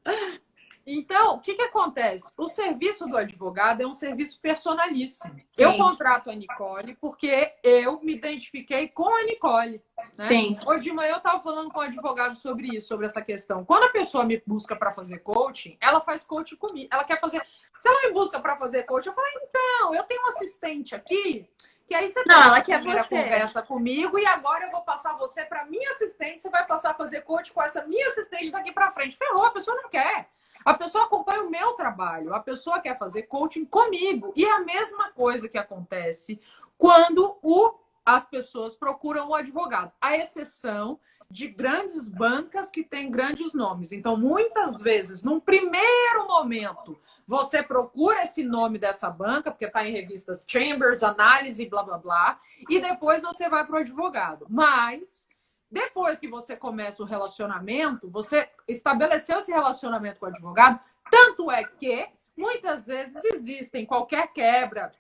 Então, 0.89 1.35
o 1.35 1.39
que, 1.41 1.53
que 1.53 1.61
acontece? 1.61 2.31
O 2.37 2.47
serviço 2.47 3.05
do 3.07 3.17
advogado 3.17 3.81
é 3.81 3.85
um 3.85 3.91
serviço 3.91 4.39
personalíssimo. 4.39 5.35
Sim. 5.35 5.63
Eu 5.63 5.75
contrato 5.75 6.29
a 6.29 6.33
Nicole 6.33 6.95
porque 6.95 7.53
eu 7.61 7.99
me 8.01 8.15
identifiquei 8.15 8.87
com 8.87 9.13
a 9.13 9.23
Nicole. 9.23 9.83
Né? 10.17 10.27
Sim. 10.27 10.57
Hoje 10.65 10.85
de 10.85 10.93
manhã 10.93 11.11
eu 11.11 11.17
estava 11.17 11.43
falando 11.43 11.69
com 11.71 11.79
o 11.79 11.83
um 11.83 11.85
advogado 11.85 12.35
sobre 12.35 12.77
isso, 12.77 12.87
sobre 12.87 13.05
essa 13.05 13.21
questão. 13.21 13.65
Quando 13.65 13.83
a 13.83 13.89
pessoa 13.89 14.23
me 14.23 14.41
busca 14.47 14.77
para 14.77 14.89
fazer 14.89 15.19
coaching, 15.19 15.77
ela 15.81 15.99
faz 15.99 16.23
coaching 16.23 16.55
comigo. 16.55 16.87
Ela 16.89 17.03
quer 17.03 17.19
fazer. 17.19 17.45
Se 17.77 17.89
ela 17.89 18.07
me 18.07 18.13
busca 18.13 18.39
para 18.39 18.55
fazer 18.55 18.83
coaching, 18.83 19.09
eu 19.09 19.15
falo, 19.15 19.27
então, 19.43 19.93
eu 19.93 20.03
tenho 20.03 20.23
um 20.23 20.27
assistente 20.27 20.95
aqui 20.95 21.49
que 21.85 21.95
aí 21.95 22.09
você 22.09 22.21
não, 22.25 22.43
ela 22.43 22.61
quer 22.61 22.83
você. 22.83 23.23
conversa 23.23 23.61
comigo 23.61 24.19
e 24.19 24.25
agora 24.25 24.65
eu 24.65 24.71
vou 24.71 24.81
passar 24.81 25.13
você 25.17 25.45
para 25.45 25.65
minha 25.65 25.89
assistente, 25.91 26.41
você 26.41 26.49
vai 26.49 26.65
passar 26.65 26.91
a 26.91 26.93
fazer 26.93 27.21
coach 27.21 27.53
com 27.53 27.61
essa 27.61 27.85
minha 27.85 28.07
assistente 28.07 28.51
daqui 28.51 28.73
para 28.73 28.91
frente. 28.91 29.15
Ferrou, 29.15 29.45
a 29.45 29.51
pessoa 29.51 29.75
não 29.81 29.89
quer. 29.89 30.29
A 30.67 30.73
pessoa 30.73 31.05
acompanha 31.05 31.43
o 31.43 31.49
meu 31.49 31.75
trabalho, 31.75 32.33
a 32.33 32.41
pessoa 32.41 32.81
quer 32.81 32.97
fazer 32.97 33.21
coaching 33.23 33.63
comigo. 33.63 34.33
E 34.35 34.43
é 34.43 34.51
a 34.51 34.65
mesma 34.65 35.09
coisa 35.13 35.47
que 35.47 35.57
acontece 35.57 36.41
quando 36.77 37.37
o, 37.41 37.79
as 38.05 38.27
pessoas 38.27 38.75
procuram 38.75 39.29
o 39.29 39.33
advogado. 39.33 39.93
A 40.01 40.17
exceção 40.17 40.99
de 41.31 41.47
grandes 41.47 42.09
bancas 42.09 42.69
que 42.69 42.83
têm 42.83 43.09
grandes 43.09 43.53
nomes. 43.53 43.93
Então, 43.93 44.17
muitas 44.17 44.81
vezes, 44.81 45.23
num 45.23 45.39
primeiro 45.39 46.27
momento, 46.27 46.99
você 47.25 47.63
procura 47.63 48.23
esse 48.23 48.43
nome 48.43 48.77
dessa 48.77 49.09
banca, 49.09 49.49
porque 49.49 49.67
está 49.67 49.87
em 49.87 49.93
revistas 49.93 50.43
Chambers, 50.45 51.01
Análise, 51.01 51.65
blá 51.65 51.81
blá 51.81 51.97
blá, 51.97 52.41
e 52.69 52.81
depois 52.81 53.21
você 53.21 53.47
vai 53.47 53.65
para 53.65 53.75
o 53.75 53.79
advogado. 53.79 54.45
Mas 54.49 55.29
depois 55.69 56.17
que 56.17 56.27
você 56.27 56.55
começa 56.55 57.03
o 57.03 57.05
relacionamento, 57.05 58.09
você 58.09 58.49
estabeleceu 58.67 59.37
esse 59.37 59.51
relacionamento 59.51 60.19
com 60.19 60.25
o 60.25 60.29
advogado, 60.29 60.79
tanto 61.11 61.51
é 61.51 61.63
que 61.63 62.07
muitas 62.35 62.87
vezes 62.87 63.23
existem 63.25 63.85
qualquer 63.85 64.31
quebra, 64.31 64.91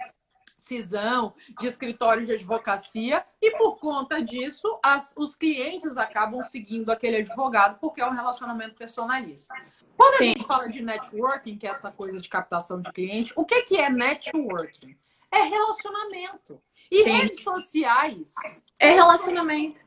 cisão 0.57 1.33
de 1.59 1.67
escritório 1.67 2.25
de 2.25 2.33
advocacia 2.33 3.23
e 3.41 3.51
por 3.57 3.77
conta 3.79 4.21
disso 4.21 4.79
as, 4.83 5.13
os 5.15 5.35
clientes 5.35 5.97
acabam 5.97 6.41
seguindo 6.41 6.91
aquele 6.91 7.17
advogado 7.17 7.79
porque 7.79 8.01
é 8.01 8.05
um 8.05 8.13
relacionamento 8.13 8.75
personalista. 8.75 9.53
Quando 9.95 10.17
Sim. 10.17 10.23
a 10.23 10.27
gente 10.27 10.47
fala 10.47 10.67
de 10.67 10.81
networking, 10.81 11.57
que 11.57 11.67
é 11.67 11.69
essa 11.69 11.91
coisa 11.91 12.19
de 12.19 12.27
captação 12.27 12.81
de 12.81 12.91
cliente, 12.91 13.31
o 13.35 13.45
que, 13.45 13.61
que 13.63 13.77
é 13.77 13.89
networking? 13.89 14.97
É 15.31 15.41
relacionamento. 15.43 16.61
E 16.91 17.03
Sim. 17.03 17.09
redes 17.11 17.43
sociais. 17.43 18.33
É 18.79 18.91
relacionamento 18.91 19.85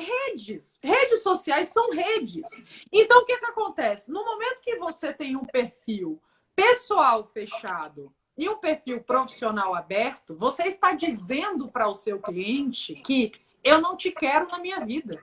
redes. 0.00 0.78
Redes 0.82 1.22
sociais 1.22 1.68
são 1.68 1.90
redes. 1.90 2.46
Então, 2.92 3.22
o 3.22 3.24
que, 3.24 3.38
que 3.38 3.46
acontece? 3.46 4.10
No 4.10 4.24
momento 4.24 4.62
que 4.62 4.76
você 4.76 5.12
tem 5.12 5.36
um 5.36 5.44
perfil 5.44 6.20
pessoal 6.56 7.24
fechado 7.24 8.12
e 8.36 8.48
um 8.48 8.56
perfil 8.56 9.02
profissional 9.02 9.74
aberto, 9.74 10.34
você 10.34 10.64
está 10.64 10.92
dizendo 10.92 11.68
para 11.68 11.88
o 11.88 11.94
seu 11.94 12.20
cliente 12.20 12.94
que 12.96 13.32
eu 13.62 13.80
não 13.80 13.96
te 13.96 14.10
quero 14.10 14.48
na 14.48 14.58
minha 14.58 14.84
vida. 14.84 15.22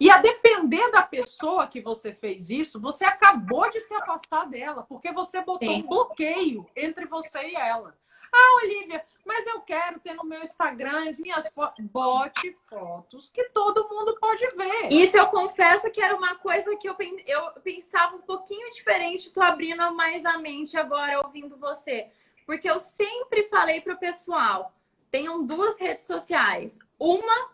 E 0.00 0.10
a 0.10 0.18
depender 0.18 0.90
da 0.90 1.02
pessoa 1.02 1.66
que 1.66 1.80
você 1.80 2.12
fez 2.12 2.50
isso, 2.50 2.80
você 2.80 3.04
acabou 3.04 3.68
de 3.70 3.80
se 3.80 3.94
afastar 3.94 4.48
dela, 4.48 4.82
porque 4.82 5.12
você 5.12 5.40
botou 5.42 5.68
Sim. 5.68 5.82
um 5.82 5.86
bloqueio 5.86 6.66
entre 6.76 7.06
você 7.06 7.48
e 7.48 7.54
ela. 7.54 7.96
Ah, 8.32 8.60
Olivia, 8.62 9.02
mas 9.24 9.46
eu 9.46 9.60
quero 9.60 10.00
ter 10.00 10.14
no 10.14 10.24
meu 10.24 10.42
Instagram 10.42 11.08
as 11.08 11.18
minhas 11.18 11.48
fotos. 11.48 11.84
Bote 11.86 12.52
fotos 12.68 13.30
que 13.30 13.44
todo 13.50 13.88
mundo 13.88 14.16
pode 14.20 14.46
ver. 14.56 14.92
Isso 14.92 15.16
eu 15.16 15.26
confesso 15.28 15.90
que 15.90 16.00
era 16.00 16.16
uma 16.16 16.34
coisa 16.36 16.76
que 16.76 16.88
eu, 16.88 16.96
eu 17.26 17.50
pensava 17.62 18.16
um 18.16 18.22
pouquinho 18.22 18.70
diferente. 18.70 19.30
Tô 19.30 19.42
abrindo 19.42 19.94
mais 19.94 20.24
a 20.26 20.38
mente 20.38 20.76
agora 20.76 21.20
ouvindo 21.20 21.56
você. 21.56 22.08
Porque 22.46 22.68
eu 22.68 22.80
sempre 22.80 23.48
falei 23.48 23.80
pro 23.80 23.98
pessoal: 23.98 24.72
tenham 25.10 25.44
duas 25.44 25.78
redes 25.78 26.04
sociais. 26.04 26.78
Uma 26.98 27.50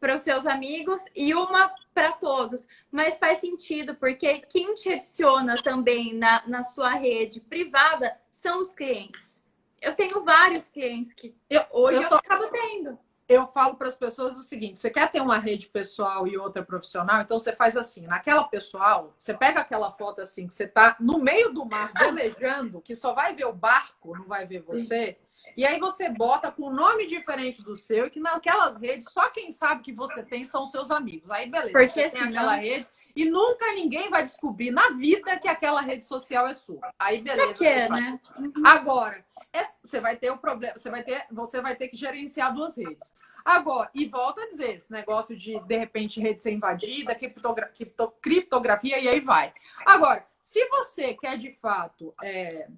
para 0.00 0.14
os 0.14 0.22
seus 0.22 0.46
amigos 0.46 1.04
e 1.14 1.34
uma 1.34 1.74
para 1.92 2.12
todos. 2.12 2.68
Mas 2.90 3.18
faz 3.18 3.38
sentido, 3.38 3.94
porque 3.96 4.40
quem 4.48 4.74
te 4.74 4.92
adiciona 4.92 5.56
também 5.56 6.14
na, 6.14 6.46
na 6.46 6.62
sua 6.62 6.90
rede 6.90 7.40
privada 7.40 8.16
são 8.30 8.60
os 8.60 8.72
clientes. 8.72 9.37
Eu 9.80 9.94
tenho 9.94 10.24
vários 10.24 10.68
clientes 10.68 11.12
que 11.12 11.34
eu, 11.48 11.62
hoje 11.70 12.02
eu, 12.02 12.08
só, 12.08 12.14
eu 12.16 12.18
acabo 12.18 12.48
tendo. 12.48 12.98
Eu 13.28 13.46
falo 13.46 13.76
para 13.76 13.88
as 13.88 13.96
pessoas 13.96 14.36
o 14.36 14.42
seguinte: 14.42 14.78
você 14.78 14.90
quer 14.90 15.10
ter 15.10 15.20
uma 15.20 15.38
rede 15.38 15.68
pessoal 15.68 16.26
e 16.26 16.38
outra 16.38 16.62
profissional? 16.62 17.20
Então 17.20 17.38
você 17.38 17.54
faz 17.54 17.76
assim: 17.76 18.06
naquela 18.06 18.44
pessoal, 18.44 19.14
você 19.16 19.34
pega 19.34 19.60
aquela 19.60 19.90
foto 19.90 20.20
assim, 20.20 20.46
que 20.46 20.54
você 20.54 20.64
está 20.64 20.96
no 20.98 21.18
meio 21.18 21.52
do 21.52 21.64
mar 21.64 21.92
velejando, 21.92 22.80
que 22.80 22.96
só 22.96 23.12
vai 23.12 23.34
ver 23.34 23.44
o 23.44 23.52
barco, 23.52 24.16
não 24.16 24.26
vai 24.26 24.46
ver 24.46 24.60
você. 24.62 25.18
E 25.56 25.64
aí 25.64 25.78
você 25.78 26.08
bota 26.08 26.50
com 26.50 26.68
um 26.68 26.72
nome 26.72 27.06
diferente 27.06 27.62
do 27.62 27.74
seu 27.74 28.06
e 28.06 28.10
que 28.10 28.20
naquelas 28.20 28.80
redes 28.80 29.10
só 29.10 29.28
quem 29.30 29.50
sabe 29.50 29.82
que 29.82 29.92
você 29.92 30.22
tem 30.22 30.44
são 30.44 30.66
seus 30.66 30.90
amigos. 30.90 31.30
Aí 31.30 31.48
beleza, 31.48 31.72
Porque 31.72 31.88
você 31.88 32.10
tem 32.10 32.22
aquela 32.22 32.54
rede 32.56 32.86
e 33.16 33.24
nunca 33.24 33.72
ninguém 33.72 34.08
vai 34.08 34.22
descobrir 34.22 34.70
na 34.70 34.90
vida 34.90 35.36
que 35.38 35.48
aquela 35.48 35.80
rede 35.80 36.06
social 36.06 36.46
é 36.46 36.52
sua. 36.52 36.92
Aí 36.98 37.20
beleza. 37.20 37.54
Que 37.54 37.66
é, 37.66 37.88
né? 37.88 38.20
Uhum. 38.38 38.52
Agora, 38.64 39.24
é, 39.52 39.62
você 39.82 40.00
vai 40.00 40.16
ter 40.16 40.30
o 40.30 40.38
problema, 40.38 40.76
você 40.76 40.90
vai 40.90 41.02
ter, 41.02 41.26
você 41.30 41.60
vai 41.60 41.74
ter 41.74 41.88
que 41.88 41.96
gerenciar 41.96 42.52
duas 42.52 42.76
redes. 42.76 43.12
Agora, 43.44 43.90
e 43.94 44.06
volta 44.06 44.42
a 44.42 44.46
dizer, 44.46 44.76
esse 44.76 44.92
negócio 44.92 45.36
de, 45.36 45.58
de 45.60 45.76
repente, 45.76 46.20
rede 46.20 46.42
ser 46.42 46.52
invadida, 46.52 47.14
criptogra 47.14 47.72
criptografia, 48.20 48.98
e 48.98 49.08
aí 49.08 49.20
vai. 49.20 49.54
Agora, 49.86 50.26
se 50.40 50.66
você 50.68 51.14
quer 51.14 51.38
de 51.38 51.50
fato 51.50 52.14
é, 52.22 52.68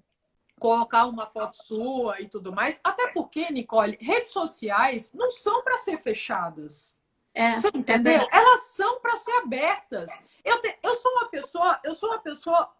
colocar 0.59 1.07
uma 1.07 1.25
foto 1.25 1.55
sua 1.55 2.21
e 2.21 2.27
tudo 2.27 2.53
mais, 2.53 2.79
até 2.83 3.07
porque, 3.07 3.51
Nicole, 3.51 3.97
redes 3.99 4.31
sociais 4.31 5.11
não 5.13 5.29
são 5.31 5.61
para 5.63 5.77
ser 5.77 5.97
fechadas. 6.01 6.95
É, 7.33 7.55
você 7.55 7.69
entendeu? 7.73 8.21
É 8.21 8.27
Elas 8.31 8.61
são 8.67 8.99
para 8.99 9.15
ser 9.15 9.31
abertas. 9.33 10.11
Eu, 10.43 10.61
te, 10.61 10.77
eu 10.83 10.95
sou 10.95 11.11
uma 11.13 11.29
pessoa, 11.29 11.79
eu 11.83 11.93
sou 11.93 12.09
uma 12.09 12.19
pessoa 12.19 12.71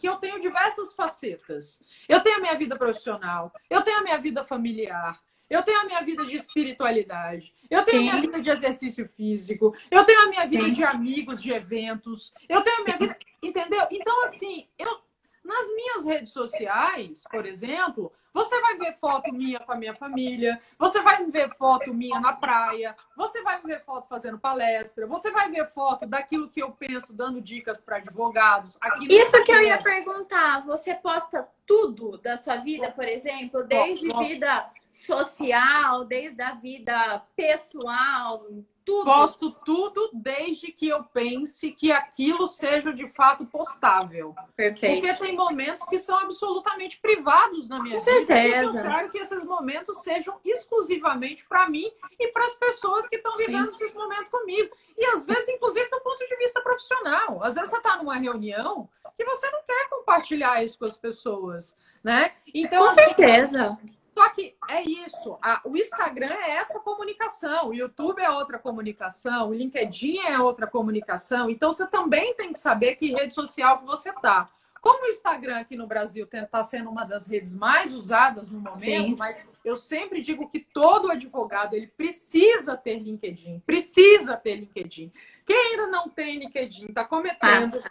que 0.00 0.08
eu 0.08 0.16
tenho 0.16 0.40
diversas 0.40 0.94
facetas. 0.94 1.80
Eu 2.08 2.20
tenho 2.20 2.38
a 2.38 2.40
minha 2.40 2.56
vida 2.56 2.74
profissional, 2.76 3.52
eu 3.68 3.82
tenho 3.82 3.98
a 3.98 4.02
minha 4.02 4.16
vida 4.16 4.42
familiar, 4.42 5.20
eu 5.48 5.62
tenho 5.62 5.80
a 5.80 5.84
minha 5.84 6.00
vida 6.00 6.24
de 6.24 6.36
espiritualidade, 6.36 7.52
eu 7.68 7.84
tenho 7.84 8.02
Sim. 8.02 8.08
a 8.08 8.12
minha 8.12 8.22
vida 8.22 8.40
de 8.40 8.50
exercício 8.50 9.06
físico, 9.06 9.76
eu 9.90 10.02
tenho 10.04 10.22
a 10.22 10.28
minha 10.28 10.46
vida 10.46 10.64
Sim. 10.64 10.72
de 10.72 10.84
amigos, 10.84 11.42
de 11.42 11.52
eventos, 11.52 12.32
eu 12.48 12.62
tenho 12.62 12.80
a 12.80 12.84
minha 12.84 12.96
vida. 12.96 13.16
Entendeu? 13.42 13.86
Então, 13.90 14.24
assim, 14.24 14.66
eu, 14.78 15.00
nas 15.44 15.74
minhas 15.74 16.04
redes 16.04 16.32
sociais, 16.32 17.24
por 17.30 17.46
exemplo, 17.46 18.12
você 18.32 18.60
vai 18.60 18.76
ver 18.76 18.92
foto 18.92 19.32
minha 19.32 19.58
com 19.58 19.72
a 19.72 19.76
minha 19.76 19.94
família, 19.94 20.60
você 20.78 21.02
vai 21.02 21.24
ver 21.26 21.50
foto 21.56 21.92
minha 21.92 22.20
na 22.20 22.32
praia, 22.32 22.94
você 23.16 23.42
vai 23.42 23.60
ver 23.60 23.84
foto 23.84 24.06
fazendo 24.08 24.38
palestra, 24.38 25.06
você 25.06 25.30
vai 25.30 25.50
ver 25.50 25.66
foto 25.72 26.06
daquilo 26.06 26.48
que 26.48 26.62
eu 26.62 26.70
penso 26.70 27.12
dando 27.12 27.40
dicas 27.40 27.78
para 27.78 27.96
advogados. 27.96 28.78
Isso 29.08 29.42
que 29.42 29.52
eu 29.52 29.62
ia 29.62 29.78
perguntar, 29.78 30.64
você 30.64 30.94
posta 30.94 31.48
tudo 31.66 32.18
da 32.18 32.36
sua 32.36 32.56
vida, 32.56 32.90
por 32.90 33.04
exemplo, 33.04 33.64
desde 33.64 34.08
vida 34.08 34.70
social, 34.92 36.04
desde 36.04 36.42
a 36.42 36.54
vida 36.54 37.22
pessoal, 37.34 38.46
tudo. 38.90 39.04
Posto 39.04 39.50
tudo 39.64 40.10
desde 40.12 40.72
que 40.72 40.88
eu 40.88 41.04
pense 41.04 41.70
que 41.72 41.92
aquilo 41.92 42.48
seja 42.48 42.92
de 42.92 43.06
fato 43.08 43.46
postável. 43.46 44.34
Perfeito. 44.56 45.00
Porque 45.00 45.14
tem 45.24 45.36
momentos 45.36 45.84
que 45.84 45.98
são 45.98 46.18
absolutamente 46.18 46.98
privados 47.00 47.68
na 47.68 47.80
minha 47.82 47.98
Com 47.98 48.04
vida. 48.04 48.26
Certeza. 48.26 48.78
Eu 48.78 48.82
quero 48.82 49.10
que 49.10 49.18
esses 49.18 49.44
momentos 49.44 50.02
sejam 50.02 50.38
exclusivamente 50.44 51.46
para 51.46 51.68
mim 51.68 51.90
e 52.18 52.28
para 52.28 52.44
as 52.44 52.54
pessoas 52.54 53.08
que 53.08 53.16
estão 53.16 53.36
vivendo 53.36 53.70
Sim. 53.70 53.84
esses 53.84 53.94
momentos 53.94 54.28
comigo. 54.28 54.74
E 54.98 55.04
às 55.06 55.24
vezes, 55.24 55.48
inclusive, 55.48 55.88
do 55.88 56.00
ponto 56.00 56.26
de 56.26 56.36
vista 56.36 56.60
profissional. 56.60 57.42
Às 57.42 57.54
vezes 57.54 57.70
você 57.70 57.76
está 57.76 57.96
numa 57.96 58.16
reunião 58.16 58.88
que 59.16 59.24
você 59.24 59.50
não 59.50 59.60
quer 59.66 59.88
compartilhar 59.88 60.64
isso 60.64 60.78
com 60.78 60.86
as 60.86 60.96
pessoas, 60.96 61.76
né? 62.02 62.32
Então, 62.54 62.80
com 62.80 62.84
assim, 62.86 63.02
certeza. 63.02 63.78
Só 64.14 64.28
que 64.30 64.54
é 64.68 64.82
isso. 64.82 65.38
A, 65.42 65.60
o 65.64 65.76
Instagram 65.76 66.34
é 66.34 66.50
essa 66.56 66.80
comunicação, 66.80 67.68
o 67.68 67.74
YouTube 67.74 68.20
é 68.20 68.30
outra 68.30 68.58
comunicação, 68.58 69.50
o 69.50 69.54
LinkedIn 69.54 70.18
é 70.18 70.38
outra 70.38 70.66
comunicação. 70.66 71.48
Então 71.48 71.72
você 71.72 71.86
também 71.86 72.34
tem 72.34 72.52
que 72.52 72.58
saber 72.58 72.96
que 72.96 73.12
rede 73.12 73.34
social 73.34 73.78
que 73.78 73.86
você 73.86 74.10
está. 74.10 74.50
Como 74.80 75.04
o 75.04 75.08
Instagram 75.08 75.58
aqui 75.58 75.76
no 75.76 75.86
Brasil 75.86 76.26
está 76.32 76.62
sendo 76.62 76.88
uma 76.88 77.04
das 77.04 77.26
redes 77.26 77.54
mais 77.54 77.94
usadas 77.94 78.50
no 78.50 78.58
momento, 78.58 78.78
Sim. 78.78 79.16
mas 79.18 79.44
eu 79.62 79.76
sempre 79.76 80.22
digo 80.22 80.48
que 80.48 80.58
todo 80.58 81.10
advogado 81.10 81.74
ele 81.74 81.86
precisa 81.86 82.76
ter 82.76 82.98
LinkedIn, 82.98 83.60
precisa 83.60 84.38
ter 84.38 84.56
LinkedIn. 84.56 85.12
Quem 85.44 85.72
ainda 85.72 85.86
não 85.86 86.08
tem 86.08 86.38
LinkedIn 86.38 86.86
está 86.86 87.04
cometendo 87.04 87.74
Nossa. 87.74 87.90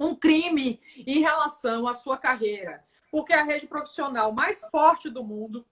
um 0.00 0.14
crime 0.14 0.80
em 1.06 1.20
relação 1.20 1.86
à 1.86 1.92
sua 1.92 2.16
carreira, 2.16 2.82
porque 3.12 3.34
é 3.34 3.40
a 3.40 3.44
rede 3.44 3.66
profissional 3.66 4.32
mais 4.32 4.62
forte 4.72 5.10
do 5.10 5.22
mundo 5.22 5.66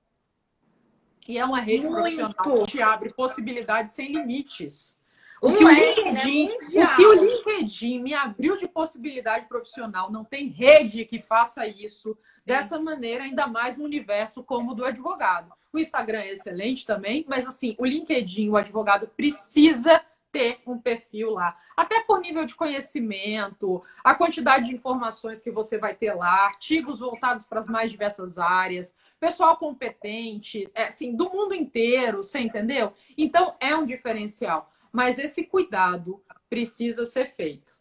e 1.26 1.38
é 1.38 1.44
uma 1.44 1.60
rede 1.60 1.86
Muito. 1.86 1.94
profissional 1.94 2.64
que 2.64 2.72
te 2.72 2.82
abre 2.82 3.14
possibilidades 3.14 3.94
sem 3.94 4.12
limites. 4.12 4.98
O 5.40 5.50
que, 5.50 5.64
o, 5.64 5.68
é, 5.70 5.94
LinkedIn, 5.94 6.48
né? 6.48 6.84
o 6.84 6.96
que 6.96 7.06
o 7.06 7.24
LinkedIn 7.24 8.02
me 8.02 8.12
abriu 8.12 8.58
de 8.58 8.68
possibilidade 8.68 9.46
profissional, 9.46 10.12
não 10.12 10.22
tem 10.22 10.48
rede 10.48 11.06
que 11.06 11.18
faça 11.18 11.66
isso 11.66 12.14
dessa 12.44 12.78
maneira, 12.78 13.24
ainda 13.24 13.46
mais 13.46 13.78
no 13.78 13.84
universo 13.84 14.44
como 14.44 14.72
o 14.72 14.74
do 14.74 14.84
advogado. 14.84 15.50
O 15.72 15.78
Instagram 15.78 16.18
é 16.18 16.32
excelente 16.32 16.84
também, 16.84 17.24
mas 17.26 17.46
assim, 17.46 17.74
o 17.78 17.86
LinkedIn, 17.86 18.50
o 18.50 18.56
advogado 18.56 19.08
precisa 19.16 20.02
ter 20.32 20.60
um 20.66 20.78
perfil 20.78 21.30
lá, 21.30 21.56
até 21.76 22.00
por 22.04 22.20
nível 22.20 22.44
de 22.44 22.54
conhecimento, 22.54 23.82
a 24.04 24.14
quantidade 24.14 24.68
de 24.68 24.74
informações 24.74 25.42
que 25.42 25.50
você 25.50 25.78
vai 25.78 25.94
ter 25.94 26.12
lá, 26.14 26.44
artigos 26.44 27.00
voltados 27.00 27.44
para 27.44 27.60
as 27.60 27.68
mais 27.68 27.90
diversas 27.90 28.38
áreas, 28.38 28.94
pessoal 29.18 29.56
competente, 29.56 30.70
assim, 30.74 31.14
do 31.16 31.30
mundo 31.30 31.54
inteiro, 31.54 32.22
você 32.22 32.38
entendeu? 32.40 32.92
Então 33.16 33.56
é 33.60 33.74
um 33.74 33.84
diferencial 33.84 34.70
mas 34.92 35.18
esse 35.18 35.44
cuidado 35.44 36.22
precisa 36.48 37.06
ser 37.06 37.30
feito. 37.34 37.78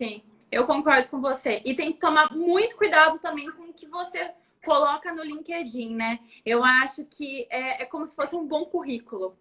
Sim, 0.00 0.22
eu 0.50 0.66
concordo 0.66 1.08
com 1.08 1.20
você. 1.20 1.60
E 1.64 1.74
tem 1.74 1.92
que 1.92 1.98
tomar 1.98 2.32
muito 2.32 2.76
cuidado 2.76 3.18
também 3.18 3.50
com 3.50 3.64
o 3.64 3.72
que 3.72 3.86
você 3.86 4.30
coloca 4.64 5.12
no 5.12 5.22
LinkedIn, 5.22 5.94
né? 5.94 6.20
Eu 6.44 6.64
acho 6.64 7.04
que 7.04 7.46
é, 7.50 7.82
é 7.82 7.86
como 7.86 8.06
se 8.06 8.14
fosse 8.14 8.34
um 8.34 8.46
bom 8.46 8.64
currículo, 8.64 9.36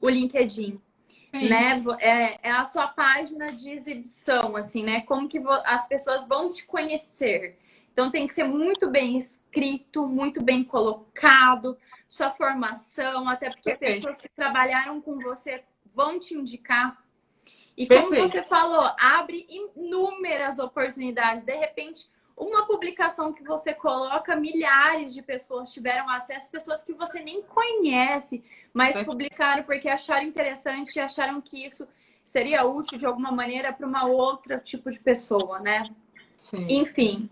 o 0.00 0.08
LinkedIn. 0.08 0.80
Sim. 1.08 1.48
Né? 1.48 1.82
É, 2.00 2.48
é, 2.48 2.50
a 2.52 2.64
sua 2.64 2.88
página 2.88 3.52
de 3.52 3.70
exibição, 3.70 4.56
assim, 4.56 4.82
né? 4.82 5.00
Como 5.02 5.28
que 5.28 5.40
as 5.64 5.86
pessoas 5.86 6.26
vão 6.26 6.50
te 6.50 6.64
conhecer. 6.64 7.58
Então 7.92 8.10
tem 8.10 8.26
que 8.26 8.34
ser 8.34 8.44
muito 8.44 8.90
bem 8.90 9.16
escrito, 9.16 10.06
muito 10.06 10.42
bem 10.42 10.64
colocado, 10.64 11.78
sua 12.08 12.30
formação, 12.30 13.28
até 13.28 13.50
porque 13.50 13.76
pessoas 13.76 14.20
que 14.20 14.28
trabalharam 14.28 15.00
com 15.00 15.18
você 15.18 15.62
vão 15.94 16.18
te 16.18 16.34
indicar. 16.34 17.04
E 17.76 17.86
como 17.86 18.10
Perfeito. 18.10 18.30
você 18.30 18.42
falou, 18.42 18.88
abre 18.98 19.46
inúmeras 19.48 20.58
oportunidades. 20.58 21.42
De 21.42 21.54
repente, 21.56 22.08
uma 22.36 22.66
publicação 22.66 23.32
que 23.32 23.44
você 23.44 23.72
coloca, 23.72 24.34
milhares 24.34 25.14
de 25.14 25.22
pessoas 25.22 25.72
tiveram 25.72 26.08
acesso, 26.10 26.50
pessoas 26.50 26.82
que 26.82 26.92
você 26.92 27.20
nem 27.20 27.42
conhece, 27.42 28.44
mas 28.72 29.00
publicaram 29.04 29.62
porque 29.62 29.88
acharam 29.88 30.24
interessante 30.24 30.96
e 30.96 31.00
acharam 31.00 31.40
que 31.40 31.64
isso 31.64 31.86
seria 32.22 32.64
útil 32.64 32.98
de 32.98 33.06
alguma 33.06 33.30
maneira 33.30 33.72
para 33.72 33.86
uma 33.86 34.06
outra 34.06 34.58
tipo 34.58 34.90
de 34.90 34.98
pessoa, 34.98 35.60
né? 35.60 35.84
Sim. 36.36 36.66
Enfim. 36.68 37.30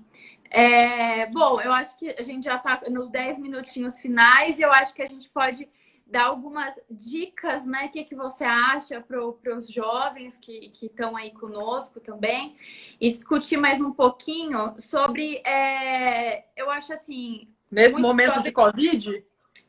É... 0.51 1.27
Bom, 1.27 1.61
eu 1.61 1.73
acho 1.73 1.99
que 1.99 2.11
a 2.11 2.23
gente 2.23 2.45
já 2.45 2.57
está 2.57 2.83
nos 2.91 3.11
10 3.11 3.39
minutinhos 3.39 3.99
finais 3.99 4.59
e 4.59 4.63
eu 4.63 4.73
acho 4.73 4.95
que 4.95 5.03
a 5.03 5.09
gente 5.09 5.29
pode 5.31 5.69
dar 6.13 6.27
algumas 6.27 6.75
dicas, 6.91 7.65
né? 7.65 7.87
O 7.87 7.91
que, 7.91 8.05
que 8.05 8.15
você 8.15 8.45
acha 8.45 9.01
para 9.01 9.57
os 9.57 9.69
jovens 9.69 10.37
que 10.37 10.71
estão 10.83 11.17
aí 11.17 11.31
conosco 11.31 11.99
também 12.01 12.55
e 13.01 13.11
discutir 13.11 13.57
mais 13.57 13.81
um 13.81 13.91
pouquinho 13.91 14.75
sobre. 14.79 15.39
É, 15.39 16.45
eu 16.55 16.71
acho 16.71 16.93
assim. 16.93 17.49
Nesse 17.71 17.99
momento 17.99 18.35
jovens, 18.35 18.45
de 18.45 18.53
Covid? 18.53 19.25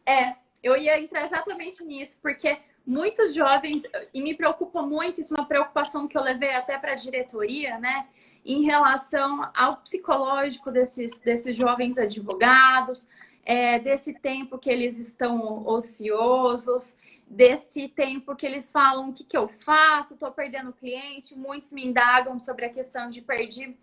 É, 0.05 0.35
eu 0.61 0.75
ia 0.75 0.99
entrar 0.99 1.23
exatamente 1.23 1.81
nisso, 1.81 2.19
porque 2.21 2.59
muitos 2.85 3.33
jovens, 3.33 3.83
e 4.13 4.21
me 4.21 4.35
preocupa 4.35 4.81
muito, 4.81 5.21
isso 5.21 5.33
é 5.33 5.39
uma 5.39 5.47
preocupação 5.47 6.09
que 6.09 6.17
eu 6.17 6.21
levei 6.21 6.53
até 6.53 6.77
para 6.77 6.91
a 6.91 6.95
diretoria, 6.95 7.79
né? 7.79 8.05
Em 8.45 8.63
relação 8.63 9.49
ao 9.55 9.77
psicológico 9.77 10.69
desses, 10.69 11.21
desses 11.21 11.55
jovens 11.55 11.97
advogados, 11.97 13.07
é, 13.45 13.79
desse 13.79 14.13
tempo 14.13 14.57
que 14.57 14.69
eles 14.69 14.97
estão 14.99 15.65
ociosos, 15.67 16.97
desse 17.27 17.89
tempo 17.89 18.35
que 18.35 18.45
eles 18.45 18.71
falam 18.71 19.09
o 19.09 19.13
que, 19.13 19.23
que 19.23 19.37
eu 19.37 19.47
faço, 19.47 20.13
estou 20.13 20.31
perdendo 20.31 20.71
cliente. 20.71 21.37
Muitos 21.37 21.71
me 21.71 21.85
indagam 21.85 22.39
sobre 22.39 22.65
a 22.65 22.69
questão 22.69 23.09
de 23.09 23.21
perder 23.21 23.75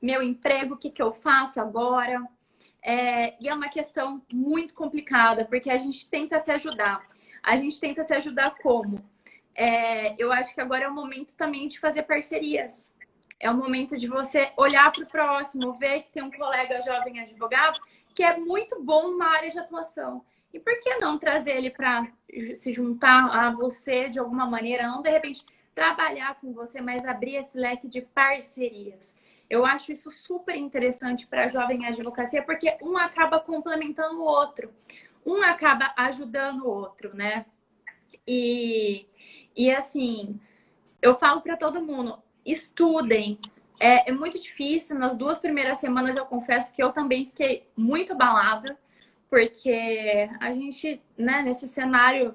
meu 0.00 0.22
emprego, 0.22 0.74
o 0.74 0.76
que, 0.76 0.90
que 0.90 1.02
eu 1.02 1.12
faço 1.12 1.60
agora. 1.60 2.22
É, 2.82 3.34
e 3.42 3.48
é 3.48 3.54
uma 3.54 3.68
questão 3.68 4.22
muito 4.32 4.74
complicada, 4.74 5.44
porque 5.44 5.70
a 5.70 5.78
gente 5.78 6.08
tenta 6.08 6.38
se 6.38 6.50
ajudar. 6.52 7.06
A 7.42 7.56
gente 7.56 7.80
tenta 7.80 8.02
se 8.02 8.14
ajudar 8.14 8.54
como? 8.62 9.02
É, 9.54 10.14
eu 10.18 10.32
acho 10.32 10.54
que 10.54 10.60
agora 10.60 10.84
é 10.84 10.88
o 10.88 10.94
momento 10.94 11.36
também 11.36 11.68
de 11.68 11.78
fazer 11.78 12.02
parcerias. 12.02 12.92
É 13.40 13.50
o 13.50 13.56
momento 13.56 13.96
de 13.96 14.06
você 14.06 14.52
olhar 14.56 14.90
para 14.92 15.04
o 15.04 15.06
próximo, 15.06 15.74
ver 15.74 16.02
que 16.02 16.12
tem 16.12 16.22
um 16.22 16.30
colega 16.30 16.80
jovem 16.80 17.20
advogado 17.20 17.80
que 18.14 18.22
é 18.22 18.38
muito 18.38 18.82
bom 18.82 19.10
numa 19.10 19.26
área 19.26 19.50
de 19.50 19.58
atuação. 19.58 20.24
E 20.52 20.60
por 20.60 20.78
que 20.78 20.96
não 20.96 21.18
trazer 21.18 21.56
ele 21.56 21.70
para 21.70 22.06
se 22.54 22.72
juntar 22.72 23.26
a 23.26 23.50
você 23.50 24.08
de 24.08 24.20
alguma 24.20 24.46
maneira? 24.46 24.86
Não, 24.86 25.02
de 25.02 25.10
repente, 25.10 25.44
trabalhar 25.74 26.36
com 26.40 26.52
você, 26.52 26.80
mas 26.80 27.04
abrir 27.04 27.34
esse 27.36 27.58
leque 27.58 27.88
de 27.88 28.00
parcerias. 28.00 29.16
Eu 29.50 29.66
acho 29.66 29.92
isso 29.92 30.10
super 30.10 30.56
interessante 30.56 31.26
para 31.26 31.44
a 31.44 31.48
jovem 31.48 31.84
advocacia, 31.86 32.42
porque 32.42 32.78
um 32.80 32.96
acaba 32.96 33.40
complementando 33.40 34.20
o 34.20 34.24
outro, 34.24 34.72
um 35.26 35.42
acaba 35.42 35.92
ajudando 35.96 36.62
o 36.62 36.68
outro, 36.68 37.14
né? 37.14 37.44
E, 38.26 39.06
e 39.56 39.70
assim, 39.70 40.40
eu 41.02 41.16
falo 41.16 41.40
para 41.40 41.56
todo 41.56 41.82
mundo: 41.82 42.22
estudem, 42.46 43.38
é, 43.78 44.10
é, 44.10 44.12
muito 44.12 44.40
difícil. 44.40 44.98
Nas 44.98 45.16
duas 45.16 45.38
primeiras 45.38 45.78
semanas, 45.78 46.16
eu 46.16 46.24
confesso 46.26 46.72
que 46.72 46.82
eu 46.82 46.92
também 46.92 47.26
fiquei 47.26 47.68
muito 47.76 48.12
abalada, 48.12 48.78
porque 49.28 50.28
a 50.40 50.52
gente, 50.52 51.02
né, 51.16 51.42
nesse 51.42 51.66
cenário 51.66 52.34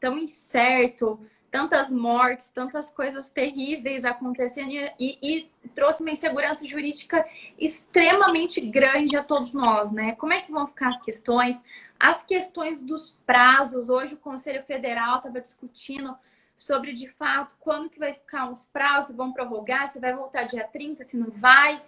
tão 0.00 0.18
incerto, 0.18 1.18
tantas 1.54 1.88
mortes, 1.88 2.48
tantas 2.48 2.90
coisas 2.90 3.30
terríveis 3.30 4.04
acontecendo 4.04 4.72
e, 4.98 5.18
e, 5.22 5.50
trouxe 5.72 6.02
uma 6.02 6.10
insegurança 6.10 6.66
jurídica 6.66 7.24
extremamente 7.56 8.60
grande 8.60 9.16
a 9.16 9.22
todos 9.22 9.54
nós, 9.54 9.92
né? 9.92 10.16
Como 10.16 10.32
é 10.32 10.40
que 10.40 10.50
vão 10.50 10.66
ficar 10.66 10.88
as 10.88 11.00
questões? 11.00 11.62
As 11.98 12.24
questões 12.24 12.82
dos 12.82 13.16
prazos. 13.24 13.88
Hoje 13.88 14.14
o 14.14 14.18
Conselho 14.18 14.64
Federal 14.64 15.18
estava 15.18 15.40
discutindo 15.40 16.16
sobre 16.56 16.92
de 16.92 17.08
fato 17.08 17.56
quando 17.60 17.90
que 17.90 17.98
vai 17.98 18.14
ficar 18.14 18.50
os 18.50 18.64
prazos, 18.66 19.16
vão 19.16 19.32
prorrogar, 19.32 19.88
se 19.88 20.00
vai 20.00 20.14
voltar 20.14 20.44
dia 20.44 20.64
30, 20.64 21.02
se 21.04 21.16
não 21.16 21.30
vai. 21.30 21.82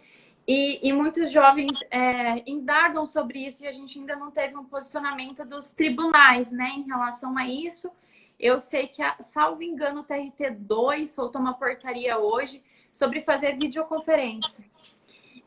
E, 0.47 0.89
e 0.89 0.93
muitos 0.93 1.31
jovens 1.31 1.81
é, 1.91 2.49
indagam 2.49 3.05
sobre 3.05 3.45
isso 3.45 3.65
e 3.65 3.67
a 3.67 3.73
gente 3.73 3.99
ainda 3.99 4.15
não 4.15 4.31
teve 4.31 4.57
um 4.57 4.65
posicionamento 4.65 5.45
dos 5.45 5.71
tribunais 5.71 6.53
né, 6.53 6.71
em 6.77 6.83
relação 6.83 7.37
a 7.37 7.49
isso. 7.49 7.91
Eu 8.39 8.61
sei 8.61 8.87
que, 8.87 9.03
a, 9.03 9.17
salvo 9.21 9.63
engano, 9.63 10.03
o 10.03 10.05
TRT2 10.05 11.09
soltou 11.09 11.41
uma 11.41 11.55
portaria 11.55 12.19
hoje 12.19 12.63
sobre 12.93 13.23
fazer 13.23 13.57
videoconferência. 13.57 14.65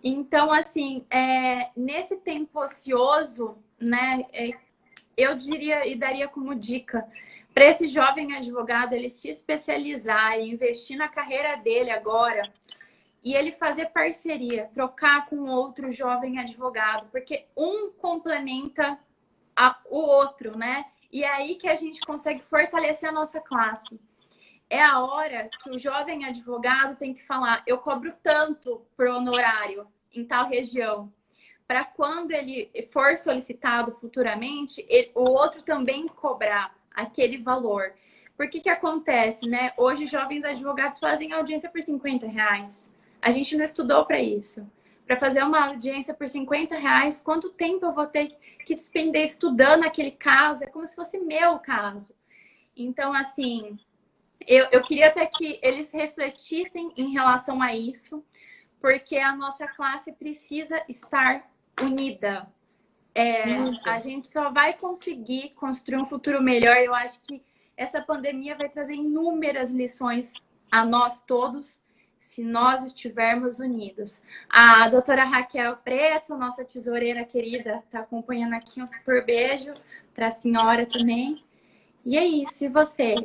Então, 0.04 0.52
assim, 0.52 1.06
é, 1.10 1.70
nesse 1.76 2.18
tempo 2.18 2.60
ocioso, 2.60 3.58
né, 3.80 4.26
é, 4.34 4.52
eu 5.16 5.36
diria 5.36 5.86
e 5.88 5.96
daria 5.96 6.28
como 6.28 6.56
dica 6.56 7.08
para 7.54 7.66
esse 7.66 7.88
jovem 7.88 8.36
advogado 8.36 8.94
ele 8.94 9.10
se 9.10 9.30
especializar 9.30 10.40
e 10.40 10.52
investir 10.52 10.98
na 10.98 11.08
carreira 11.08 11.58
dele 11.58 11.92
agora 11.92 12.52
e 13.24 13.34
ele 13.34 13.52
fazer 13.52 13.88
parceria, 13.88 14.70
trocar 14.74 15.26
com 15.28 15.50
outro 15.50 15.92
jovem 15.92 16.40
advogado, 16.40 17.08
porque 17.12 17.48
um 17.56 17.92
complementa 17.92 18.98
a, 19.56 19.78
o 19.90 19.98
outro, 19.98 20.58
né? 20.58 20.86
E 21.12 21.24
é 21.24 21.28
aí 21.28 21.56
que 21.56 21.68
a 21.68 21.76
gente 21.76 22.00
consegue 22.02 22.42
fortalecer 22.44 23.10
a 23.10 23.12
nossa 23.12 23.42
classe. 23.42 24.00
É 24.70 24.82
a 24.82 25.00
hora 25.00 25.50
que 25.62 25.70
o 25.70 25.80
jovem 25.80 26.26
advogado 26.26 26.96
tem 26.96 27.14
que 27.14 27.26
falar: 27.26 27.64
eu 27.66 27.80
cobro 27.80 28.14
tanto 28.24 28.86
por 28.96 29.08
honorário 29.08 29.88
em 30.14 30.24
tal 30.24 30.48
região. 30.48 31.12
Para 31.68 31.84
quando 31.84 32.32
ele 32.32 32.72
for 32.92 33.18
solicitado 33.18 33.92
futuramente, 34.00 34.86
ele, 34.88 35.12
o 35.14 35.30
outro 35.30 35.62
também 35.62 36.08
cobrar 36.08 36.79
aquele 37.02 37.38
valor. 37.38 37.94
Por 38.38 38.50
que 38.50 38.62
que 38.62 38.70
acontece, 38.70 39.48
né? 39.48 39.74
Hoje 39.78 40.06
jovens 40.06 40.46
advogados 40.46 41.00
fazem 41.00 41.34
audiência 41.34 41.70
por 41.70 41.82
50 41.82 42.26
reais. 42.28 42.90
A 43.22 43.32
gente 43.32 43.58
não 43.58 43.64
estudou 43.64 44.06
para 44.06 44.22
isso. 44.22 44.66
para 45.06 45.20
fazer 45.20 45.44
uma 45.44 45.68
audiência 45.70 46.14
por 46.14 46.30
50 46.30 46.78
reais, 46.78 47.20
quanto 47.20 47.50
tempo 47.50 47.86
eu 47.86 47.92
vou 47.92 48.06
ter 48.06 48.32
que 48.64 48.76
despender 48.76 49.24
estudando 49.24 49.84
aquele 49.84 50.12
caso? 50.12 50.64
É 50.64 50.68
como 50.68 50.86
se 50.86 50.96
fosse 50.96 51.18
meu 51.18 51.58
caso. 51.58 52.16
Então, 52.78 53.14
assim, 53.14 53.78
eu, 54.48 54.68
eu 54.72 54.82
queria 54.84 55.08
até 55.08 55.26
que 55.26 55.60
eles 55.62 55.92
refletissem 55.92 56.94
em 56.96 57.12
relação 57.12 57.62
a 57.62 57.76
isso, 57.76 58.24
porque 58.80 59.18
a 59.18 59.36
nossa 59.36 59.68
classe 59.68 60.12
precisa 60.12 60.82
estar 60.88 61.50
unida. 61.82 62.48
É, 63.20 63.44
a 63.86 64.00
gente 64.00 64.30
só 64.30 64.50
vai 64.50 64.74
conseguir 64.76 65.50
construir 65.50 65.98
um 65.98 66.06
futuro 66.06 66.42
melhor. 66.42 66.78
Eu 66.78 66.96
acho 66.96 67.20
que 67.24 67.44
essa 67.76 68.02
pandemia 68.02 68.56
vai 68.56 68.70
trazer 68.70 68.94
inúmeras 68.94 69.72
lições 69.72 70.34
a 70.72 70.86
nós 70.86 71.20
todos 71.20 71.82
se 72.18 72.46
nós 72.46 72.82
estivermos 72.86 73.60
unidos. 73.60 74.22
A 74.50 74.88
doutora 74.88 75.26
Raquel 75.26 75.76
Preto, 75.78 76.38
nossa 76.38 76.64
tesoureira 76.64 77.26
querida, 77.26 77.84
está 77.86 78.00
acompanhando 78.00 78.54
aqui. 78.54 78.82
Um 78.82 78.88
super 78.88 79.26
beijo 79.26 79.74
para 80.16 80.28
a 80.28 80.32
senhora 80.32 80.86
também. 80.86 81.44
E 82.06 82.18
é 82.18 82.26
isso. 82.26 82.64
E 82.64 82.70
você? 82.70 83.16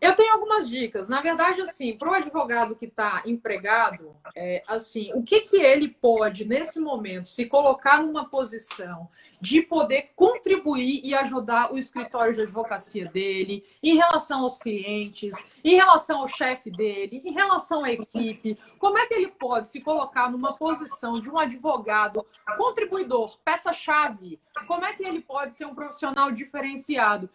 Eu 0.00 0.14
tenho 0.14 0.32
algumas 0.32 0.68
dicas. 0.68 1.08
Na 1.08 1.20
verdade, 1.20 1.60
assim, 1.60 1.96
para 1.96 2.10
o 2.10 2.14
advogado 2.14 2.76
que 2.76 2.86
está 2.86 3.22
empregado, 3.26 4.14
é, 4.34 4.62
assim, 4.66 5.10
o 5.14 5.22
que, 5.22 5.40
que 5.40 5.56
ele 5.56 5.88
pode, 5.88 6.44
nesse 6.44 6.78
momento, 6.78 7.26
se 7.26 7.46
colocar 7.46 8.02
numa 8.02 8.28
posição 8.28 9.08
de 9.40 9.60
poder 9.62 10.10
contribuir 10.14 11.00
e 11.04 11.14
ajudar 11.14 11.72
o 11.72 11.78
escritório 11.78 12.34
de 12.34 12.42
advocacia 12.42 13.06
dele, 13.06 13.64
em 13.82 13.96
relação 13.96 14.42
aos 14.42 14.58
clientes, 14.58 15.34
em 15.64 15.76
relação 15.76 16.20
ao 16.20 16.28
chefe 16.28 16.70
dele, 16.70 17.22
em 17.24 17.32
relação 17.32 17.84
à 17.84 17.92
equipe, 17.92 18.58
como 18.78 18.98
é 18.98 19.06
que 19.06 19.14
ele 19.14 19.28
pode 19.28 19.68
se 19.68 19.80
colocar 19.80 20.30
numa 20.30 20.54
posição 20.56 21.20
de 21.20 21.30
um 21.30 21.38
advogado 21.38 22.24
contribuidor, 22.56 23.38
peça-chave? 23.44 24.40
Como 24.66 24.84
é 24.84 24.92
que 24.92 25.04
ele 25.04 25.20
pode 25.20 25.54
ser 25.54 25.66
um 25.66 25.74
profissional 25.74 26.30
diferenciado? 26.30 27.28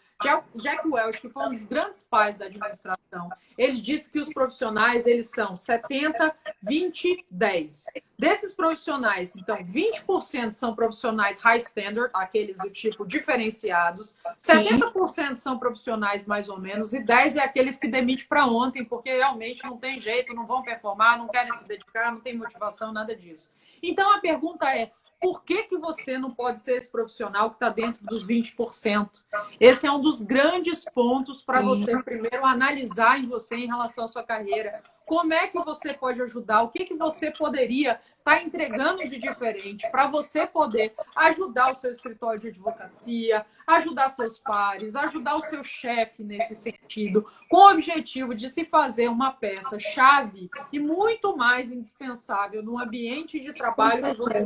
Jack 0.56 0.88
Welch, 0.88 1.20
que 1.20 1.30
foi 1.30 1.48
um 1.48 1.52
dos 1.52 1.66
grandes 1.66 2.04
pais 2.04 2.38
da 2.38 2.46
administração, 2.46 3.30
ele 3.58 3.74
disse 3.74 4.10
que 4.10 4.20
os 4.20 4.30
profissionais 4.30 5.06
eles 5.06 5.30
são 5.30 5.58
70, 5.58 6.34
20, 6.62 7.26
10. 7.30 7.86
Desses 8.18 8.54
profissionais, 8.54 9.36
então, 9.36 9.58
20% 9.58 10.52
são 10.52 10.74
profissionais 10.74 11.40
high 11.40 11.58
standard, 11.58 12.10
aqueles 12.14 12.58
do 12.58 12.70
tipo 12.70 13.06
diferenciados, 13.06 14.16
70% 14.40 15.36
são 15.36 15.60
profissionais 15.60 16.26
mais 16.26 16.48
ou 16.48 16.58
menos, 16.58 16.94
e 16.94 17.04
10 17.04 17.36
é 17.36 17.42
aqueles 17.42 17.78
que 17.78 17.88
demite 17.88 18.26
para 18.26 18.46
ontem, 18.46 18.86
porque 18.86 19.14
realmente 19.14 19.64
não 19.66 19.78
tem 19.78 20.00
jeito, 20.00 20.34
não 20.34 20.46
vão 20.46 20.64
performar, 20.64 21.18
não 21.18 21.28
querem 21.28 21.54
se 21.54 21.68
dedicar, 21.68 22.14
não 22.14 22.22
tem 22.22 22.38
motivação, 22.38 22.94
nada 22.94 23.14
disso. 23.14 23.52
Então 23.82 24.10
a 24.14 24.20
pergunta 24.20 24.74
é: 24.74 24.92
por 25.24 25.42
que, 25.46 25.64
que 25.64 25.78
você 25.78 26.18
não 26.18 26.32
pode 26.32 26.60
ser 26.60 26.76
esse 26.76 26.92
profissional 26.92 27.50
que 27.50 27.56
está 27.56 27.70
dentro 27.70 28.06
dos 28.06 28.28
20%? 28.28 29.24
Esse 29.58 29.88
é 29.88 29.92
um 29.92 30.02
dos 30.02 30.22
grandes 30.22 30.84
pontos 30.84 31.42
para 31.42 31.62
você 31.62 31.98
primeiro 32.04 32.46
analisar 32.46 33.18
em 33.18 33.26
você 33.26 33.56
em 33.56 33.68
relação 33.68 34.04
à 34.04 34.08
sua 34.10 34.22
carreira. 34.22 34.84
Como 35.06 35.34
é 35.34 35.48
que 35.48 35.58
você 35.60 35.94
pode 35.94 36.22
ajudar? 36.22 36.64
O 36.64 36.70
que, 36.70 36.84
que 36.84 36.96
você 36.96 37.32
poderia 37.32 37.94
estar 37.94 38.36
tá 38.36 38.42
entregando 38.42 39.08
de 39.08 39.18
diferente 39.18 39.90
para 39.92 40.08
você 40.08 40.46
poder 40.46 40.94
ajudar 41.16 41.72
o 41.72 41.74
seu 41.74 41.92
escritório 41.92 42.40
de 42.40 42.50
advocacia, 42.50 43.46
ajudar 43.66 44.10
seus 44.10 44.40
pares, 44.40 44.94
ajudar 44.94 45.36
o 45.36 45.42
seu 45.42 45.64
chefe 45.64 46.22
nesse 46.22 46.54
sentido, 46.54 47.26
com 47.50 47.58
o 47.58 47.72
objetivo 47.72 48.36
de 48.36 48.50
se 48.50 48.66
fazer 48.66 49.08
uma 49.08 49.32
peça 49.32 49.80
chave 49.80 50.50
e 50.72 50.80
muito 50.80 51.36
mais 51.38 51.72
indispensável 51.72 52.62
no 52.62 52.78
ambiente 52.78 53.40
de 53.40 53.54
trabalho 53.54 54.04
que 54.12 54.18
você 54.18 54.44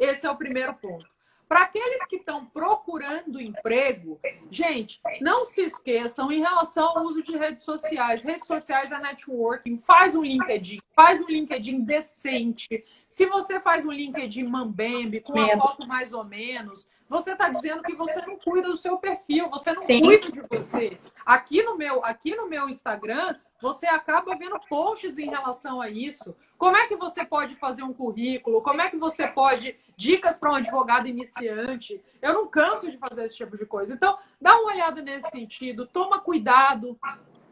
esse 0.00 0.26
é 0.26 0.30
o 0.30 0.36
primeiro 0.36 0.74
ponto. 0.74 1.06
Para 1.50 1.62
aqueles 1.62 2.06
que 2.06 2.14
estão 2.14 2.46
procurando 2.46 3.40
emprego, 3.40 4.20
gente, 4.48 5.00
não 5.20 5.44
se 5.44 5.62
esqueçam 5.62 6.30
em 6.30 6.38
relação 6.38 6.96
ao 6.96 7.04
uso 7.04 7.24
de 7.24 7.36
redes 7.36 7.64
sociais. 7.64 8.22
Redes 8.22 8.46
sociais 8.46 8.92
é 8.92 8.98
networking. 9.00 9.76
Faz 9.78 10.14
um 10.14 10.22
LinkedIn, 10.22 10.78
faz 10.94 11.20
um 11.20 11.26
LinkedIn 11.26 11.82
decente. 11.82 12.84
Se 13.08 13.26
você 13.26 13.58
faz 13.58 13.84
um 13.84 13.90
LinkedIn 13.90 14.44
mambembe, 14.44 15.20
com 15.20 15.32
uma 15.32 15.48
foto 15.58 15.88
mais 15.88 16.12
ou 16.12 16.22
menos, 16.22 16.88
você 17.08 17.32
está 17.32 17.48
dizendo 17.48 17.82
que 17.82 17.96
você 17.96 18.24
não 18.24 18.38
cuida 18.38 18.68
do 18.68 18.76
seu 18.76 18.96
perfil, 18.98 19.50
você 19.50 19.72
não 19.72 19.82
Sim. 19.82 20.02
cuida 20.02 20.30
de 20.30 20.42
você. 20.48 20.96
Aqui 21.26 21.64
no 21.64 21.76
meu, 21.76 22.04
aqui 22.04 22.36
no 22.36 22.48
meu 22.48 22.68
Instagram, 22.68 23.34
você 23.60 23.88
acaba 23.88 24.36
vendo 24.36 24.58
posts 24.68 25.18
em 25.18 25.28
relação 25.28 25.80
a 25.80 25.90
isso. 25.90 26.36
Como 26.56 26.76
é 26.76 26.86
que 26.86 26.94
você 26.94 27.24
pode 27.24 27.56
fazer 27.56 27.82
um 27.82 27.92
currículo? 27.92 28.62
Como 28.62 28.80
é 28.80 28.88
que 28.88 28.96
você 28.96 29.26
pode 29.26 29.76
dicas 30.00 30.38
para 30.38 30.50
um 30.50 30.54
advogado 30.54 31.06
iniciante? 31.06 32.00
Eu 32.22 32.32
não 32.32 32.46
canso 32.46 32.90
de 32.90 32.96
fazer 32.96 33.26
esse 33.26 33.36
tipo 33.36 33.54
de 33.54 33.66
coisa. 33.66 33.92
Então, 33.92 34.16
dá 34.40 34.56
uma 34.56 34.72
olhada 34.72 35.02
nesse 35.02 35.28
sentido, 35.28 35.86
toma 35.86 36.18
cuidado, 36.18 36.98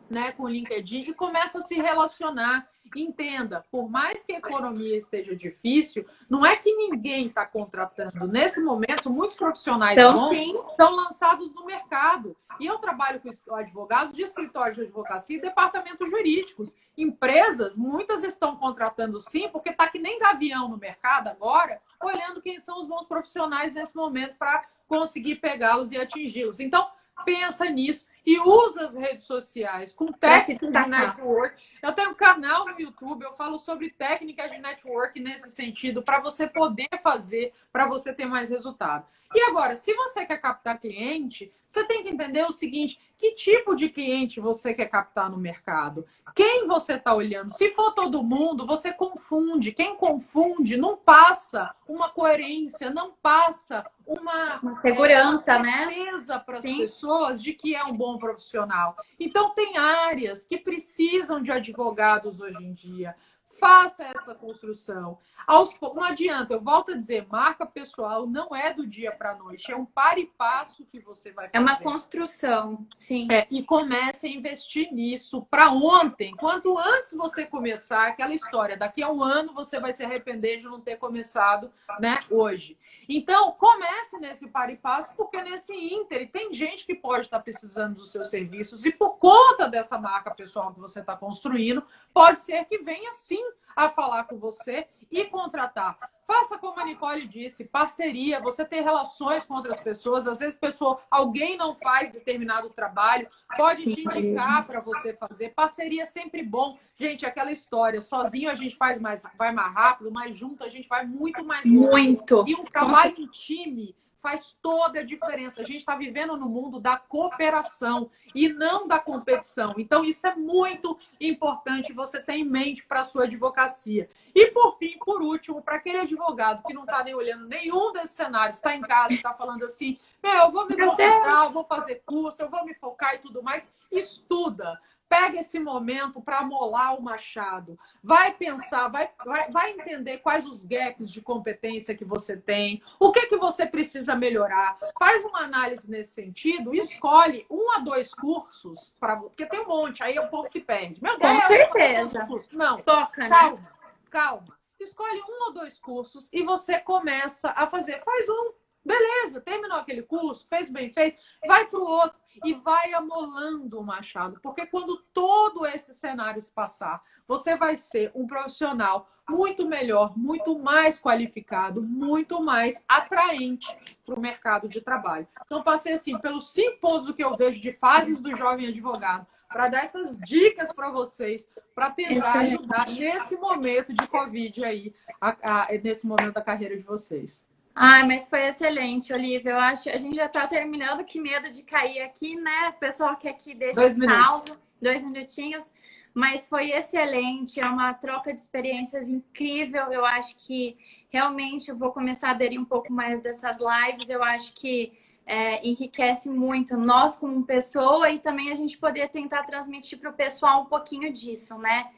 né, 0.09 0.33
com 0.33 0.45
o 0.45 0.49
LinkedIn 0.49 1.05
e 1.09 1.15
começa 1.15 1.59
a 1.59 1.63
se 1.63 1.75
relacionar. 1.75 2.69
Entenda, 2.97 3.67
por 3.71 3.91
mais 3.91 4.23
que 4.23 4.33
a 4.33 4.39
economia 4.39 4.97
esteja 4.97 5.37
difícil, 5.37 6.07
não 6.29 6.45
é 6.45 6.57
que 6.57 6.75
ninguém 6.75 7.27
está 7.27 7.45
contratando. 7.45 8.27
Nesse 8.27 8.63
momento, 8.63 9.11
muitos 9.11 9.37
profissionais 9.37 9.99
então, 9.99 10.15
bons 10.15 10.31
sim. 10.31 10.59
são 10.75 10.95
lançados 10.95 11.53
no 11.53 11.67
mercado. 11.67 12.35
E 12.59 12.67
eu 12.67 12.79
trabalho 12.79 13.21
com 13.21 13.55
advogados 13.55 14.15
de 14.15 14.23
escritórios 14.23 14.77
de 14.77 14.85
advocacia 14.85 15.37
e 15.37 15.41
departamentos 15.41 16.09
jurídicos. 16.09 16.75
Empresas, 16.97 17.77
muitas 17.77 18.25
estão 18.25 18.57
contratando 18.57 19.21
sim, 19.21 19.51
porque 19.51 19.69
está 19.69 19.87
que 19.87 19.99
nem 19.99 20.19
gavião 20.19 20.69
no 20.69 20.79
mercado 20.79 21.29
agora, 21.29 21.81
olhando 22.03 22.41
quem 22.41 22.59
são 22.59 22.81
os 22.81 22.87
bons 22.87 23.07
profissionais 23.07 23.75
nesse 23.75 23.95
momento 23.95 24.35
para 24.39 24.63
conseguir 24.89 25.37
pegá-los 25.37 25.93
e 25.93 25.99
atingi-los. 25.99 26.59
Então, 26.59 26.89
pensa 27.25 27.67
nisso 27.67 28.07
e 28.29 28.39
usa 28.41 28.85
as 28.85 28.95
redes 28.95 29.25
sociais 29.25 29.95
com 29.95 30.13
técnicas 30.13 30.71
de 30.71 30.87
network. 30.91 31.57
Eu 31.83 31.95
tenho 31.95 32.11
um 32.11 32.15
canal 32.15 32.67
no 32.67 32.79
YouTube, 32.79 33.23
eu 33.23 33.33
falo 33.33 33.59
sobre 33.59 33.89
técnicas 33.89 34.53
de 34.53 34.59
network 34.59 35.19
nesse 35.19 35.51
sentido, 35.51 36.03
para 36.03 36.21
você 36.21 36.47
poder 36.47 36.91
fazer, 37.03 37.55
para 37.73 37.87
você 37.87 38.13
ter 38.13 38.27
mais 38.27 38.51
resultado. 38.51 39.07
E 39.35 39.41
agora, 39.49 39.75
se 39.75 39.95
você 39.95 40.27
quer 40.27 40.37
captar 40.37 40.79
cliente, 40.79 41.51
você 41.67 41.85
tem 41.85 42.03
que 42.03 42.11
entender 42.11 42.45
o 42.45 42.53
seguinte: 42.53 43.01
que 43.19 43.35
tipo 43.35 43.75
de 43.75 43.89
cliente 43.89 44.41
você 44.41 44.73
quer 44.73 44.87
captar 44.87 45.29
no 45.29 45.37
mercado? 45.37 46.07
Quem 46.37 46.69
você 46.69 46.95
está 46.95 47.13
olhando? 47.13 47.51
Se 47.51 47.73
for 47.73 47.93
todo 47.93 48.23
mundo, 48.23 48.65
você 48.65 48.93
confunde. 48.93 49.73
Quem 49.73 49.97
confunde 49.97 50.77
não 50.77 50.97
passa 50.97 51.75
uma 51.87 52.09
coerência, 52.09 52.91
não 52.91 53.13
passa 53.21 53.85
uma, 54.07 54.61
uma 54.63 54.75
segurança, 54.77 55.53
é, 55.53 55.57
uma 55.57 55.65
né? 55.65 55.89
certeza 55.89 56.39
para 56.39 56.59
as 56.59 56.63
pessoas 56.63 57.43
de 57.43 57.53
que 57.53 57.75
é 57.75 57.83
um 57.83 57.93
bom 57.93 58.17
profissional. 58.19 58.97
Então, 59.19 59.51
tem 59.51 59.77
áreas 59.77 60.47
que 60.47 60.57
precisam 60.57 61.41
de 61.41 61.51
advogados 61.51 62.41
hoje 62.41 62.63
em 62.63 62.73
dia. 62.73 63.17
Faça 63.51 64.05
essa 64.05 64.35
construção. 64.35 65.19
Aos, 65.47 65.79
não 65.81 66.05
adianta, 66.05 66.53
eu 66.53 66.61
volto 66.61 66.93
a 66.93 66.95
dizer, 66.95 67.27
marca 67.29 67.65
pessoal 67.65 68.27
não 68.27 68.55
é 68.55 68.73
do 68.73 68.87
dia 68.87 69.11
para 69.11 69.33
a 69.33 69.35
noite, 69.35 69.73
é 69.73 69.77
um 69.77 69.87
par 69.87 70.19
e 70.19 70.27
passo 70.27 70.85
que 70.85 71.01
você 71.01 71.33
vai 71.33 71.47
fazer. 71.47 71.57
É 71.57 71.61
uma 71.61 71.81
construção, 71.81 72.87
sim. 72.95 73.27
É, 73.31 73.47
e 73.51 73.63
comece 73.63 74.27
a 74.27 74.31
investir 74.31 74.93
nisso 74.93 75.43
para 75.51 75.71
ontem. 75.71 76.35
Quanto 76.37 76.79
antes 76.79 77.15
você 77.15 77.47
começar, 77.47 78.09
aquela 78.09 78.35
história, 78.35 78.77
daqui 78.77 79.03
a 79.03 79.11
um 79.11 79.23
ano 79.23 79.55
você 79.55 79.81
vai 79.81 79.93
se 79.93 80.05
arrepender 80.05 80.59
de 80.59 80.65
não 80.65 80.81
ter 80.81 80.97
começado 80.97 81.71
né, 81.99 82.19
hoje. 82.31 82.79
Então, 83.09 83.53
comece 83.53 84.19
nesse 84.19 84.49
par 84.49 84.71
e 84.71 84.77
passo, 84.77 85.15
porque 85.17 85.41
nesse 85.41 85.73
Inter 85.73 86.31
tem 86.31 86.53
gente 86.53 86.85
que 86.85 86.95
pode 86.95 87.25
estar 87.25 87.41
precisando 87.41 87.95
dos 87.95 88.13
seus 88.13 88.29
serviços 88.29 88.85
e 88.85 88.93
por 88.93 89.17
conta 89.17 89.67
dessa 89.67 89.99
marca 89.99 90.31
pessoal 90.31 90.75
que 90.75 90.81
você 90.81 91.01
está 91.01 91.17
construindo, 91.17 91.83
pode 92.13 92.41
ser 92.41 92.67
que 92.67 92.79
venha 92.79 93.13
sim 93.13 93.38
a 93.79 93.89
falar 93.89 94.25
com 94.25 94.37
você 94.37 94.89
e 95.09 95.25
contratar. 95.27 95.97
Faça 96.27 96.59
como 96.59 96.81
a 96.81 96.85
Nicole 96.85 97.27
disse, 97.27 97.65
parceria, 97.65 98.41
você 98.41 98.65
ter 98.65 98.81
relações 98.81 99.47
com 99.47 99.55
outras 99.55 99.81
pessoas. 99.81 100.27
Às 100.27 100.41
vezes, 100.41 100.59
pessoa, 100.59 101.01
alguém 101.09 101.57
não 101.57 101.77
faz 101.77 102.11
determinado 102.11 102.69
trabalho, 102.71 103.29
pode 103.57 103.85
Sim, 103.85 103.95
te 103.95 104.01
indicar 104.03 104.67
para 104.67 104.81
você 104.81 105.15
fazer. 105.15 105.55
Parceria 105.55 106.03
é 106.03 106.07
sempre 106.07 106.43
bom. 106.43 106.77
Gente, 106.97 107.25
aquela 107.25 107.53
história, 107.53 108.01
sozinho 108.01 108.51
a 108.51 108.55
gente 108.57 108.77
faz 108.77 109.01
mais, 109.01 109.23
vai 109.39 109.53
mais 109.53 109.73
rápido, 109.73 110.11
mas 110.11 110.37
junto 110.37 110.65
a 110.65 110.69
gente 110.69 110.89
vai 110.89 111.07
muito 111.07 111.45
mais 111.45 111.65
longe. 111.65 111.89
Muito. 111.89 112.45
E 112.49 112.57
um 112.57 112.65
trabalho 112.65 113.13
Nossa. 113.13 113.23
em 113.23 113.27
time 113.29 113.97
faz 114.21 114.57
toda 114.61 115.01
a 115.01 115.05
diferença. 115.05 115.63
A 115.63 115.65
gente 115.65 115.79
está 115.79 115.95
vivendo 115.95 116.37
no 116.37 116.49
mundo 116.49 116.81
da 116.81 116.97
cooperação 116.97 118.11
e 118.35 118.49
não 118.49 118.87
da 118.87 118.99
competição. 118.99 119.75
Então, 119.79 120.05
isso 120.05 120.27
é 120.27 120.35
muito 120.35 120.99
importante 121.21 121.93
você 121.93 122.21
ter 122.21 122.35
em 122.35 122.45
mente 122.45 122.85
para 122.85 123.01
a 123.01 123.05
sua 123.05 123.25
advocacia. 123.25 124.09
E, 124.35 124.51
por 124.51 124.77
fim, 124.79 124.99
por 124.99 125.23
último, 125.23 125.63
para 125.63 125.77
aquele 125.77 125.99
advogado 125.99 126.63
que 126.63 126.75
não 126.75 126.83
está 126.83 127.03
nem 127.03 127.15
olhando 127.15 127.47
nenhum 127.47 127.93
desses 127.93 128.17
cenários, 128.17 128.59
está 128.59 128.75
em 128.75 128.81
casa, 128.81 129.15
está 129.15 129.33
falando 129.33 129.65
assim: 129.65 129.99
eu 130.23 130.51
vou 130.51 130.67
me 130.67 130.77
concentrar, 130.77 131.45
eu 131.45 131.51
vou 131.51 131.65
fazer 131.65 132.03
curso, 132.05 132.43
eu 132.43 132.51
vou 132.51 132.65
me 132.65 132.75
focar 132.75 133.15
e 133.15 133.19
tudo 133.19 133.43
mais, 133.43 133.69
estuda 133.91 134.79
Pega 135.09 135.39
esse 135.39 135.59
momento 135.59 136.21
para 136.21 136.43
molar 136.43 136.99
o 136.99 137.03
machado. 137.03 137.79
Vai 138.03 138.33
pensar, 138.35 138.89
vai, 138.89 139.11
vai, 139.25 139.51
vai 139.51 139.71
entender 139.71 140.19
quais 140.19 140.47
os 140.47 140.65
gaps 140.65 141.11
de 141.11 141.23
competência 141.23 141.97
que 141.97 142.05
você 142.05 142.37
tem, 142.37 142.83
o 143.01 143.11
que, 143.11 143.27
que 143.27 143.37
você 143.37 143.65
precisa 143.65 144.15
melhorar. 144.15 144.79
Faz 144.99 145.25
uma 145.25 145.41
análise 145.41 145.91
nesse 145.91 146.13
sentido, 146.13 146.75
escolhe 146.75 147.47
um 147.51 147.73
a 147.73 147.79
dois 147.79 148.13
cursos, 148.13 148.95
pra, 149.01 149.17
porque 149.17 149.47
tem 149.47 149.61
um 149.61 149.69
monte, 149.69 150.03
aí 150.03 150.19
o 150.19 150.29
povo 150.29 150.47
se 150.47 150.61
perde. 150.61 151.03
Meu 151.03 151.19
Deus, 151.19 151.41
Com 151.41 151.49
certeza. 151.49 152.29
Não, 152.53 152.79
foca, 152.79 153.23
né? 153.23 153.29
Calma, 153.29 153.73
calma. 154.11 154.59
Escolhe 154.79 155.21
um 155.23 155.47
ou 155.47 155.53
dois 155.53 155.79
cursos 155.81 156.29
e 156.33 156.43
você 156.43 156.79
começa 156.79 157.51
a 157.51 157.67
fazer. 157.67 158.03
Faz 158.05 158.29
um, 158.29 158.53
Beleza, 158.89 159.39
terminou 159.43 159.77
aquele 159.77 160.03
curso, 160.03 160.47
fez 160.49 160.71
bem 160.71 160.89
feito, 160.89 161.21
vai 161.47 161.67
para 161.67 161.79
o 161.79 161.87
outro 161.87 162.19
e 162.43 162.55
vai 162.55 162.95
amolando 162.95 163.79
o 163.79 163.85
machado, 163.85 164.41
porque 164.43 164.65
quando 164.65 164.97
todo 165.13 165.67
esse 165.67 165.93
cenário 165.93 166.41
se 166.41 166.51
passar, 166.51 167.03
você 167.27 167.55
vai 167.55 167.77
ser 167.77 168.11
um 168.15 168.27
profissional 168.27 169.07
muito 169.29 169.69
melhor, 169.69 170.17
muito 170.17 170.59
mais 170.59 170.99
qualificado, 170.99 171.83
muito 171.83 172.43
mais 172.43 172.83
atraente 172.89 173.69
para 174.07 174.19
o 174.19 174.23
mercado 174.23 174.67
de 174.67 174.81
trabalho. 174.81 175.29
Então, 175.45 175.63
passei 175.63 175.93
assim 175.93 176.17
pelos 176.17 176.51
cinco 176.51 176.81
pontos 176.81 177.11
que 177.13 177.23
eu 177.23 177.37
vejo 177.37 177.61
de 177.61 177.73
fases 177.73 178.23
do 178.23 178.35
jovem 178.35 178.69
advogado 178.69 179.27
para 179.49 179.69
dar 179.69 179.83
essas 179.83 180.17
dicas 180.17 180.73
para 180.73 180.91
vocês, 180.91 181.47
para 181.75 181.91
tentar 181.91 182.41
ajudar 182.41 182.87
nesse 182.89 183.37
momento 183.37 183.93
de 183.93 184.07
Covid 184.07 184.65
aí, 184.65 184.95
a, 185.21 185.65
a, 185.65 185.73
nesse 185.83 186.07
momento 186.07 186.33
da 186.33 186.43
carreira 186.43 186.75
de 186.75 186.83
vocês. 186.83 187.47
Ai, 187.81 188.05
mas 188.05 188.27
foi 188.27 188.45
excelente, 188.49 189.13
Olivia. 189.13 189.53
Eu 189.53 189.59
acho 189.59 189.89
a 189.89 189.97
gente 189.97 190.17
já 190.17 190.27
está 190.27 190.49
terminando. 190.49 191.05
Que 191.05 191.21
medo 191.21 191.49
de 191.49 191.63
cair 191.63 192.01
aqui, 192.03 192.35
né? 192.35 192.71
O 192.71 192.81
pessoal 192.81 193.17
que 193.17 193.29
aqui 193.29 193.55
deixa 193.55 193.81
dois 193.81 193.95
salvo, 193.95 194.45
minutos. 194.45 194.59
dois 194.83 195.03
minutinhos. 195.05 195.73
Mas 196.13 196.45
foi 196.45 196.73
excelente, 196.73 197.61
é 197.61 197.67
uma 197.67 197.95
troca 197.95 198.35
de 198.35 198.41
experiências 198.41 199.09
incrível. 199.09 199.93
Eu 199.93 200.05
acho 200.05 200.37
que 200.39 200.77
realmente 201.09 201.71
eu 201.71 201.79
vou 201.79 201.93
começar 201.93 202.29
a 202.29 202.31
aderir 202.33 202.61
um 202.61 202.65
pouco 202.65 202.93
mais 202.93 203.23
dessas 203.23 203.59
lives. 203.61 204.11
Eu 204.11 204.25
acho 204.25 204.53
que 204.55 204.99
é, 205.25 205.65
enriquece 205.65 206.29
muito 206.29 206.77
nós 206.77 207.15
como 207.15 207.47
pessoa 207.47 208.11
e 208.11 208.19
também 208.19 208.51
a 208.51 208.57
gente 208.57 208.77
poder 208.77 209.09
tentar 209.11 209.45
transmitir 209.45 210.01
para 210.01 210.11
o 210.11 210.15
pessoal 210.15 210.63
um 210.63 210.67
pouquinho 210.67 211.13
disso, 211.13 211.57
né? 211.59 211.91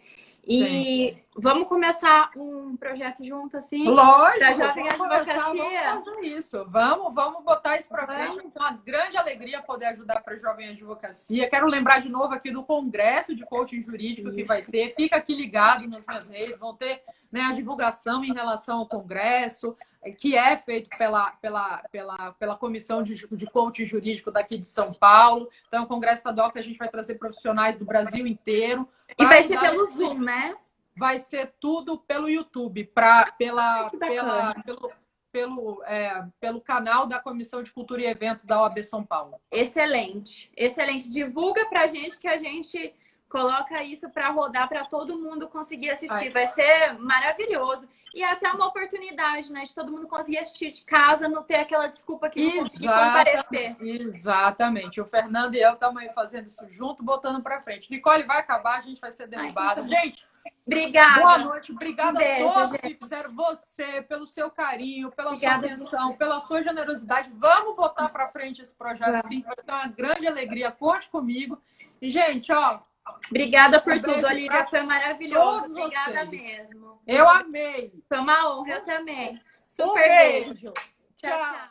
E 0.47 0.59
Sim. 0.59 1.23
Vamos 1.37 1.69
começar 1.69 2.31
um 2.37 2.77
projeto 2.77 3.25
junto, 3.25 3.57
assim? 3.57 3.85
Lógico, 3.89 4.39
pra 4.39 4.53
Jovem 4.53 4.89
vamos 4.89 5.17
Advocacia. 5.17 5.91
vamos 5.91 6.05
fazer 6.05 6.27
isso. 6.27 6.67
Vamos, 6.69 7.15
vamos 7.15 7.45
botar 7.45 7.77
isso 7.77 7.89
para 7.89 8.07
frente. 8.07 8.39
É 8.55 8.59
uma 8.59 8.73
grande 8.73 9.17
alegria 9.17 9.63
poder 9.63 9.87
ajudar 9.87 10.21
para 10.21 10.35
a 10.35 10.37
Jovem 10.37 10.69
Advocacia. 10.69 11.49
Quero 11.49 11.67
lembrar 11.67 12.01
de 12.01 12.09
novo 12.09 12.35
aqui 12.35 12.51
do 12.51 12.65
Congresso 12.65 13.35
de 13.35 13.45
Coaching 13.45 13.83
Jurídico 13.83 14.29
isso. 14.29 14.37
que 14.37 14.45
vai 14.45 14.63
ter. 14.63 14.95
Fica 14.95 15.17
aqui 15.17 15.35
ligado 15.35 15.89
nas 15.89 16.07
minhas 16.07 16.27
redes. 16.27 16.59
Vão 16.59 16.75
ter 16.75 17.03
né, 17.31 17.43
a 17.43 17.51
divulgação 17.51 18.25
em 18.25 18.33
relação 18.33 18.79
ao 18.79 18.87
Congresso, 18.87 19.77
que 20.19 20.37
é 20.37 20.57
feito 20.57 20.91
pela, 20.99 21.31
pela, 21.33 21.79
pela, 21.93 22.33
pela 22.33 22.57
Comissão 22.57 23.03
de, 23.03 23.27
de 23.29 23.47
Coaching 23.47 23.87
Jurídico 23.87 24.31
daqui 24.31 24.59
de 24.59 24.67
São 24.67 24.93
Paulo. 24.93 25.49
Então, 25.69 25.81
é 25.81 25.83
um 25.83 25.87
Congresso 25.87 26.19
estadual 26.19 26.51
que 26.51 26.59
a 26.59 26.63
gente 26.63 26.79
vai 26.79 26.89
trazer 26.89 27.15
profissionais 27.15 27.79
do 27.79 27.85
Brasil 27.85 28.27
inteiro. 28.27 28.89
E 29.17 29.25
vai 29.25 29.43
ser 29.43 29.61
pelo 29.61 29.85
Zoom, 29.87 30.19
né? 30.19 30.57
Vai 30.97 31.19
ser 31.19 31.55
tudo 31.61 31.99
pelo 31.99 32.29
YouTube, 32.29 32.85
pra, 32.85 33.33
pela, 33.33 33.89
pela, 33.91 34.55
pelo, 34.63 34.93
pelo, 35.33 35.85
é, 35.85 36.27
pelo 36.39 36.61
canal 36.61 37.07
da 37.07 37.21
Comissão 37.21 37.63
de 37.63 37.73
Cultura 37.73 38.03
e 38.03 38.07
Evento 38.07 38.47
da 38.47 38.61
OAB 38.63 38.83
São 38.83 39.05
Paulo. 39.05 39.41
Excelente, 39.51 40.51
excelente. 40.57 41.09
Divulga 41.09 41.67
pra 41.67 41.87
gente 41.87 42.19
que 42.19 42.29
a 42.29 42.37
gente 42.37 42.95
coloca 43.29 43.83
isso 43.85 44.11
para 44.11 44.29
rodar 44.31 44.69
para 44.69 44.85
todo 44.85 45.19
mundo 45.19 45.49
conseguir 45.49 45.91
assistir. 45.91 46.31
Vai 46.31 46.49
ser 46.49 46.99
maravilhoso. 46.99 47.89
E 48.15 48.23
até 48.25 48.51
uma 48.51 48.67
oportunidade, 48.67 49.53
né? 49.53 49.65
De 49.65 49.75
todo 49.75 49.93
mundo 49.93 50.09
conseguir 50.09 50.39
assistir 50.39 50.71
de 50.71 50.83
casa, 50.83 51.29
não 51.29 51.43
ter 51.43 51.57
aquela 51.57 51.87
desculpa 51.87 52.29
que 52.29 52.45
não 52.45 52.63
conseguir 52.63 52.89
comparecer. 52.89 53.77
Exatamente. 53.81 55.01
O 55.01 55.05
Fernando 55.05 55.55
e 55.55 55.61
eu 55.61 55.75
estamos 55.75 56.03
aí 56.03 56.11
fazendo 56.13 56.47
isso 56.47 56.69
junto, 56.69 57.03
botando 57.03 57.43
para 57.43 57.61
frente. 57.63 57.91
Nicole 57.91 58.25
vai 58.25 58.39
acabar, 58.39 58.79
a 58.79 58.83
gente 58.83 59.01
vai 59.01 59.13
ser 59.13 59.27
derrubado. 59.29 59.87
Gente, 59.89 60.25
Obrigada. 60.67 61.21
Boa 61.21 61.39
noite. 61.39 61.73
Obrigada 61.73 62.19
um 62.19 62.23
beijo, 62.23 62.49
a 62.49 62.53
todos 62.53 62.71
gente. 62.71 62.81
que 62.81 62.95
fizeram 62.95 63.35
você, 63.35 64.03
pelo 64.03 64.27
seu 64.27 64.51
carinho, 64.51 65.11
pela 65.11 65.31
Obrigada 65.31 65.67
sua 65.67 65.75
atenção, 65.75 66.17
pela 66.17 66.41
sua 66.41 66.63
generosidade. 66.63 67.31
Vamos 67.35 67.77
botar 67.77 68.09
para 68.09 68.29
frente 68.29 68.63
esse 68.63 68.75
projeto 68.75 69.27
sim, 69.27 69.43
vai 69.43 69.55
ser 69.63 69.71
uma 69.71 69.89
grande 69.89 70.27
alegria. 70.27 70.71
Conte 70.71 71.11
comigo. 71.11 71.61
E, 72.01 72.09
gente, 72.09 72.53
ó, 72.53 72.81
Obrigada 73.29 73.81
por 73.81 73.95
um 73.95 74.03
tudo, 74.03 74.27
Olivia. 74.27 74.67
Foi 74.67 74.83
maravilhoso. 74.83 75.73
Obrigada 75.77 76.25
vocês. 76.27 76.43
mesmo. 76.43 77.01
Eu 77.07 77.29
amei. 77.29 77.93
Foi 78.09 78.19
uma 78.19 78.51
honra, 78.51 78.73
eu 78.75 78.85
também. 78.85 79.41
Super 79.69 79.91
um 79.91 79.95
beijo. 79.95 80.55
beijo. 80.55 80.73
Tchau, 81.17 81.31
tchau. 81.39 81.69